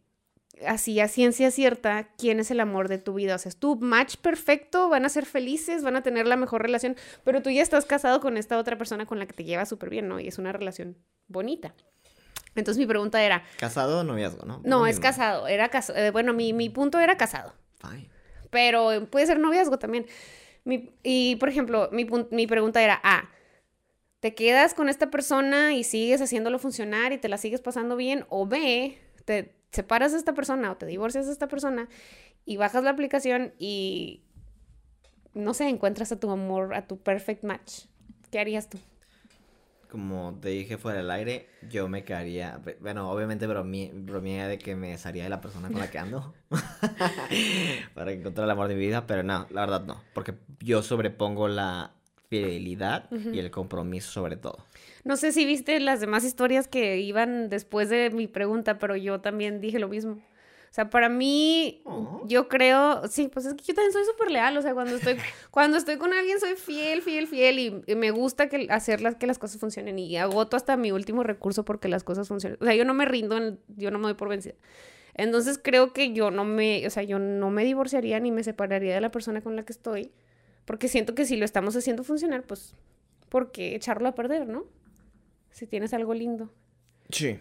así 0.65 0.99
a 0.99 1.07
ciencia 1.07 1.51
cierta 1.51 2.09
quién 2.17 2.39
es 2.39 2.51
el 2.51 2.59
amor 2.59 2.87
de 2.87 2.97
tu 2.97 3.13
vida. 3.13 3.35
O 3.35 3.37
sea, 3.37 3.49
es 3.49 3.57
tu 3.57 3.75
match 3.75 4.17
perfecto, 4.17 4.89
van 4.89 5.05
a 5.05 5.09
ser 5.09 5.25
felices, 5.25 5.83
van 5.83 5.95
a 5.95 6.03
tener 6.03 6.27
la 6.27 6.35
mejor 6.35 6.61
relación, 6.61 6.95
pero 7.23 7.41
tú 7.41 7.49
ya 7.49 7.61
estás 7.61 7.85
casado 7.85 8.19
con 8.19 8.37
esta 8.37 8.57
otra 8.57 8.77
persona 8.77 9.05
con 9.05 9.19
la 9.19 9.25
que 9.25 9.33
te 9.33 9.43
llevas 9.43 9.69
súper 9.69 9.89
bien, 9.89 10.07
¿no? 10.07 10.19
Y 10.19 10.27
es 10.27 10.37
una 10.37 10.51
relación 10.51 10.97
bonita. 11.27 11.73
Entonces 12.55 12.79
mi 12.79 12.87
pregunta 12.87 13.23
era... 13.23 13.43
¿Casado 13.57 13.99
o 13.99 14.03
noviazgo, 14.03 14.45
no? 14.45 14.61
No, 14.63 14.87
es 14.87 14.99
casado. 14.99 15.47
Era 15.47 15.69
casado. 15.69 15.99
Eh, 15.99 16.11
bueno, 16.11 16.33
mi, 16.33 16.69
punto 16.69 16.99
era 16.99 17.15
casado. 17.17 17.53
Fine. 17.79 18.09
Pero 18.49 19.07
puede 19.11 19.27
ser 19.27 19.39
noviazgo 19.39 19.77
también. 19.77 20.07
y, 21.03 21.35
por 21.35 21.49
ejemplo, 21.49 21.89
mi, 21.91 22.07
mi 22.31 22.47
pregunta 22.47 22.81
era, 22.81 22.99
ah, 23.03 23.29
¿te 24.19 24.33
quedas 24.33 24.73
con 24.73 24.89
esta 24.89 25.11
persona 25.11 25.75
y 25.75 25.83
sigues 25.83 26.21
haciéndolo 26.21 26.57
funcionar 26.57 27.13
y 27.13 27.17
te 27.17 27.29
la 27.29 27.37
sigues 27.37 27.61
pasando 27.61 27.95
bien? 27.95 28.25
O 28.29 28.47
B, 28.47 28.97
te, 29.25 29.56
separas 29.71 30.13
a 30.13 30.17
esta 30.17 30.33
persona 30.33 30.71
o 30.71 30.77
te 30.77 30.85
divorcias 30.85 31.25
de 31.25 31.33
esta 31.33 31.47
persona 31.47 31.87
y 32.45 32.57
bajas 32.57 32.83
la 32.83 32.91
aplicación 32.91 33.53
y, 33.59 34.21
no 35.33 35.53
sé, 35.53 35.67
encuentras 35.67 36.11
a 36.11 36.19
tu 36.19 36.29
amor, 36.29 36.73
a 36.73 36.87
tu 36.87 36.97
perfect 36.97 37.43
match. 37.43 37.85
¿Qué 38.31 38.39
harías 38.39 38.69
tú? 38.69 38.77
Como 39.89 40.37
te 40.41 40.49
dije 40.49 40.77
fuera 40.77 40.99
del 40.99 41.09
aire, 41.11 41.47
yo 41.69 41.87
me 41.87 42.03
quedaría, 42.03 42.59
bueno, 42.81 43.09
obviamente 43.09 43.47
bromía 43.47 44.47
de 44.47 44.57
que 44.57 44.75
me 44.75 44.97
salía 44.97 45.23
de 45.23 45.29
la 45.29 45.39
persona 45.39 45.69
con 45.69 45.79
la 45.79 45.89
que 45.89 45.97
ando 45.97 46.33
para 47.93 48.11
encontrar 48.11 48.45
el 48.45 48.51
amor 48.51 48.67
de 48.67 48.75
mi 48.75 48.81
vida, 48.81 49.07
pero 49.07 49.23
no, 49.23 49.47
la 49.49 49.61
verdad 49.61 49.85
no, 49.85 50.03
porque 50.13 50.33
yo 50.59 50.83
sobrepongo 50.83 51.47
la 51.47 51.91
fidelidad 52.29 53.09
y 53.11 53.39
el 53.39 53.49
compromiso 53.49 54.11
sobre 54.11 54.35
todo. 54.35 54.57
No 55.07 55.15
sé 55.15 55.31
si 55.31 55.45
viste 55.45 55.79
las 55.79 56.01
demás 56.01 56.25
historias 56.25 56.67
que 56.67 56.97
iban 56.97 57.47
después 57.47 57.87
de 57.87 58.09
mi 58.09 58.27
pregunta, 58.27 58.77
pero 58.77 58.97
yo 58.97 59.21
también 59.21 59.61
dije 59.61 59.79
lo 59.79 59.87
mismo. 59.87 60.15
O 60.69 60.73
sea, 60.73 60.89
para 60.89 61.07
mí, 61.07 61.81
oh. 61.85 62.23
yo 62.27 62.49
creo, 62.49 63.07
sí, 63.07 63.29
pues 63.29 63.45
es 63.45 63.53
que 63.53 63.63
yo 63.63 63.73
también 63.73 63.93
soy 63.93 64.03
súper 64.03 64.29
leal, 64.29 64.57
o 64.57 64.61
sea, 64.61 64.73
cuando 64.73 64.97
estoy, 64.97 65.15
cuando 65.49 65.77
estoy 65.77 65.95
con 65.95 66.11
alguien 66.11 66.41
soy 66.41 66.55
fiel, 66.55 67.01
fiel, 67.01 67.25
fiel 67.27 67.57
y, 67.57 67.95
me 67.95 68.11
gusta 68.11 68.49
que 68.49 68.67
hacer 68.69 68.99
las, 68.99 69.15
que 69.15 69.27
las 69.27 69.39
cosas 69.39 69.61
funcionen 69.61 69.97
y 69.97 70.17
agoto 70.17 70.57
hasta 70.57 70.75
mi 70.75 70.91
último 70.91 71.23
recurso 71.23 71.63
porque 71.63 71.87
las 71.87 72.03
cosas 72.03 72.27
funcionen. 72.27 72.57
O 72.61 72.65
sea, 72.65 72.75
yo 72.75 72.83
no 72.83 72.93
me 72.93 73.05
rindo, 73.05 73.39
yo 73.77 73.91
no 73.91 73.99
me 73.99 74.07
doy 74.07 74.15
por 74.15 74.27
vencida. 74.27 74.55
Entonces 75.13 75.57
creo 75.57 75.93
que 75.93 76.11
yo 76.11 76.31
no 76.31 76.43
me, 76.43 76.85
o 76.85 76.89
sea, 76.89 77.03
yo 77.03 77.17
no 77.17 77.49
me 77.49 77.63
divorciaría 77.63 78.19
ni 78.19 78.31
me 78.31 78.43
separaría 78.43 78.93
de 78.93 78.99
la 78.99 79.09
persona 79.09 79.39
con 79.39 79.55
la 79.55 79.63
que 79.63 79.71
estoy, 79.71 80.11
porque 80.65 80.89
siento 80.89 81.15
que 81.15 81.23
si 81.23 81.37
lo 81.37 81.45
estamos 81.45 81.77
haciendo 81.77 82.03
funcionar, 82.03 82.43
pues, 82.43 82.75
¿por 83.29 83.53
qué 83.53 83.73
echarlo 83.73 84.09
a 84.09 84.15
perder, 84.15 84.49
no? 84.49 84.65
Si 85.51 85.67
tienes 85.67 85.93
algo 85.93 86.13
lindo. 86.13 86.51
Sí. 87.09 87.39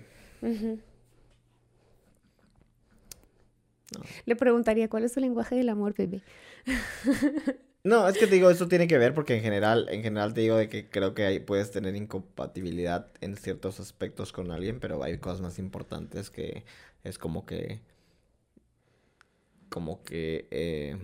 Le 4.24 4.36
preguntaría, 4.36 4.88
¿cuál 4.88 5.04
es 5.04 5.12
tu 5.12 5.20
lenguaje 5.20 5.54
del 5.54 5.68
amor, 5.68 5.94
bebé? 5.94 6.22
No, 7.86 8.08
es 8.08 8.18
que 8.18 8.26
te 8.26 8.34
digo, 8.34 8.50
esto 8.50 8.66
tiene 8.66 8.88
que 8.88 8.98
ver 8.98 9.14
porque 9.14 9.36
en 9.36 9.42
general, 9.42 9.86
en 9.88 10.02
general 10.02 10.34
te 10.34 10.40
digo 10.40 10.56
de 10.56 10.68
que 10.68 10.90
creo 10.90 11.14
que 11.14 11.24
ahí 11.24 11.38
puedes 11.38 11.70
tener 11.70 11.94
incompatibilidad 11.94 13.12
en 13.20 13.36
ciertos 13.36 13.78
aspectos 13.78 14.32
con 14.32 14.50
alguien, 14.50 14.80
pero 14.80 15.04
hay 15.04 15.18
cosas 15.18 15.40
más 15.40 15.60
importantes 15.60 16.28
que 16.28 16.64
es 17.04 17.16
como 17.16 17.46
que, 17.46 17.80
como 19.68 20.02
que, 20.02 20.48
eh, 20.50 20.96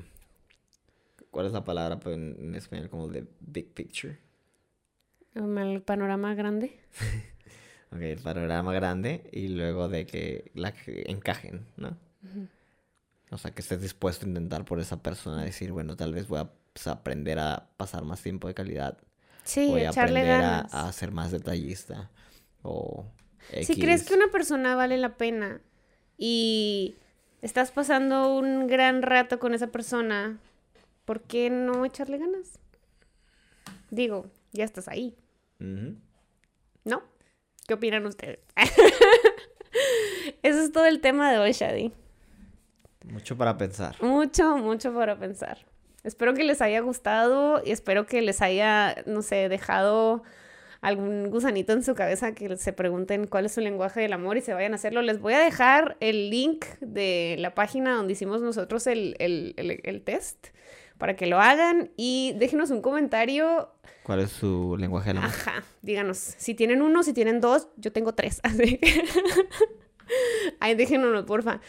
¿cuál 1.30 1.46
es 1.46 1.52
la 1.52 1.62
palabra 1.62 2.00
pues, 2.00 2.16
en, 2.16 2.52
español? 2.56 2.88
Como 2.90 3.06
de 3.06 3.26
big 3.38 3.72
picture. 3.74 4.18
El 5.34 5.82
panorama 5.82 6.34
grande. 6.34 6.78
ok, 7.92 8.00
el 8.00 8.18
panorama 8.18 8.72
grande 8.72 9.28
y 9.32 9.48
luego 9.48 9.88
de 9.88 10.06
que 10.06 10.50
la 10.54 10.72
que 10.72 11.04
encajen, 11.08 11.66
¿no? 11.76 11.96
O 13.30 13.38
sea, 13.38 13.52
que 13.52 13.62
estés 13.62 13.80
dispuesto 13.80 14.26
a 14.26 14.28
intentar 14.28 14.64
por 14.64 14.78
esa 14.78 15.02
persona 15.02 15.42
decir, 15.42 15.72
bueno, 15.72 15.96
tal 15.96 16.12
vez 16.12 16.28
voy 16.28 16.40
a 16.40 16.50
pues, 16.72 16.86
aprender 16.86 17.38
a 17.38 17.70
pasar 17.76 18.04
más 18.04 18.22
tiempo 18.22 18.46
de 18.46 18.54
calidad. 18.54 18.98
Sí, 19.44 19.68
Voy 19.68 19.82
a 19.84 19.90
aprender 19.90 20.30
a, 20.30 20.38
ganas. 20.40 20.74
a 20.74 20.92
ser 20.92 21.10
más 21.10 21.32
detallista. 21.32 22.10
O 22.62 23.06
Si 23.62 23.74
crees 23.80 24.04
que 24.04 24.14
una 24.14 24.28
persona 24.28 24.76
vale 24.76 24.98
la 24.98 25.16
pena 25.16 25.60
y 26.16 26.94
estás 27.40 27.72
pasando 27.72 28.34
un 28.36 28.68
gran 28.68 29.02
rato 29.02 29.38
con 29.40 29.54
esa 29.54 29.68
persona, 29.68 30.38
¿por 31.04 31.22
qué 31.22 31.50
no 31.50 31.84
echarle 31.84 32.18
ganas? 32.18 32.60
Digo, 33.90 34.30
ya 34.52 34.64
estás 34.64 34.86
ahí, 34.88 35.16
¿no? 36.84 37.02
¿Qué 37.66 37.74
opinan 37.74 38.04
ustedes? 38.06 38.40
Eso 40.42 40.60
es 40.60 40.72
todo 40.72 40.86
el 40.86 41.00
tema 41.00 41.30
de 41.32 41.38
hoy, 41.38 41.52
Shadi. 41.52 41.92
Mucho 43.04 43.36
para 43.36 43.56
pensar. 43.56 43.96
Mucho, 44.02 44.56
mucho 44.58 44.92
para 44.94 45.18
pensar. 45.18 45.58
Espero 46.04 46.34
que 46.34 46.44
les 46.44 46.60
haya 46.60 46.80
gustado 46.80 47.62
y 47.64 47.70
espero 47.70 48.06
que 48.06 48.22
les 48.22 48.42
haya, 48.42 48.96
no 49.06 49.22
sé, 49.22 49.48
dejado 49.48 50.22
algún 50.80 51.30
gusanito 51.30 51.72
en 51.72 51.84
su 51.84 51.94
cabeza 51.94 52.32
que 52.34 52.56
se 52.56 52.72
pregunten 52.72 53.28
cuál 53.28 53.46
es 53.46 53.52
su 53.52 53.60
lenguaje 53.60 54.00
del 54.00 54.12
amor 54.12 54.36
y 54.36 54.40
se 54.40 54.52
vayan 54.52 54.72
a 54.72 54.74
hacerlo. 54.76 55.00
Les 55.02 55.20
voy 55.20 55.34
a 55.34 55.38
dejar 55.38 55.96
el 56.00 56.28
link 56.30 56.64
de 56.80 57.36
la 57.38 57.54
página 57.54 57.94
donde 57.94 58.14
hicimos 58.14 58.42
nosotros 58.42 58.88
el, 58.88 59.14
el- 59.20 59.54
el- 59.56 59.80
el 59.84 60.02
test 60.02 60.48
para 61.02 61.16
que 61.16 61.26
lo 61.26 61.40
hagan 61.40 61.90
y 61.96 62.32
déjenos 62.38 62.70
un 62.70 62.80
comentario. 62.80 63.70
¿Cuál 64.04 64.20
es 64.20 64.30
su 64.30 64.76
lenguaje 64.78 65.08
del 65.08 65.16
amor? 65.16 65.30
Ajá, 65.30 65.64
díganos 65.82 66.16
si 66.16 66.54
tienen 66.54 66.80
uno, 66.80 67.02
si 67.02 67.12
tienen 67.12 67.40
dos, 67.40 67.66
yo 67.76 67.90
tengo 67.90 68.14
tres. 68.14 68.38
Así 68.44 68.78
que 68.78 69.02
ahí 70.60 70.76
déjenos, 70.76 71.24
porfa. 71.24 71.60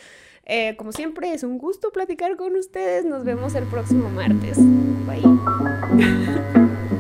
Eh, 0.46 0.76
como 0.78 0.92
siempre, 0.92 1.34
es 1.34 1.42
un 1.42 1.58
gusto 1.58 1.92
platicar 1.92 2.38
con 2.38 2.56
ustedes. 2.56 3.06
Nos 3.06 3.24
vemos 3.24 3.56
el 3.56 3.64
próximo 3.64 4.08
martes. 4.12 4.60
Bye. 5.08 5.24